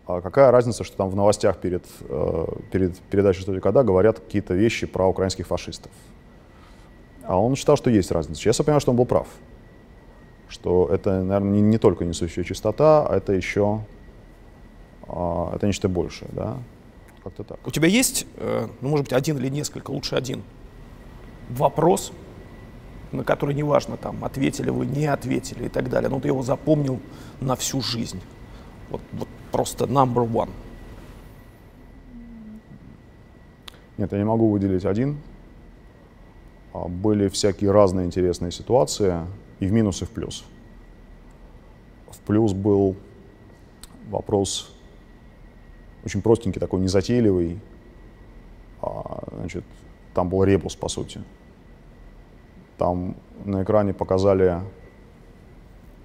А 0.05 0.21
какая 0.21 0.51
разница, 0.51 0.83
что 0.83 0.95
там 0.95 1.09
в 1.09 1.15
новостях 1.15 1.57
перед, 1.57 1.83
э, 2.01 2.45
перед 2.71 2.99
передачей 2.99 3.41
«Что 3.41 3.59
когда» 3.59 3.81
говорят 3.81 4.19
какие-то 4.19 4.53
вещи 4.53 4.85
про 4.85 5.07
украинских 5.07 5.47
фашистов? 5.47 5.91
А 7.23 7.41
он 7.41 7.55
считал, 7.55 7.75
что 7.75 7.89
есть 7.89 8.11
разница. 8.11 8.39
Сейчас 8.39 8.59
я 8.59 8.65
понимаю, 8.65 8.81
что 8.81 8.91
он 8.91 8.97
был 8.97 9.07
прав. 9.07 9.27
Что 10.49 10.87
это, 10.91 11.23
наверное, 11.23 11.49
не, 11.49 11.61
не 11.61 11.79
только 11.79 12.05
несущая 12.05 12.43
чистота, 12.43 13.07
а 13.07 13.17
это 13.17 13.33
еще 13.33 13.81
а, 15.07 15.51
это 15.55 15.65
нечто 15.65 15.89
большее, 15.89 16.29
да? 16.31 16.57
Как-то 17.23 17.43
так. 17.43 17.57
У 17.65 17.71
тебя 17.71 17.87
есть, 17.87 18.27
э, 18.37 18.67
ну, 18.81 18.89
может 18.89 19.05
быть, 19.05 19.13
один 19.13 19.39
или 19.39 19.49
несколько, 19.49 19.89
лучше 19.89 20.15
один, 20.15 20.43
вопрос, 21.49 22.11
на 23.11 23.23
который 23.23 23.55
неважно, 23.55 23.97
там, 23.97 24.23
ответили 24.23 24.69
вы, 24.69 24.85
не 24.85 25.05
ответили 25.05 25.65
и 25.65 25.69
так 25.69 25.89
далее, 25.89 26.09
но 26.09 26.19
ты 26.19 26.27
его 26.27 26.43
запомнил 26.43 26.99
на 27.41 27.55
всю 27.55 27.81
жизнь. 27.81 28.21
Вот, 28.89 29.01
вот 29.13 29.27
просто 29.51 29.85
number 29.85 30.27
one. 30.29 30.49
Нет, 33.97 34.11
я 34.11 34.17
не 34.17 34.23
могу 34.23 34.49
выделить 34.49 34.85
один. 34.85 35.17
А, 36.73 36.87
Были 36.87 37.27
всякие 37.27 37.71
разные 37.71 38.05
интересные 38.05 38.51
ситуации, 38.51 39.15
и 39.59 39.67
в 39.67 39.71
минус, 39.71 40.01
и 40.01 40.05
в 40.05 40.09
плюс. 40.09 40.45
В 42.09 42.19
плюс 42.19 42.53
был 42.53 42.95
вопрос 44.09 44.71
очень 46.05 46.21
простенький, 46.21 46.61
такой 46.61 46.79
незатейливый. 46.79 47.59
А, 48.81 49.23
Значит, 49.37 49.65
там 50.13 50.29
был 50.29 50.43
ребус, 50.43 50.75
по 50.75 50.87
сути. 50.87 51.21
Там 52.79 53.17
на 53.43 53.61
экране 53.63 53.93
показали 53.93 54.61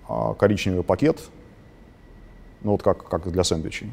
а, 0.08 0.34
коричневый 0.34 0.82
пакет, 0.82 1.20
ну 2.62 2.72
вот 2.72 2.82
как, 2.82 3.08
как 3.08 3.30
для 3.30 3.44
сэндвичей, 3.44 3.90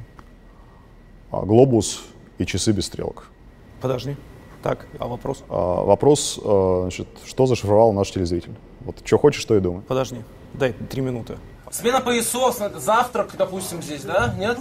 а, 1.32 1.41
глобус 1.45 2.03
и 2.39 2.45
часы 2.45 2.71
без 2.71 2.88
стрелок. 2.88 3.27
Подожди. 3.82 4.17
Так, 4.63 4.88
а 4.99 5.07
вопрос? 5.07 5.43
А, 5.47 5.84
Вопрос, 5.86 6.39
а, 6.43 6.82
значит, 6.82 7.07
что 7.25 7.45
зашифровал 7.45 7.93
наш 7.93 8.09
телезритель? 8.11 8.55
Вот 8.82 8.95
что 9.05 9.19
хочешь, 9.19 9.45
то 9.45 9.55
и 9.55 9.59
думай. 9.59 9.84
Подожди. 9.84 10.17
Дай 10.55 10.73
три 10.73 11.01
минуты. 11.03 11.38
Смена 11.69 12.01
поясов, 12.01 12.59
на- 12.59 12.79
завтрак, 12.79 13.36
допустим, 13.38 13.82
здесь, 13.84 14.01
да? 14.03 14.34
Нет? 14.39 14.57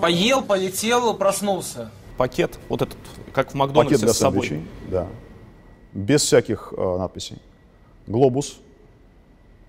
Поел, 0.00 0.42
полетел, 0.42 1.12
проснулся. 1.14 1.90
Пакет, 2.16 2.58
вот 2.68 2.82
этот, 2.82 2.96
как 3.32 3.46
в 3.48 3.52
Пакет 3.52 3.54
Макдональдсе 3.54 3.96
для 3.98 4.14
с 4.14 4.18
собой. 4.18 4.46
сэндвичей, 4.46 4.68
да. 4.90 5.06
Без 5.96 6.22
всяких 6.22 6.74
а, 6.76 6.98
надписей. 6.98 7.38
Глобус 8.06 8.58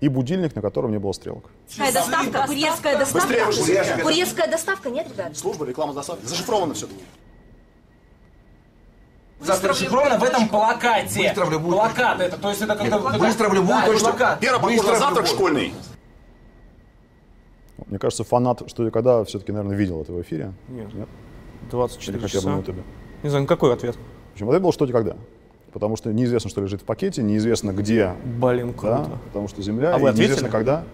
и 0.00 0.08
будильник, 0.08 0.54
на 0.54 0.60
котором 0.60 0.90
не 0.90 0.98
было 0.98 1.12
стрелок. 1.12 1.44
Курьерская 1.74 1.92
доставка, 1.92 2.46
курьерская 2.46 2.98
доставка. 2.98 4.02
Курьерская 4.02 4.50
доставка, 4.50 4.90
нет, 4.90 5.08
ребят? 5.10 5.34
Служба 5.36 5.64
реклама 5.64 5.94
доставки. 5.94 6.26
Зашифровано 6.26 6.74
все-таки. 6.74 7.00
Зашифровано 9.40 10.18
в 10.18 10.22
этом 10.22 10.48
плакате. 10.50 11.28
Быстро 11.28 11.46
в 11.46 11.50
любую 11.50 11.72
Плакат 11.76 12.20
это, 12.20 12.36
то 12.36 12.50
есть 12.50 12.60
это 12.60 12.76
как-то... 12.76 13.18
Быстро 13.18 13.48
в 13.48 13.54
любую 13.54 13.68
Да, 13.68 13.82
это 13.84 13.92
точку. 13.92 14.08
плакат. 14.10 14.40
Первый 14.40 14.76
Быстро 14.76 14.92
на 14.92 14.98
завтрак 14.98 15.26
школьный. 15.26 15.74
Мне 17.86 17.98
кажется, 17.98 18.24
фанат 18.24 18.68
«Что 18.68 18.86
и 18.86 18.90
когда» 18.90 19.24
все-таки, 19.24 19.50
наверное, 19.52 19.76
видел 19.76 20.02
это 20.02 20.12
в 20.12 20.20
эфире. 20.20 20.52
Нет. 20.68 20.92
Нет? 20.92 21.08
24 21.70 22.18
Или 22.18 22.22
хотя 22.22 22.38
бы 22.38 22.42
часа. 22.42 22.50
на 22.54 22.58
ютубе. 22.58 22.82
Не 23.22 23.30
знаю, 23.30 23.44
ну 23.44 23.48
какой 23.48 23.72
ответ? 23.72 23.96
В 23.96 24.32
общем, 24.34 24.48
ответ 24.50 24.62
был 24.62 24.72
«Что 24.72 24.84
и 24.84 24.92
когда». 24.92 25.16
Потому 25.72 25.96
что 25.96 26.12
неизвестно, 26.12 26.48
что 26.50 26.60
лежит 26.62 26.80
в 26.82 26.84
пакете, 26.84 27.22
неизвестно, 27.22 27.72
где, 27.72 28.14
Блин, 28.40 28.72
да, 28.72 28.78
круто. 29.04 29.18
потому 29.26 29.48
что 29.48 29.60
Земля, 29.62 29.94
А 29.94 29.98
вы 29.98 30.08
неизвестно, 30.10 30.34
ответили? 30.34 30.50
когда. 30.50 30.84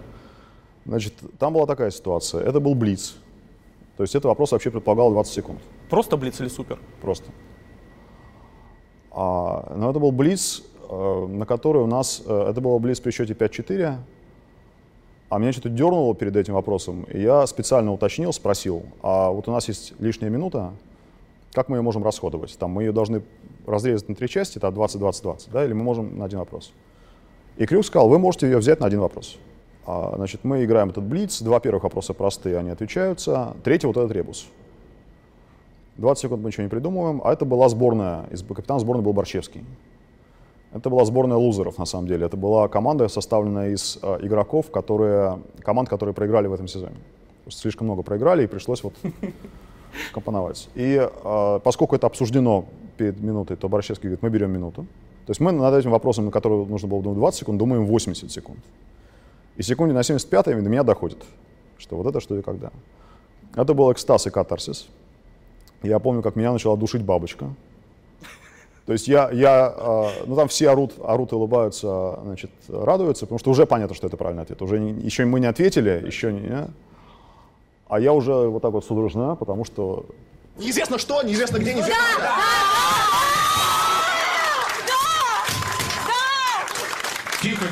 Значит, 0.85 1.13
там 1.39 1.53
была 1.53 1.65
такая 1.65 1.91
ситуация. 1.91 2.41
Это 2.43 2.59
был 2.59 2.75
Блиц. 2.75 3.15
То 3.97 4.03
есть 4.03 4.13
этот 4.13 4.25
вопрос 4.25 4.51
вообще 4.51 4.69
предполагал 4.71 5.11
20 5.11 5.33
секунд. 5.33 5.59
Просто 5.89 6.17
блиц 6.17 6.41
или 6.41 6.49
супер? 6.49 6.77
Просто. 7.01 7.31
А, 9.11 9.73
но 9.75 9.89
это 9.89 9.99
был 9.99 10.11
Блиц, 10.11 10.61
э, 10.89 11.25
на 11.27 11.45
который 11.45 11.81
у 11.81 11.87
нас... 11.87 12.21
э, 12.25 12.47
это 12.49 12.59
было 12.59 12.77
Блиц 12.79 12.99
при 12.99 13.11
счете 13.11 13.33
5-4. 13.33 13.95
А 15.29 15.39
меня 15.39 15.51
что-то 15.53 15.69
дернуло 15.69 16.13
перед 16.13 16.35
этим 16.35 16.53
вопросом. 16.53 17.03
И 17.03 17.21
я 17.21 17.47
специально 17.47 17.91
уточнил, 17.93 18.31
спросил, 18.33 18.83
а 19.01 19.29
вот 19.31 19.47
у 19.47 19.51
нас 19.51 19.67
есть 19.69 19.93
лишняя 19.99 20.29
минута, 20.29 20.73
как 21.53 21.69
мы 21.69 21.77
ее 21.77 21.81
можем 21.81 22.03
расходовать? 22.03 22.57
Там 22.59 22.71
мы 22.71 22.83
ее 22.83 22.91
должны 22.91 23.21
разрезать 23.65 24.09
на 24.09 24.15
три 24.15 24.27
части, 24.27 24.57
это 24.57 24.67
20-20-20, 24.67 25.49
да, 25.51 25.65
или 25.65 25.73
мы 25.73 25.83
можем 25.83 26.17
на 26.17 26.25
один 26.25 26.39
вопрос? 26.39 26.73
И 27.57 27.65
Крюк 27.65 27.85
сказал, 27.85 28.09
вы 28.09 28.19
можете 28.19 28.47
ее 28.47 28.57
взять 28.57 28.79
на 28.79 28.87
один 28.87 28.99
вопрос. 28.99 29.37
А, 29.85 30.13
значит, 30.17 30.43
мы 30.43 30.63
играем 30.65 30.89
этот 30.89 31.03
блиц, 31.03 31.41
два 31.41 31.59
первых 31.59 31.83
вопроса 31.83 32.13
простые, 32.13 32.57
они 32.57 32.69
отвечаются, 32.69 33.55
третий 33.63 33.87
вот 33.87 33.97
этот 33.97 34.11
ребус. 34.11 34.47
20 35.97 36.21
секунд 36.23 36.43
мы 36.43 36.49
ничего 36.49 36.63
не 36.63 36.69
придумываем, 36.69 37.21
а 37.23 37.31
это 37.31 37.45
была 37.45 37.69
сборная, 37.69 38.25
капитан 38.47 38.79
сборной 38.79 39.03
был 39.03 39.13
Борщевский. 39.13 39.63
Это 40.73 40.89
была 40.89 41.05
сборная 41.05 41.37
лузеров, 41.37 41.77
на 41.77 41.85
самом 41.85 42.07
деле. 42.07 42.25
Это 42.25 42.35
была 42.35 42.67
команда, 42.67 43.07
составленная 43.07 43.69
из 43.69 43.97
э, 44.01 44.17
игроков, 44.23 44.71
которые, 44.71 45.39
команд, 45.61 45.87
которые 45.87 46.13
проиграли 46.13 46.47
в 46.47 46.53
этом 46.53 46.67
сезоне. 46.67 46.95
Слишком 47.47 47.87
много 47.87 48.03
проиграли, 48.03 48.43
и 48.43 48.47
пришлось 48.47 48.83
вот 48.83 48.93
компоновать. 50.13 50.67
И 50.75 50.99
э, 50.99 51.59
поскольку 51.63 51.95
это 51.95 52.07
обсуждено 52.07 52.65
перед 52.95 53.19
минутой, 53.21 53.57
то 53.57 53.69
Борщевский 53.69 54.09
говорит, 54.09 54.23
мы 54.23 54.29
берем 54.29 54.51
минуту. 54.51 54.85
То 55.25 55.31
есть 55.31 55.39
мы 55.39 55.51
над 55.51 55.73
этим 55.73 55.91
вопросом, 55.91 56.25
на 56.25 56.31
который 56.31 56.65
нужно 56.65 56.87
было 56.87 57.01
думать 57.01 57.17
20 57.17 57.39
секунд, 57.39 57.57
думаем 57.59 57.85
80 57.85 58.31
секунд. 58.31 58.59
И 59.57 59.63
секунде 59.63 59.93
на 59.93 60.03
75 60.03 60.45
до 60.45 60.69
меня 60.69 60.83
доходит, 60.83 61.17
что 61.77 61.95
вот 61.95 62.07
это 62.07 62.19
что 62.19 62.37
и 62.37 62.41
когда. 62.41 62.71
Это 63.55 63.73
был 63.73 63.91
экстаз 63.91 64.27
и 64.27 64.29
катарсис. 64.29 64.87
Я 65.81 65.99
помню, 65.99 66.21
как 66.21 66.35
меня 66.35 66.51
начала 66.51 66.75
душить 66.77 67.03
бабочка. 67.03 67.47
То 68.85 68.93
есть 68.93 69.07
я, 69.07 69.31
я 69.31 69.73
э, 69.75 70.25
ну 70.27 70.35
там 70.35 70.47
все 70.47 70.69
орут, 70.69 70.93
орут 71.03 71.31
и 71.31 71.35
улыбаются, 71.35 72.19
значит, 72.23 72.51
радуются, 72.67 73.25
потому 73.25 73.39
что 73.39 73.49
уже 73.49 73.65
понятно, 73.65 73.95
что 73.95 74.05
это 74.05 74.15
правильный 74.15 74.43
ответ. 74.43 74.61
Уже 74.61 74.79
не- 74.79 75.01
еще 75.01 75.25
мы 75.25 75.39
не 75.39 75.47
ответили, 75.47 76.03
еще 76.05 76.31
не, 76.31 76.41
не. 76.41 76.67
А 77.87 77.99
я 77.99 78.13
уже 78.13 78.31
вот 78.33 78.61
так 78.61 78.71
вот 78.73 78.85
судорожно, 78.85 79.35
потому 79.35 79.65
что 79.65 80.05
Неизвестно 80.57 80.97
что, 80.99 81.21
неизвестно 81.23 81.57
где, 81.57 81.73
неизвестно 81.73 82.03
когда. 82.13 82.27
Тихо, 82.27 82.84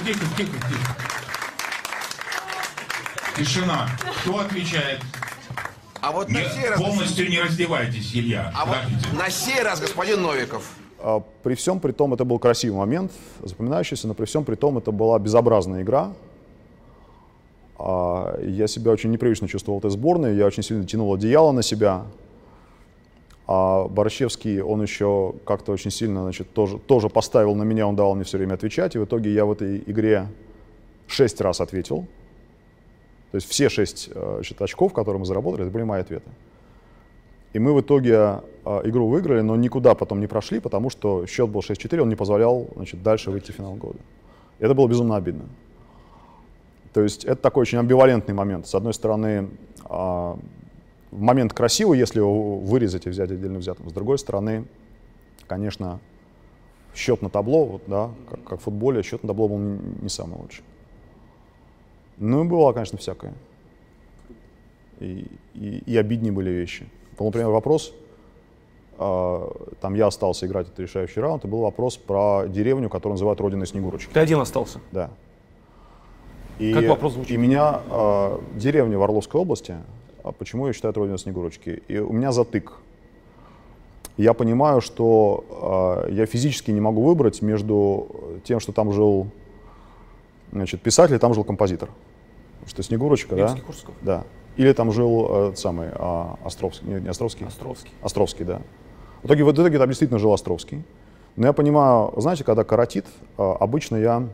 тихо, 0.05 0.19
тихо, 0.37 0.51
тихо. 0.67 0.95
Тишина. 3.37 3.89
Кто 4.21 4.39
отвечает? 4.39 4.99
А 6.01 6.11
вот 6.11 6.29
Не- 6.29 6.35
на 6.35 6.49
сей 6.49 6.69
раз... 6.69 6.79
полностью 6.79 7.29
не 7.29 7.39
раздевайтесь, 7.39 8.13
Илья. 8.15 8.51
А 8.55 8.65
вот 8.65 8.75
Подождите. 8.83 9.15
на 9.17 9.29
сей 9.29 9.63
раз, 9.63 9.79
господин 9.79 10.21
Новиков, 10.21 10.69
А, 10.99 11.21
При 11.43 11.55
всем 11.55 11.79
при 11.79 11.91
том, 11.93 12.13
это 12.13 12.25
был 12.25 12.39
красивый 12.39 12.77
момент, 12.79 13.11
запоминающийся, 13.41 14.07
но 14.07 14.13
при 14.13 14.25
всем 14.25 14.43
при 14.45 14.55
том, 14.55 14.77
это 14.77 14.91
была 14.91 15.17
безобразная 15.19 15.81
игра. 15.81 16.11
А, 17.79 18.37
Я 18.41 18.67
себя 18.67 18.91
очень 18.91 19.11
непривычно 19.11 19.47
чувствовал 19.47 19.79
в 19.79 19.85
этой 19.85 19.91
сборной, 19.91 20.35
я 20.35 20.45
очень 20.45 20.63
сильно 20.63 20.85
тянул 20.85 21.13
одеяло 21.13 21.51
на 21.51 21.63
себя. 21.63 22.03
А 23.45 23.87
Борщевский, 23.87 24.61
он 24.61 24.81
еще 24.81 25.35
как-то 25.45 25.73
очень 25.73 25.91
сильно, 25.91 26.23
значит, 26.23 26.53
тоже, 26.53 26.79
тоже 26.79 27.09
поставил 27.09 27.55
на 27.55 27.63
меня, 27.63 27.87
он 27.87 27.95
давал 27.95 28.15
мне 28.15 28.23
все 28.23 28.37
время 28.37 28.53
отвечать, 28.53 28.95
и 28.95 28.99
в 28.99 29.05
итоге 29.05 29.33
я 29.33 29.45
в 29.45 29.51
этой 29.51 29.83
игре 29.85 30.27
шесть 31.07 31.41
раз 31.41 31.59
ответил. 31.59 32.07
То 33.31 33.37
есть 33.37 33.49
все 33.49 33.67
шесть 33.67 34.09
э, 34.13 34.31
значит, 34.35 34.61
очков, 34.61 34.93
которые 34.93 35.19
мы 35.19 35.25
заработали, 35.25 35.63
это 35.63 35.73
были 35.73 35.83
мои 35.83 36.01
ответы. 36.01 36.29
И 37.51 37.59
мы 37.59 37.73
в 37.73 37.81
итоге 37.81 38.41
э, 38.65 38.81
игру 38.85 39.09
выиграли, 39.09 39.41
но 39.41 39.55
никуда 39.55 39.93
потом 39.93 40.21
не 40.21 40.27
прошли, 40.27 40.59
потому 40.59 40.89
что 40.89 41.25
счет 41.25 41.49
был 41.49 41.61
6-4, 41.61 41.99
он 41.99 42.09
не 42.09 42.15
позволял 42.15 42.67
значит, 42.75 43.03
дальше 43.03 43.29
выйти 43.29 43.51
в 43.51 43.55
финал 43.55 43.75
года. 43.75 43.99
И 44.59 44.63
это 44.63 44.73
было 44.73 44.87
безумно 44.87 45.17
обидно. 45.17 45.45
То 46.93 47.01
есть 47.01 47.25
это 47.25 47.41
такой 47.41 47.61
очень 47.61 47.79
амбивалентный 47.79 48.33
момент. 48.33 48.67
С 48.67 48.75
одной 48.75 48.93
стороны, 48.93 49.49
а, 49.85 50.37
момент 51.13 51.53
красивый, 51.53 51.99
если 51.99 52.19
его 52.19 52.57
вырезать 52.57 53.05
и 53.05 53.09
взять 53.09 53.31
отдельно 53.31 53.59
взятым. 53.59 53.89
С 53.89 53.93
другой 53.93 54.17
стороны, 54.17 54.65
конечно, 55.47 55.99
счет 56.95 57.21
на 57.21 57.29
табло, 57.29 57.65
вот, 57.65 57.83
да, 57.87 58.11
как, 58.29 58.43
как 58.43 58.59
в 58.59 58.63
футболе, 58.63 59.03
счет 59.03 59.23
на 59.23 59.27
табло 59.27 59.47
был 59.47 59.57
не, 59.57 59.79
не 60.03 60.09
самый 60.09 60.39
лучший. 60.39 60.63
Ну 62.17 62.43
и 62.43 62.47
бывало, 62.47 62.73
конечно, 62.73 62.97
всякое. 62.97 63.33
И, 64.99 65.27
и, 65.55 65.83
и 65.85 65.97
обиднее 65.97 66.31
были 66.31 66.51
вещи. 66.51 66.87
Был, 67.17 67.25
например, 67.27 67.49
вопрос, 67.49 67.93
э, 68.97 69.47
там 69.81 69.95
я 69.95 70.07
остался 70.07 70.45
играть 70.45 70.67
этот 70.67 70.79
решающий 70.79 71.19
раунд, 71.19 71.45
и 71.45 71.47
был 71.47 71.61
вопрос 71.61 71.97
про 71.97 72.45
деревню, 72.47 72.89
которую 72.89 73.13
называют 73.13 73.41
Родиной 73.41 73.67
Снегурочки. 73.67 74.11
Ты 74.13 74.19
один 74.19 74.39
остался? 74.39 74.79
Да. 74.91 75.09
И, 76.59 76.73
Как 76.73 76.87
вопрос 76.87 77.13
звучит? 77.13 77.31
И 77.31 77.37
меня 77.37 77.81
э, 77.89 78.39
деревня 78.55 78.97
в 78.97 79.03
Орловской 79.03 79.41
области, 79.41 79.75
почему 80.31 80.67
ее 80.67 80.73
считают 80.73 80.97
Родиной 80.97 81.19
Снегурочки? 81.19 81.83
И 81.87 81.97
у 81.97 82.13
меня 82.13 82.31
затык. 82.31 82.73
Я 84.15 84.33
понимаю, 84.33 84.79
что 84.79 86.03
э, 86.07 86.13
я 86.13 86.25
физически 86.25 86.71
не 86.71 86.79
могу 86.79 87.03
выбрать 87.03 87.41
между 87.41 88.07
тем, 88.43 88.59
что 88.59 88.71
там 88.71 88.91
жил 88.93 89.27
значит, 90.51 90.81
писатель, 90.81 91.15
и 91.15 91.19
там 91.19 91.33
жил 91.33 91.43
композитор. 91.43 91.89
Что 92.67 92.83
Снегурочка, 92.83 93.35
да? 93.35 93.47
Римский-Корсаков? 93.47 93.95
Да. 94.01 94.23
Или 94.55 94.71
там 94.73 94.91
жил 94.91 95.27
э, 95.29 95.53
самый 95.55 95.89
а, 95.93 96.37
Островский, 96.43 96.87
не, 96.87 97.01
не 97.01 97.09
Островский? 97.09 97.47
Островский. 97.47 97.91
Островский, 98.01 98.45
да. 98.45 98.61
В 99.23 99.25
итоге, 99.25 99.43
в 99.43 99.51
итоге 99.51 99.77
там 99.79 99.87
действительно 99.89 100.19
жил 100.19 100.31
Островский. 100.31 100.83
Но 101.35 101.47
я 101.47 101.53
понимаю, 101.53 102.13
знаете, 102.17 102.43
когда 102.43 102.63
коротит, 102.63 103.05
а, 103.37 103.53
обычно 103.59 103.95
я 103.95 104.27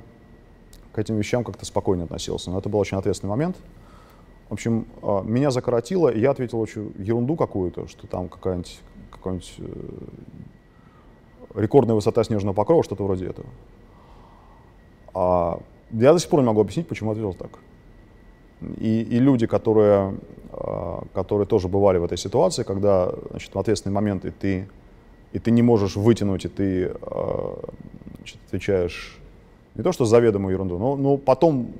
к 0.91 0.99
этим 0.99 1.15
вещам 1.15 1.43
как-то 1.43 1.65
спокойно 1.65 2.03
относился. 2.03 2.51
Но 2.51 2.59
это 2.59 2.67
был 2.67 2.79
очень 2.79 2.97
ответственный 2.97 3.29
момент. 3.29 3.55
В 4.49 4.53
общем, 4.53 4.87
а, 5.01 5.21
меня 5.21 5.51
закоротило, 5.51 6.09
и 6.09 6.19
я 6.19 6.31
ответил 6.31 6.59
очень 6.59 6.93
ерунду 6.97 7.35
какую-то, 7.35 7.87
что 7.87 8.07
там 8.07 8.29
какая-нибудь 8.29 8.81
какая-нибудь, 9.19 9.55
э, 9.59 9.65
рекордная 11.55 11.95
высота 11.95 12.23
снежного 12.23 12.55
покрова, 12.55 12.83
что-то 12.83 13.03
вроде 13.03 13.27
этого. 13.27 13.47
А 15.13 15.59
я 15.91 16.13
до 16.13 16.19
сих 16.19 16.29
пор 16.29 16.41
не 16.41 16.45
могу 16.45 16.61
объяснить, 16.61 16.87
почему 16.87 17.11
ответил 17.11 17.33
так. 17.33 17.59
И, 18.77 19.01
и 19.01 19.19
люди, 19.19 19.47
которые, 19.47 20.17
а, 20.51 21.03
которые 21.13 21.47
тоже 21.47 21.67
бывали 21.67 21.97
в 21.97 22.03
этой 22.03 22.17
ситуации, 22.17 22.63
когда 22.63 23.13
значит, 23.29 23.53
в 23.53 23.59
ответственный 23.59 23.93
момент 23.93 24.25
и 24.25 24.31
ты, 24.31 24.67
и 25.33 25.39
ты 25.39 25.51
не 25.51 25.61
можешь 25.61 25.95
вытянуть, 25.95 26.45
и 26.45 26.49
ты 26.49 26.91
а, 27.01 27.59
значит, 28.17 28.37
отвечаешь 28.47 29.17
не 29.75 29.83
то 29.83 29.91
что 29.91 30.05
заведомую 30.05 30.53
ерунду, 30.53 30.77
но, 30.77 30.97
но 30.97 31.17
потом 31.17 31.71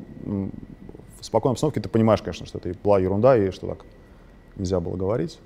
в 1.19 1.25
спокойной 1.25 1.53
обстановке 1.53 1.79
ты 1.81 1.89
понимаешь, 1.89 2.21
конечно, 2.21 2.45
что 2.45 2.57
это 2.57 2.69
и 2.69 2.73
была 2.73 2.99
ерунда, 2.99 3.37
и 3.37 3.51
что 3.51 3.67
так 3.67 3.85
нельзя 4.55 4.79
было 4.79 4.95
говорить. 4.95 5.39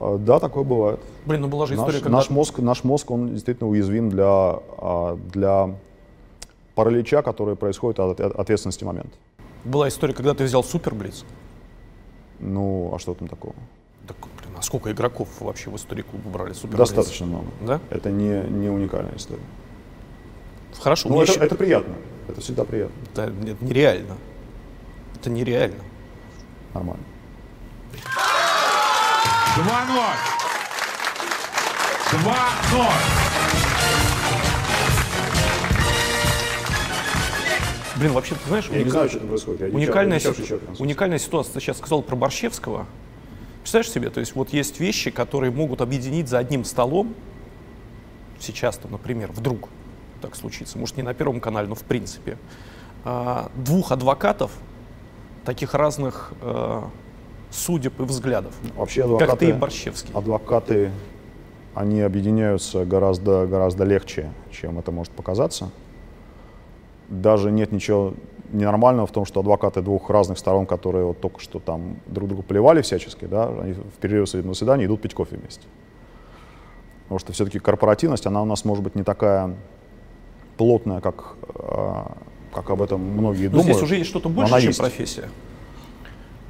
А, 0.00 0.18
Да, 0.18 0.38
такое 0.40 0.64
бывает. 0.64 1.00
Блин, 1.26 1.42
ну 1.42 1.48
была 1.48 1.66
же 1.66 1.74
Наш, 1.74 1.82
история, 1.82 2.02
когда... 2.02 2.18
наш 2.18 2.30
мозг, 2.30 2.58
наш 2.58 2.84
мозг, 2.84 3.10
он 3.10 3.30
действительно 3.30 3.68
уязвим 3.70 4.10
для, 4.10 4.24
а, 4.26 5.16
для 5.32 5.74
паралича, 6.74 7.22
который 7.22 7.56
происходит 7.56 8.00
от 8.00 8.20
от 8.20 8.34
ответственности 8.34 8.84
момента. 8.84 9.16
Была 9.64 9.88
история, 9.88 10.12
когда 10.14 10.34
ты 10.34 10.44
взял 10.44 10.62
Суперблиц. 10.64 11.24
Ну, 12.40 12.92
а 12.94 12.98
что 12.98 13.14
там 13.14 13.28
такого? 13.28 13.54
Так, 14.06 14.16
блин, 14.20 14.54
а 14.58 14.62
сколько 14.62 14.90
игроков 14.92 15.28
вообще 15.40 15.70
в 15.70 15.76
истории 15.76 16.02
клуба 16.02 16.28
брали 16.28 16.52
Суперблиц? 16.52 16.78
Достаточно 16.88 17.26
много. 17.26 17.46
Да? 17.62 17.80
Это 17.90 18.10
не, 18.10 18.42
не 18.50 18.68
уникальная 18.68 19.16
история. 19.16 19.42
Хорошо. 20.78 21.08
Ну, 21.08 21.22
это, 21.22 21.32
еще- 21.32 21.40
это 21.40 21.54
приятно. 21.54 21.94
Это 22.28 22.40
всегда 22.40 22.64
приятно. 22.64 22.94
Это 23.12 23.30
нет, 23.30 23.62
нереально. 23.62 24.16
Это 25.24 25.30
нереально. 25.32 25.82
Нормально. 26.74 27.02
2-0. 29.56 29.64
2-0. 32.12 32.86
Блин, 37.96 38.12
вообще, 38.12 38.34
ты 38.34 38.48
знаешь, 38.48 38.68
Я 38.70 38.82
не 38.82 38.90
знаю, 38.90 39.08
что 39.08 39.18
там 39.20 39.28
происходит. 39.28 39.60
Я 39.62 39.66
уникальная, 39.68 40.18
читал- 40.18 40.34
си- 40.34 40.42
сейчас. 40.42 40.60
уникальная 40.78 41.18
ситуация. 41.18 41.54
Ты 41.54 41.60
сейчас 41.60 41.78
сказал 41.78 42.02
про 42.02 42.16
Борщевского. 42.16 42.86
Представляешь 43.62 43.90
себе, 43.92 44.10
то 44.10 44.20
есть 44.20 44.34
вот 44.34 44.50
есть 44.50 44.78
вещи, 44.78 45.10
которые 45.10 45.50
могут 45.50 45.80
объединить 45.80 46.28
за 46.28 46.36
одним 46.36 46.66
столом, 46.66 47.14
сейчас 48.40 48.76
там, 48.76 48.92
например, 48.92 49.32
вдруг 49.32 49.70
так 50.20 50.36
случится, 50.36 50.76
может 50.76 50.98
не 50.98 51.02
на 51.02 51.14
Первом 51.14 51.40
канале, 51.40 51.66
но 51.66 51.74
в 51.74 51.84
принципе, 51.84 52.36
а, 53.06 53.50
двух 53.54 53.90
адвокатов, 53.90 54.52
таких 55.44 55.74
разных 55.74 56.32
э, 56.40 56.82
судеб 57.50 58.00
и 58.00 58.02
взглядов, 58.04 58.54
Вообще 58.76 59.02
как 59.02 59.10
адвокаты, 59.10 59.38
ты 59.38 59.50
и 59.50 59.52
Борщевский. 59.52 60.14
адвокаты, 60.14 60.90
они 61.74 62.00
объединяются 62.00 62.84
гораздо, 62.84 63.46
гораздо 63.46 63.84
легче, 63.84 64.30
чем 64.50 64.78
это 64.78 64.90
может 64.90 65.12
показаться. 65.12 65.70
Даже 67.08 67.50
нет 67.50 67.72
ничего 67.72 68.14
ненормального 68.52 69.06
в 69.06 69.12
том, 69.12 69.24
что 69.24 69.40
адвокаты 69.40 69.82
двух 69.82 70.10
разных 70.10 70.38
сторон, 70.38 70.66
которые 70.66 71.04
вот 71.04 71.20
только 71.20 71.40
что 71.40 71.58
там 71.58 71.96
друг 72.06 72.28
друга 72.28 72.42
плевали 72.42 72.82
всячески, 72.82 73.24
да, 73.24 73.48
они 73.48 73.72
в 73.72 73.98
перерыв 74.00 74.28
судебного 74.28 74.54
заседания 74.54 74.86
идут 74.86 75.02
пить 75.02 75.14
кофе 75.14 75.36
вместе. 75.36 75.66
Потому 77.04 77.18
что 77.18 77.32
все-таки 77.32 77.58
корпоративность, 77.58 78.26
она 78.26 78.40
у 78.42 78.46
нас 78.46 78.64
может 78.64 78.82
быть 78.82 78.94
не 78.94 79.02
такая 79.02 79.54
плотная, 80.56 81.00
как, 81.00 81.34
э, 81.54 82.04
как 82.54 82.70
об 82.70 82.80
этом 82.82 83.00
многие 83.00 83.44
Но 83.46 83.58
думают. 83.58 83.66
здесь 83.72 83.82
уже 83.82 83.96
есть 83.96 84.08
что-то 84.10 84.28
но 84.28 84.34
больше, 84.36 84.54
чем 84.60 84.68
есть. 84.68 84.78
профессия. 84.78 85.28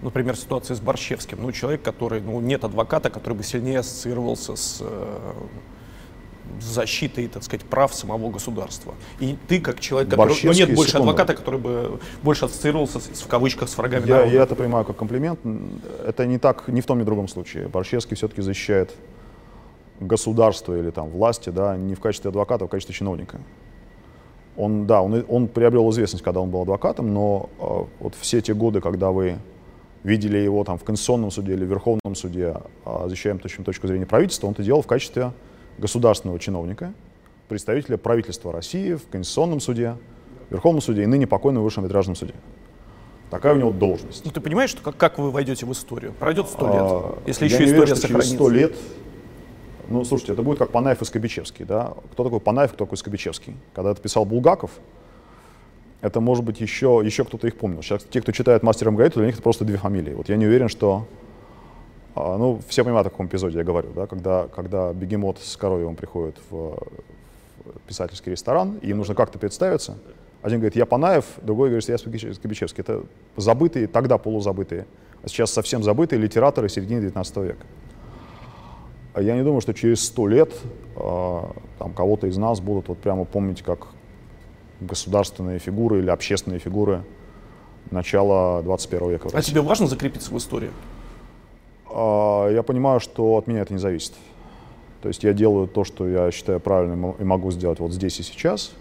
Например, 0.03 0.37
ситуация 0.37 0.75
с 0.77 0.81
Борщевским. 0.81 1.39
Ну, 1.41 1.51
человек, 1.51 1.83
который, 1.83 2.21
ну, 2.21 2.39
нет 2.41 2.63
адвоката, 2.65 3.09
который 3.09 3.35
бы 3.35 3.43
сильнее 3.43 3.79
ассоциировался 3.79 4.55
с 4.55 4.79
э, 4.83 5.33
защитой, 6.61 7.27
так 7.27 7.43
сказать, 7.43 7.65
прав 7.65 7.95
самого 7.95 8.31
государства. 8.31 8.95
И 9.19 9.37
ты, 9.49 9.61
как 9.61 9.81
человек, 9.81 10.11
который, 10.11 10.37
ну, 10.43 10.53
нет 10.53 10.75
больше 10.75 10.93
секунду. 10.93 11.11
адвоката, 11.11 11.35
который 11.35 11.59
бы 11.59 12.01
больше 12.23 12.45
ассоциировался, 12.45 13.01
с, 13.01 13.23
в 13.23 13.27
кавычках, 13.29 13.71
с 13.71 13.79
врагами 13.79 14.07
Я, 14.07 14.17
народа. 14.17 14.35
я 14.35 14.43
это 14.43 14.55
понимаю 14.55 14.85
как 14.85 14.97
комплимент. 14.97 15.41
Это 16.07 16.27
не 16.27 16.39
так, 16.39 16.69
ни 16.69 16.83
в 16.83 16.87
том, 16.87 16.99
ни 16.99 17.03
в 17.03 17.07
другом 17.07 17.29
случае. 17.29 17.69
Борщевский 17.69 18.15
все-таки 18.15 18.43
защищает 18.43 18.95
государство 20.01 20.79
или 20.79 20.91
там 20.91 21.09
власти, 21.09 21.49
да, 21.51 21.77
не 21.77 21.95
в 21.95 22.01
качестве 22.01 22.29
адвоката, 22.29 22.65
а 22.65 22.69
в 22.69 22.71
качестве 22.71 22.95
чиновника. 22.95 23.41
Он, 24.57 24.87
да, 24.87 25.03
он, 25.03 25.25
он 25.29 25.49
приобрел 25.49 25.91
известность, 25.91 26.25
когда 26.25 26.41
он 26.41 26.51
был 26.51 26.63
адвокатом, 26.63 27.13
но 27.13 27.49
э, 27.59 27.65
вот 28.01 28.15
все 28.21 28.41
те 28.41 28.55
годы, 28.55 28.81
когда 28.81 29.11
вы 29.11 29.39
видели 30.05 30.39
его 30.39 30.63
там 30.65 30.79
в 30.79 30.85
Конституционном 30.85 31.31
суде 31.31 31.55
или 31.55 31.65
в 31.65 31.69
Верховном 31.69 32.15
суде, 32.15 32.57
э, 32.85 33.05
защищаем 33.09 33.39
точно 33.39 33.65
точку 33.65 33.89
зрения 33.89 34.07
правительства, 34.07 34.47
он 34.47 34.53
это 34.53 34.63
делал 34.63 34.83
в 34.83 34.87
качестве 34.87 35.33
государственного 35.79 36.39
чиновника, 36.39 36.93
представителя 37.49 37.97
правительства 37.97 38.53
России 38.53 38.95
в 38.95 39.09
Конституционном 39.09 39.61
суде, 39.61 39.97
Верховном 40.51 40.81
суде 40.83 41.03
и 41.03 41.07
ныне 41.07 41.27
покойном 41.27 41.65
Высшем 41.65 41.83
арбитражном 41.85 42.15
суде. 42.15 42.35
Такая 43.31 43.55
у 43.55 43.57
него 43.57 43.73
должность. 43.73 44.25
Ну, 44.25 44.31
ты 44.31 44.41
понимаешь, 44.41 44.71
что 44.71 44.83
как, 44.83 44.97
как 44.97 45.19
вы 45.19 45.33
войдете 45.33 45.67
в 45.67 45.73
историю? 45.73 46.13
Пройдет 46.13 46.47
сто 46.49 46.67
лет, 46.67 46.77
А, 46.77 47.19
если 47.27 47.47
еще 47.47 47.65
история 47.65 47.79
уверен, 47.79 47.97
что 47.97 48.07
через 48.07 48.29
сохранится. 48.29 48.35
сто 48.35 48.49
лет, 48.51 48.77
ну, 49.89 50.05
слушайте, 50.05 50.33
это 50.33 50.43
будет 50.43 50.59
как 50.59 50.71
Панаев 50.71 51.03
и 51.03 51.05
Скобичевский, 51.05 51.65
да? 51.65 51.95
Кто 52.13 52.25
такой 52.25 52.41
Панаев, 52.41 52.73
кто 52.73 52.85
такой 52.85 52.99
Скобичевский? 52.99 53.55
Когда 53.75 53.91
это 53.91 54.01
писал 54.01 54.25
Булгаков, 54.25 54.71
это, 56.01 56.21
может 56.21 56.45
быть, 56.45 56.61
еще, 56.61 57.01
еще 57.03 57.25
кто-то 57.25 57.47
их 57.47 57.57
помнил. 57.57 57.83
Сейчас 57.83 58.05
те, 58.05 58.21
кто 58.21 58.33
читает 58.33 58.63
«Мастера 58.63 58.91
Маргариту», 58.91 59.21
для 59.21 59.27
них 59.27 59.37
это 59.37 59.43
просто 59.43 59.65
две 59.65 59.79
фамилии. 59.79 60.13
Вот 60.13 60.29
я 60.29 60.37
не 60.37 60.47
уверен, 60.47 60.69
что... 60.69 61.07
а, 62.15 62.37
ну, 62.37 62.61
все 62.69 62.85
понимают, 62.85 63.07
о 63.07 63.11
каком 63.11 63.27
эпизоде 63.27 63.59
я 63.59 63.65
говорю, 63.65 63.91
да? 63.95 64.07
Когда, 64.07 64.49
когда 64.49 64.93
бегемот 64.93 65.39
с 65.41 65.57
Коровьевым 65.57 65.97
приходит 65.97 66.37
в, 66.51 66.55
в 66.55 66.77
писательский 67.87 68.33
ресторан, 68.33 68.79
и 68.83 68.91
им 68.91 68.99
нужно 68.99 69.15
как-то 69.15 69.39
представиться. 69.39 69.97
Один 70.43 70.59
говорит, 70.59 70.77
я 70.77 70.85
Панаев, 70.85 71.25
другой 71.41 71.71
говорит, 71.71 71.89
я 71.89 71.95
Скобичев- 71.95 72.35
Скобичевский. 72.35 72.83
Это 72.83 73.03
забытые, 73.37 73.87
тогда 73.87 74.19
полузабытые, 74.19 74.87
а 75.23 75.29
сейчас 75.29 75.51
совсем 75.53 75.83
забытые 75.83 76.21
литераторы 76.21 76.69
середины 76.69 77.01
19 77.01 77.37
века. 77.39 77.67
А 79.15 79.23
Я 79.23 79.37
не 79.37 79.45
думаю, 79.45 79.61
что 79.61 79.73
через 79.73 80.05
сто 80.05 80.27
лет 80.27 80.53
э, 80.97 81.43
там 81.79 81.93
кого-то 81.95 82.27
из 82.27 82.37
нас 82.37 82.61
будут 82.61 82.89
вот 82.89 82.99
прямо 82.99 83.25
помнить 83.25 83.63
как 83.63 83.87
государственные 84.81 85.61
фигуры 85.61 86.01
или 86.01 86.11
общественные 86.11 86.59
фигуры 86.59 87.05
начала 87.93 88.61
21 88.63 89.11
века. 89.11 89.29
А 89.33 89.41
тебе 89.41 89.61
важно 89.61 89.87
закрепиться 89.87 90.33
в 90.33 90.37
истории? 90.37 90.71
А, 91.89 92.49
Я 92.49 92.65
понимаю, 92.65 92.99
что 92.99 93.37
от 93.37 93.47
меня 93.47 93.61
это 93.61 93.73
не 93.73 93.79
зависит. 93.79 94.15
То 95.01 95.09
есть 95.09 95.23
я 95.23 95.33
делаю 95.33 95.69
то, 95.69 95.85
что 95.85 96.09
я 96.09 96.33
считаю 96.33 96.59
правильным 96.59 97.13
и 97.13 97.25
могу 97.25 97.53
сделать 97.53 97.79
вот 97.79 97.93
здесь 97.93 98.19
и 98.19 98.25
сейчас. 98.25 98.73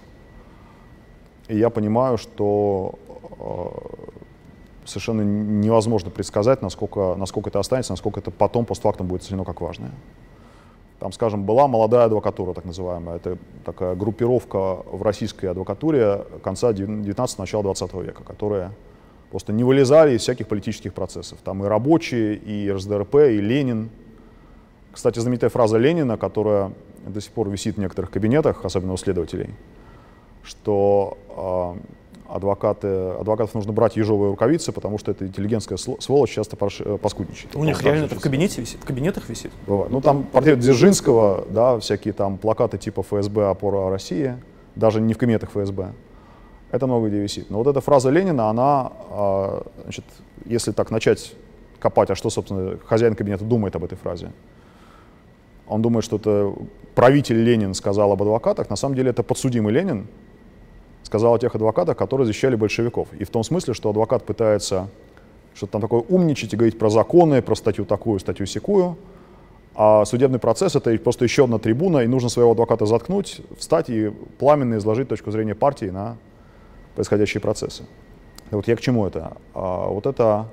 И 1.48 1.58
я 1.58 1.70
понимаю, 1.70 2.18
что 2.18 2.96
э, 3.40 4.86
совершенно 4.86 5.22
невозможно 5.22 6.10
предсказать, 6.10 6.64
насколько, 6.64 7.14
насколько 7.18 7.50
это 7.50 7.60
останется, 7.60 7.94
насколько 7.94 8.20
это 8.20 8.32
потом 8.32 8.66
постфактум 8.66 9.08
будет 9.08 9.22
оценено 9.22 9.44
как 9.44 9.62
важное. 9.62 9.92
Там, 11.04 11.12
скажем, 11.12 11.44
была 11.44 11.68
молодая 11.68 12.06
адвокатура, 12.06 12.54
так 12.54 12.64
называемая. 12.64 13.18
Это 13.18 13.38
такая 13.66 13.94
группировка 13.94 14.78
в 14.90 15.02
российской 15.02 15.48
адвокатуре 15.48 16.24
конца 16.42 16.72
19 16.72 17.40
начала 17.40 17.62
20 17.62 17.94
века, 17.96 18.24
которая 18.24 18.72
просто 19.30 19.52
не 19.52 19.66
вылезали 19.66 20.16
из 20.16 20.22
всяких 20.22 20.48
политических 20.48 20.94
процессов. 20.94 21.40
Там 21.44 21.62
и 21.66 21.68
рабочие, 21.68 22.36
и 22.36 22.72
РСДРП, 22.72 23.16
и 23.16 23.42
Ленин. 23.42 23.90
Кстати, 24.94 25.20
знаменитая 25.20 25.50
фраза 25.50 25.78
Ленина, 25.78 26.16
которая 26.16 26.72
до 27.06 27.20
сих 27.20 27.34
пор 27.34 27.50
висит 27.50 27.76
в 27.76 27.80
некоторых 27.82 28.10
кабинетах, 28.10 28.64
особенно 28.64 28.94
у 28.94 28.98
следователей, 28.98 29.50
что 30.42 31.18
э, 31.76 31.80
адвокаты, 32.34 32.88
адвокатов 32.88 33.54
нужно 33.54 33.74
брать 33.74 33.96
ежовые 33.96 34.32
рукавицы, 34.32 34.72
потому 34.72 34.98
что 34.98 35.12
эта 35.12 35.28
интеллигентская 35.28 35.78
сволочь 35.78 36.32
часто 36.32 36.56
парш- 36.56 36.82
э, 36.84 36.98
паскудничает. 36.98 37.56
У 37.56 37.64
них 37.64 37.82
реально 37.84 38.06
это 38.06 38.16
в 38.16 38.22
кабинете 38.22 38.62
висит, 38.62 38.80
в 38.82 38.86
кабинетах 38.86 39.30
висит. 39.30 39.52
Бывает. 39.68 39.92
Ну, 39.92 40.02
там 40.02 40.24
портрет 40.24 40.60
Дзержинского, 40.60 41.46
да, 41.52 41.80
всякие 41.80 42.14
там 42.14 42.38
плакаты 42.38 42.80
типа 42.80 43.04
ФСБ 43.04 43.50
«Опора 43.50 43.92
России», 43.92 44.36
даже 44.76 45.00
не 45.00 45.14
в 45.14 45.18
кабинетах 45.20 45.52
ФСБ. 45.52 45.92
Это 46.72 46.88
много 46.88 47.08
где 47.08 47.20
висит. 47.20 47.52
Но 47.52 47.60
вот 47.60 47.68
эта 47.68 47.82
фраза 47.82 48.10
Ленина, 48.10 48.50
она, 48.50 48.92
а, 49.12 49.64
значит, 49.84 50.06
если 50.46 50.72
так 50.72 50.90
начать 50.90 51.36
копать, 51.80 52.10
а 52.10 52.16
что, 52.16 52.32
собственно, 52.32 52.80
хозяин 52.84 53.14
кабинета 53.14 53.46
думает 53.46 53.76
об 53.76 53.84
этой 53.84 53.96
фразе? 53.96 54.32
Он 55.68 55.84
думает, 55.84 56.04
что 56.04 56.16
это 56.16 56.52
правитель 56.96 57.44
Ленин 57.44 57.76
сказал 57.76 58.12
об 58.12 58.24
адвокатах. 58.24 58.72
На 58.72 58.76
самом 58.76 58.96
деле 58.96 59.12
это 59.12 59.22
подсудимый 59.22 59.72
Ленин 59.72 60.08
сказал 61.14 61.36
о 61.36 61.38
тех 61.38 61.54
адвокатах, 61.54 61.96
которые 61.96 62.26
защищали 62.26 62.56
большевиков. 62.56 63.08
И 63.14 63.24
в 63.24 63.30
том 63.30 63.44
смысле, 63.44 63.76
что 63.76 63.92
адвокат 63.92 64.26
пытается 64.26 64.90
что-то 65.54 65.74
там 65.74 65.82
такое 65.82 66.02
умничать 66.10 66.52
и 66.54 66.56
говорить 66.56 66.80
про 66.80 66.90
законы, 66.90 67.44
про 67.44 67.54
статью 67.54 67.86
такую, 67.86 68.20
статью 68.20 68.48
секую, 68.48 68.98
а 69.76 70.06
судебный 70.06 70.40
процесс— 70.40 70.76
это 70.76 70.98
просто 70.98 71.24
еще 71.24 71.44
одна 71.44 71.60
трибуна, 71.60 72.00
и 72.00 72.08
нужно 72.08 72.30
своего 72.30 72.54
адвоката 72.54 72.88
заткнуть, 72.88 73.42
встать 73.60 73.92
и 73.92 74.10
пламенно 74.40 74.78
изложить 74.78 75.08
точку 75.08 75.30
зрения 75.30 75.54
партии 75.54 75.86
на 75.86 76.18
происходящие 76.96 77.42
процессы. 77.42 77.84
И 78.50 78.56
вот 78.56 78.68
я 78.68 78.76
к 78.76 78.82
чему 78.82 79.06
это? 79.06 79.38
А, 79.54 79.90
вот 79.90 80.08
это 80.08 80.48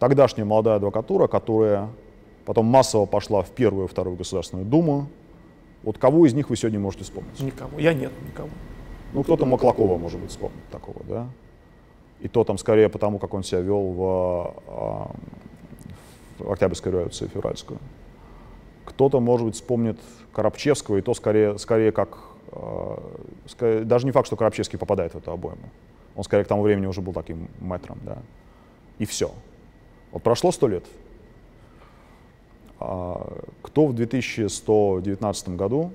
тогдашняя 0.00 0.44
молодая 0.44 0.76
адвокатура, 0.76 1.28
которая 1.28 1.88
потом 2.46 2.66
массово 2.66 3.06
пошла 3.06 3.42
в 3.42 3.50
первую 3.50 3.86
и 3.86 3.88
вторую 3.88 4.16
Государственную 4.16 4.66
Думу. 4.66 5.06
Вот 5.84 5.98
кого 5.98 6.26
из 6.26 6.34
них 6.34 6.50
вы 6.50 6.56
сегодня 6.56 6.80
можете 6.80 7.04
вспомнить? 7.04 7.38
Никого. 7.38 7.78
Я 7.78 7.94
нет, 7.94 8.10
никого. 8.26 8.48
Ну, 9.12 9.22
кто-то 9.22 9.44
Маклакова, 9.46 9.98
может 9.98 10.20
быть, 10.20 10.30
вспомнит 10.30 10.64
такого, 10.70 11.02
да? 11.04 11.26
И 12.20 12.28
то 12.28 12.44
там 12.44 12.58
скорее 12.58 12.88
потому, 12.88 13.18
как 13.18 13.34
он 13.34 13.42
себя 13.42 13.60
вел 13.60 13.92
в, 13.92 14.54
а, 14.68 15.10
в 16.38 16.52
Октябрьской 16.52 16.92
революции, 16.92 17.26
февральскую. 17.26 17.78
Кто-то, 18.84 19.20
может 19.20 19.46
быть, 19.46 19.54
вспомнит 19.56 19.98
Коробчевского, 20.32 20.98
и 20.98 21.00
то 21.00 21.14
скорее, 21.14 21.58
скорее 21.58 21.92
как... 21.92 22.18
а, 22.52 23.02
скорее- 23.46 23.84
даже 23.84 24.06
не 24.06 24.12
факт, 24.12 24.26
что 24.26 24.36
Коробчевский 24.36 24.78
попадает 24.78 25.14
в 25.14 25.18
эту 25.18 25.32
обойму. 25.32 25.70
Он 26.14 26.22
скорее 26.22 26.44
к 26.44 26.48
тому 26.48 26.62
времени 26.62 26.86
уже 26.86 27.00
был 27.00 27.12
таким 27.12 27.48
мэтром, 27.58 27.98
да. 28.04 28.18
И 28.98 29.06
все. 29.06 29.32
Вот 30.12 30.22
прошло 30.22 30.52
сто 30.52 30.68
лет. 30.68 30.84
А, 32.78 33.38
кто 33.62 33.86
в 33.86 33.94
2119 33.94 35.50
году 35.50 35.92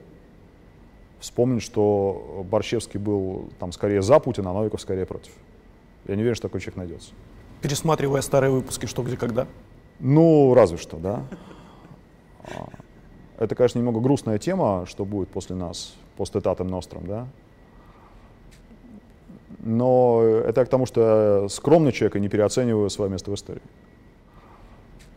вспомнит, 1.25 1.63
что 1.63 2.45
Борщевский 2.49 2.99
был 2.99 3.49
там 3.57 3.71
скорее 3.71 4.03
за 4.03 4.19
Путина, 4.19 4.51
а 4.51 4.53
Новиков 4.53 4.79
скорее 4.79 5.07
против. 5.07 5.31
Я 6.07 6.15
не 6.15 6.21
уверен, 6.21 6.35
что 6.35 6.47
такой 6.47 6.61
человек 6.61 6.77
найдется. 6.77 7.13
Пересматривая 7.63 8.21
старые 8.21 8.51
выпуски 8.51 8.85
«Что, 8.85 9.01
где, 9.01 9.17
когда». 9.17 9.47
Ну, 9.99 10.53
разве 10.53 10.77
что, 10.77 10.97
да. 10.97 11.23
А, 12.43 12.69
Это, 13.39 13.55
конечно, 13.55 13.79
немного 13.79 13.99
грустная 14.01 14.37
тема, 14.37 14.85
что 14.85 15.03
будет 15.03 15.29
после 15.29 15.55
нас, 15.55 15.95
после 16.15 16.41
Татем 16.41 16.67
Ностром, 16.67 17.07
да. 17.07 17.27
Но 19.61 20.21
это 20.21 20.61
я 20.61 20.65
к 20.65 20.69
тому, 20.69 20.85
что 20.85 21.41
я 21.41 21.49
скромный 21.49 21.91
человек 21.91 22.17
и 22.17 22.19
не 22.19 22.29
переоцениваю 22.29 22.91
свое 22.91 23.09
место 23.09 23.31
в 23.31 23.33
истории. 23.33 23.63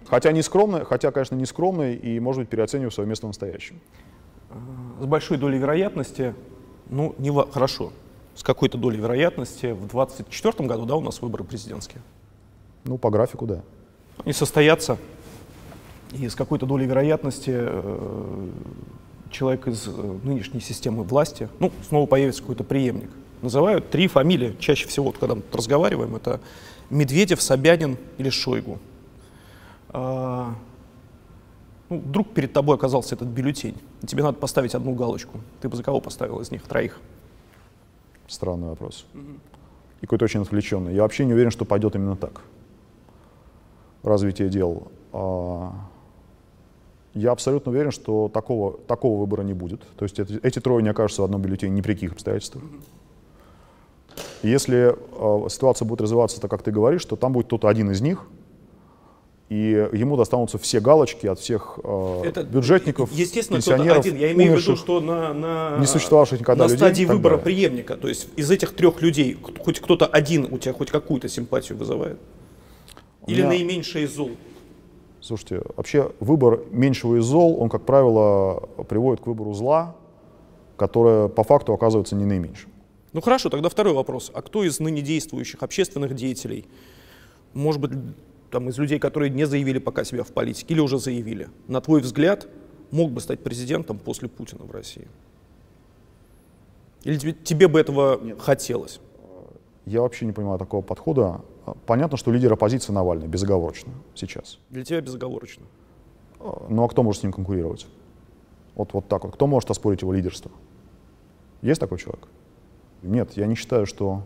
Хотя 0.06 0.32
не 0.32 0.40
скромный, 0.40 0.86
хотя, 0.86 1.10
конечно, 1.10 1.34
не 1.34 1.44
скромный 1.44 1.96
и, 1.96 2.18
может 2.18 2.40
быть, 2.40 2.48
переоцениваю 2.48 2.92
свое 2.92 3.06
место 3.06 3.26
в 3.26 3.28
настоящем. 3.28 3.78
С 5.00 5.04
большой 5.06 5.36
долей 5.38 5.58
вероятности, 5.58 6.34
ну, 6.88 7.14
не 7.18 7.30
во- 7.30 7.46
хорошо, 7.50 7.92
с 8.34 8.42
какой-то 8.42 8.78
долей 8.78 8.98
вероятности 8.98 9.72
в 9.72 9.88
2024 9.88 10.68
году, 10.68 10.86
да, 10.86 10.96
у 10.96 11.00
нас 11.00 11.20
выборы 11.20 11.44
президентские. 11.44 12.02
Ну, 12.84 12.98
по 12.98 13.10
графику, 13.10 13.46
да. 13.46 13.62
Они 14.24 14.32
состоятся, 14.32 14.96
и 16.12 16.28
с 16.28 16.34
какой-то 16.34 16.66
долей 16.66 16.86
вероятности 16.86 17.52
э, 17.54 18.48
человек 19.30 19.68
из 19.68 19.86
э, 19.86 20.18
нынешней 20.22 20.60
системы 20.60 21.02
власти, 21.04 21.48
ну, 21.60 21.70
снова 21.86 22.06
появится 22.06 22.40
какой-то 22.42 22.64
преемник. 22.64 23.10
Называют 23.42 23.90
три 23.90 24.08
фамилии, 24.08 24.56
чаще 24.58 24.88
всего, 24.88 25.06
вот, 25.06 25.18
когда 25.18 25.36
мы 25.36 25.42
разговариваем, 25.52 26.16
это 26.16 26.40
Медведев, 26.90 27.40
Собянин 27.42 27.96
или 28.16 28.30
Шойгу. 28.30 28.78
А, 29.90 30.54
ну, 31.88 31.98
вдруг 31.98 32.28
перед 32.34 32.52
тобой 32.52 32.76
оказался 32.76 33.14
этот 33.14 33.28
бюллетень, 33.28 33.76
и 34.02 34.06
тебе 34.06 34.22
надо 34.22 34.38
поставить 34.38 34.74
одну 34.74 34.94
галочку. 34.94 35.40
Ты 35.60 35.68
бы 35.68 35.76
за 35.76 35.82
кого 35.82 36.00
поставил 36.00 36.40
из 36.40 36.50
них 36.50 36.62
троих? 36.62 37.00
Странный 38.26 38.68
вопрос. 38.68 39.06
И 40.00 40.06
какой-то 40.06 40.26
очень 40.26 40.42
отвлеченный. 40.42 40.94
Я 40.94 41.02
вообще 41.02 41.24
не 41.24 41.32
уверен, 41.32 41.50
что 41.50 41.64
пойдет 41.64 41.96
именно 41.96 42.14
так. 42.14 42.42
Развитие 44.02 44.48
дел. 44.48 44.88
А, 45.12 45.72
Я 47.14 47.32
абсолютно 47.32 47.72
уверен, 47.72 47.90
что 47.90 48.28
такого, 48.28 48.78
такого 48.86 49.18
выбора 49.18 49.42
не 49.42 49.54
будет. 49.54 49.80
То 49.96 50.04
есть 50.04 50.18
эти, 50.18 50.38
эти 50.42 50.60
трое 50.60 50.82
не 50.82 50.90
окажутся 50.90 51.22
в 51.22 51.24
одном 51.24 51.40
бюллетене 51.42 51.74
ни 51.74 51.80
при 51.80 51.94
каких 51.94 52.12
обстоятельствах. 52.12 52.64
Если 54.42 54.94
э, 54.94 55.48
ситуация 55.48 55.86
будет 55.86 56.00
развиваться 56.02 56.40
так, 56.40 56.50
как 56.50 56.62
ты 56.62 56.70
говоришь, 56.70 57.04
то 57.04 57.16
там 57.16 57.32
будет 57.32 57.46
кто-то 57.46 57.68
один 57.68 57.90
из 57.90 58.00
них, 58.00 58.26
и 59.48 59.88
ему 59.92 60.16
достанутся 60.16 60.58
все 60.58 60.78
галочки 60.80 61.26
от 61.26 61.38
всех 61.38 61.78
э, 61.82 62.42
бюджетников, 62.44 63.10
Естественно, 63.12 63.58
пенсионеров, 63.58 63.98
один. 64.00 64.16
Я 64.16 64.32
имею 64.32 64.52
в 64.52 64.56
виду, 64.60 64.68
умерших. 64.72 64.78
что 64.78 65.00
на, 65.00 65.32
на, 65.32 65.78
не 65.78 65.86
существовавших 65.86 66.40
никогда 66.40 66.64
на 66.64 66.68
людей 66.68 66.78
стадии 66.78 67.04
выбора 67.06 67.38
далее. 67.38 67.44
преемника. 67.44 67.96
То 67.96 68.08
есть 68.08 68.28
из 68.36 68.50
этих 68.50 68.74
трех 68.74 69.00
людей 69.00 69.38
хоть 69.64 69.80
кто-то 69.80 70.04
один 70.06 70.52
у 70.52 70.58
тебя 70.58 70.74
хоть 70.74 70.90
какую-то 70.90 71.28
симпатию 71.28 71.78
вызывает? 71.78 72.18
Или 73.26 73.40
меня- 73.40 73.48
наименьшее 73.48 74.04
из 74.04 74.14
зол? 74.14 74.32
Слушайте, 75.20 75.62
вообще 75.76 76.12
выбор 76.20 76.60
меньшего 76.70 77.18
из 77.18 77.24
зол, 77.24 77.60
он, 77.60 77.70
как 77.70 77.84
правило, 77.86 78.68
приводит 78.88 79.22
к 79.22 79.26
выбору 79.26 79.52
зла, 79.54 79.96
которое 80.76 81.28
по 81.28 81.42
факту 81.42 81.72
оказывается 81.72 82.14
не 82.14 82.24
наименьшим. 82.24 82.70
Ну 83.14 83.22
хорошо, 83.22 83.48
тогда 83.48 83.70
второй 83.70 83.94
вопрос. 83.94 84.30
А 84.34 84.42
кто 84.42 84.62
из 84.62 84.78
ныне 84.78 85.00
действующих 85.00 85.62
общественных 85.62 86.14
деятелей, 86.14 86.66
может 87.54 87.80
быть, 87.80 87.92
там, 88.50 88.68
из 88.68 88.78
людей, 88.78 88.98
которые 88.98 89.30
не 89.30 89.44
заявили 89.46 89.78
пока 89.78 90.04
себя 90.04 90.24
в 90.24 90.32
политике 90.32 90.74
или 90.74 90.80
уже 90.80 90.98
заявили, 90.98 91.48
на 91.66 91.80
твой 91.80 92.00
взгляд, 92.00 92.48
мог 92.90 93.10
бы 93.10 93.20
стать 93.20 93.40
президентом 93.40 93.98
после 93.98 94.28
Путина 94.28 94.64
в 94.64 94.70
России? 94.70 95.08
Или 97.04 97.18
тебе, 97.18 97.32
тебе 97.32 97.68
бы 97.68 97.78
этого 97.78 98.20
хотелось? 98.38 99.00
Я 99.86 100.02
вообще 100.02 100.26
не 100.26 100.32
понимаю 100.32 100.58
такого 100.58 100.82
подхода. 100.82 101.42
Понятно, 101.86 102.16
что 102.16 102.30
лидер 102.32 102.52
оппозиции 102.52 102.92
Навальный, 102.92 103.26
безоговорочно, 103.26 103.92
сейчас. 104.14 104.58
Для 104.70 104.84
тебя 104.84 105.00
безоговорочно. 105.00 105.64
Ну 106.40 106.84
а 106.84 106.88
кто 106.88 107.02
может 107.02 107.20
с 107.20 107.22
ним 107.22 107.32
конкурировать? 107.32 107.86
Вот, 108.74 108.92
вот 108.92 109.08
так 109.08 109.24
вот. 109.24 109.34
Кто 109.34 109.46
может 109.46 109.70
оспорить 109.70 110.02
его 110.02 110.12
лидерство? 110.12 110.50
Есть 111.62 111.80
такой 111.80 111.98
человек? 111.98 112.28
Нет, 113.02 113.32
я 113.36 113.46
не 113.46 113.54
считаю, 113.54 113.86
что 113.86 114.22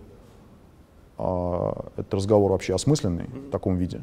а, 1.19 1.87
этот 1.97 2.15
разговор 2.15 2.53
вообще 2.53 2.75
осмысленный 2.75 3.27
в 3.27 3.51
таком 3.51 3.77
виде. 3.77 4.03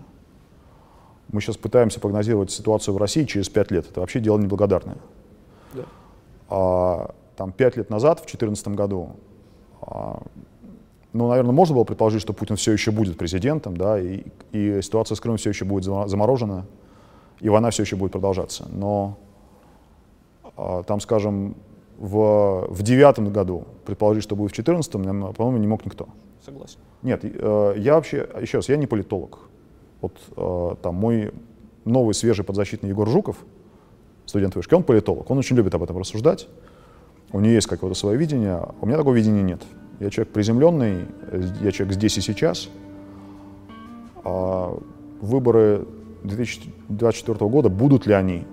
Мы 1.31 1.41
сейчас 1.41 1.57
пытаемся 1.57 1.99
прогнозировать 1.99 2.51
ситуацию 2.51 2.93
в 2.93 2.97
России 2.97 3.23
через 3.23 3.49
пять 3.49 3.71
лет. 3.71 3.89
Это 3.89 3.99
вообще 3.99 4.19
дело 4.19 4.39
неблагодарное. 4.39 4.97
Да. 5.73 5.83
А, 6.49 7.15
там 7.35 7.51
пять 7.51 7.77
лет 7.77 7.89
назад, 7.89 8.19
в 8.19 8.23
2014 8.23 8.67
году, 8.69 9.11
а, 9.81 10.21
ну, 11.13 11.27
наверное, 11.27 11.53
можно 11.53 11.75
было 11.75 11.83
предположить, 11.83 12.21
что 12.21 12.33
Путин 12.33 12.55
все 12.55 12.71
еще 12.71 12.91
будет 12.91 13.17
президентом, 13.17 13.77
да, 13.77 13.99
и, 13.99 14.23
и 14.51 14.81
ситуация 14.81 15.15
с 15.15 15.19
Крымом 15.19 15.37
все 15.37 15.49
еще 15.49 15.65
будет 15.65 15.83
заморожена, 15.83 16.65
и 17.39 17.49
война 17.49 17.71
все 17.71 17.83
еще 17.83 17.95
будет 17.95 18.11
продолжаться. 18.11 18.67
Но 18.71 19.17
а, 20.57 20.83
там, 20.83 20.99
скажем, 20.99 21.55
в, 21.97 22.67
в 22.69 22.83
девятом 22.83 23.31
году 23.31 23.65
предположить, 23.85 24.23
что 24.23 24.35
будет 24.35 24.51
в 24.51 24.55
2014, 24.55 25.35
по-моему, 25.35 25.57
не 25.57 25.67
мог 25.67 25.85
никто. 25.85 26.07
Согласен. 26.49 26.79
Нет, 27.03 27.21
э, 27.23 27.73
я 27.77 27.95
вообще, 27.95 28.27
еще 28.41 28.57
раз, 28.57 28.69
я 28.69 28.75
не 28.75 28.87
политолог. 28.87 29.39
Вот 30.01 30.17
э, 30.35 30.75
там 30.81 30.95
мой 30.95 31.31
новый 31.85 32.13
свежий 32.13 32.43
подзащитный 32.43 32.89
Егор 32.89 33.07
Жуков, 33.07 33.37
студент 34.25 34.55
вышки, 34.55 34.73
он 34.73 34.83
политолог, 34.83 35.29
он 35.29 35.37
очень 35.37 35.55
любит 35.55 35.75
об 35.75 35.83
этом 35.83 35.97
рассуждать. 35.97 36.47
У 37.31 37.39
него 37.39 37.53
есть 37.53 37.67
какое-то 37.67 37.95
свое 37.95 38.17
видение, 38.17 38.63
у 38.81 38.87
меня 38.87 38.97
такого 38.97 39.13
видения 39.13 39.43
нет. 39.43 39.61
Я 39.99 40.09
человек 40.09 40.33
приземленный, 40.33 41.05
я 41.61 41.71
человек 41.71 41.93
здесь 41.93 42.17
и 42.17 42.21
сейчас. 42.21 42.69
а, 44.23 44.75
выборы 45.21 45.85
2024 46.23 47.49
года, 47.49 47.69
будут 47.69 48.07
ли 48.07 48.13
они. 48.13 48.45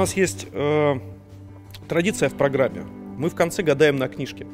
Нас 0.00 0.16
есть 0.16 0.46
э, 0.52 0.94
традиция 1.88 2.28
в 2.28 2.34
программе. 2.34 2.82
Мы 3.18 3.28
в 3.28 3.34
конце 3.34 3.62
гадаем 3.62 3.96
на 3.96 4.08
книжке. 4.08 4.46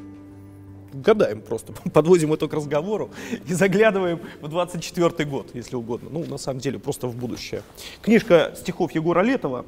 Гадаем 0.93 1.41
просто, 1.41 1.73
подводим 1.93 2.33
это 2.33 2.49
к 2.49 2.53
разговору 2.55 3.11
и 3.49 3.53
заглядываем 3.55 4.21
в 4.41 4.49
24 4.49 5.29
год, 5.29 5.51
если 5.55 5.77
угодно. 5.77 6.09
Ну, 6.11 6.25
на 6.25 6.39
самом 6.39 6.61
деле, 6.61 6.79
просто 6.79 7.07
в 7.07 7.15
будущее. 7.17 7.63
Книжка 8.03 8.53
стихов 8.57 8.93
Егора 8.93 9.23
Летова. 9.23 9.65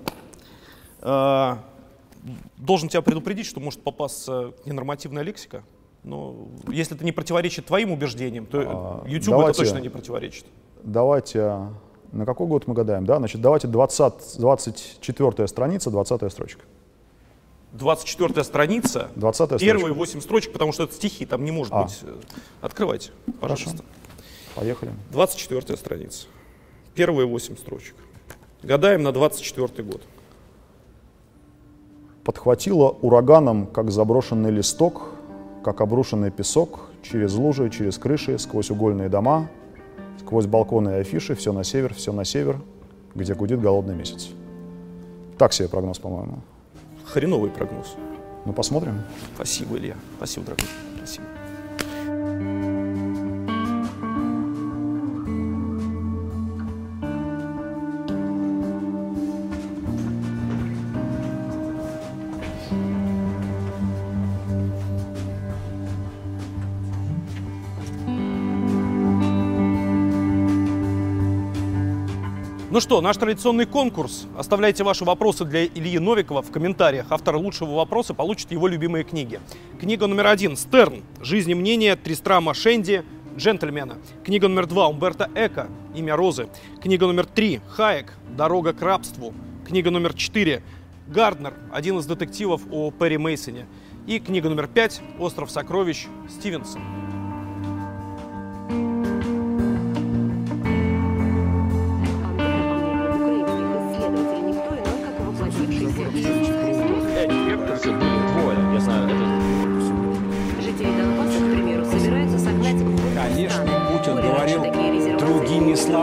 Э, 1.03 1.57
должен 2.57 2.89
тебя 2.89 3.03
предупредить, 3.03 3.47
что 3.47 3.61
может 3.61 3.83
попасться 3.83 4.53
ненормативная 4.65 5.23
лексика. 5.23 5.63
Но 6.03 6.49
если 6.69 6.97
это 6.97 7.05
не 7.05 7.13
противоречит 7.13 7.67
твоим 7.67 7.93
убеждениям, 7.93 8.47
то 8.47 9.03
А, 9.05 9.05
YouTube 9.09 9.33
давайте- 9.37 9.63
это 9.63 9.71
точно 9.71 9.83
не 9.83 9.89
противоречит. 9.89 10.45
Давайте, 10.83 11.41
а, 11.41 11.73
на 12.13 12.25
какой 12.27 12.47
год 12.47 12.67
мы 12.67 12.75
гадаем? 12.75 13.05
Да, 13.07 13.19
значит, 13.19 13.41
давайте 13.41 13.69
20, 13.69 14.39
24 14.39 15.49
страница, 15.49 15.91
20 15.91 16.33
строчка. 16.33 16.63
24 17.73 18.45
страница, 18.45 19.09
20 19.17 19.61
первые 19.61 19.93
строчка. 19.93 19.99
8 19.99 20.21
строчек, 20.23 20.53
потому 20.53 20.73
что 20.73 20.85
это 20.85 20.95
стихи, 20.95 21.27
там 21.27 21.45
не 21.45 21.51
может 21.51 21.73
А. 21.75 21.83
быть. 21.85 21.99
э, 22.03 22.15
Открывайте, 22.63 23.11
пожалуйста. 23.41 23.83
Поехали. 24.55 24.93
24 25.13 25.77
страница. 25.77 26.27
Первые 26.95 27.27
8 27.27 27.57
строчек. 27.57 27.95
Гадаем 28.63 29.03
на 29.03 29.13
24 29.13 29.85
год. 29.85 30.03
Подхватило 32.25 32.89
ураганом, 33.03 33.67
как 33.67 33.91
заброшенный 33.91 34.51
листок, 34.51 35.11
как 35.65 35.81
обрушенный 35.81 36.31
песок, 36.31 36.81
через 37.03 37.35
лужи, 37.35 37.71
через 37.71 37.99
крыши, 37.99 38.39
сквозь 38.39 38.71
угольные 38.71 39.09
дома, 39.09 39.49
сквозь 40.21 40.47
балконы 40.47 40.91
и 40.91 40.95
афиши, 40.95 41.35
все 41.35 41.53
на 41.53 41.65
север, 41.65 41.95
все 41.95 42.13
на 42.13 42.25
север, 42.25 42.61
где 43.15 43.35
гудит 43.35 43.61
голодный 43.61 43.95
месяц. 43.95 44.31
Так 45.39 45.53
себе 45.53 45.69
прогноз, 45.69 45.99
по-моему. 45.99 46.41
Хреновый 47.05 47.51
прогноз. 47.51 47.95
Ну, 48.45 48.53
посмотрим. 48.53 49.03
Спасибо, 49.35 49.77
Илья. 49.79 49.97
Спасибо, 50.17 50.47
дорогой. 50.47 50.67
Спасибо. 50.97 51.38
Что, 72.89 73.03
наш 73.03 73.19
традиционный 73.19 73.67
конкурс. 73.67 74.27
Оставляйте 74.35 74.83
ваши 74.83 75.05
вопросы 75.05 75.45
для 75.45 75.67
Ильи 75.67 75.99
Новикова 75.99 76.41
в 76.41 76.51
комментариях. 76.51 77.09
Автор 77.11 77.37
лучшего 77.37 77.75
вопроса 77.75 78.15
получит 78.15 78.51
его 78.51 78.67
любимые 78.67 79.05
книги. 79.05 79.41
Книга 79.79 80.07
номер 80.07 80.29
один 80.29 80.57
«Стерн. 80.57 81.03
Жизнь 81.21 81.51
и 81.51 81.55
мнение 81.55 81.97
Тристрама 81.97 82.55
Шенди. 82.55 83.05
Джентльмена». 83.37 83.99
Книга 84.25 84.49
номер 84.49 84.67
два 84.67 84.89
Умберто 84.89 85.29
Эко 85.35 85.69
«Имя 85.95 86.17
Розы». 86.17 86.49
Книга 86.81 87.07
номер 87.07 87.27
три 87.27 87.61
Хаек 87.69 88.15
«Дорога 88.35 88.73
к 88.73 88.81
рабству». 88.81 89.35
Книга 89.67 89.91
номер 89.91 90.15
четыре 90.15 90.63
Гарднер, 91.09 91.53
один 91.71 91.99
из 91.99 92.07
детективов 92.07 92.63
о 92.71 92.91
Перри 92.91 93.19
Мейсоне. 93.19 93.67
И 94.07 94.19
книга 94.19 94.49
номер 94.49 94.67
пять 94.67 95.03
«Остров 95.19 95.51
сокровищ» 95.51 96.07
Стивенсон. 96.31 96.81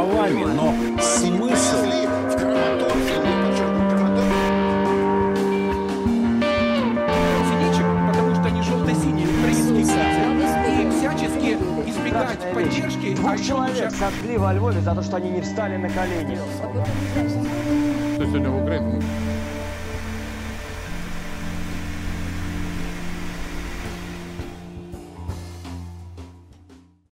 Словами, 0.06 0.44
но 0.44 0.74
смысл 1.02 1.78
синичек, 7.50 7.86
потому 8.08 8.36
что 8.36 8.46
они 8.46 8.62
желто-синие 8.62 9.28
украинские 9.28 9.86
граждане. 9.86 10.84
И 10.84 10.90
всячески 10.92 11.58
избегать 11.90 12.54
поддержки, 12.54 13.14
а 13.14 13.16
Двух 13.16 13.42
человек 13.42 13.92
сожгли 13.92 14.38
во 14.38 14.54
Львове 14.54 14.82
за 14.82 14.96
то, 14.96 15.02
что 15.02 15.18
они 15.18 15.32
не 15.32 15.42
встали 15.42 15.78
на 15.78 15.90
колени. 15.90 16.38
Кто 18.16 18.26
сегодня 18.26 18.50
в 18.50 18.64
Украине? 18.64 19.02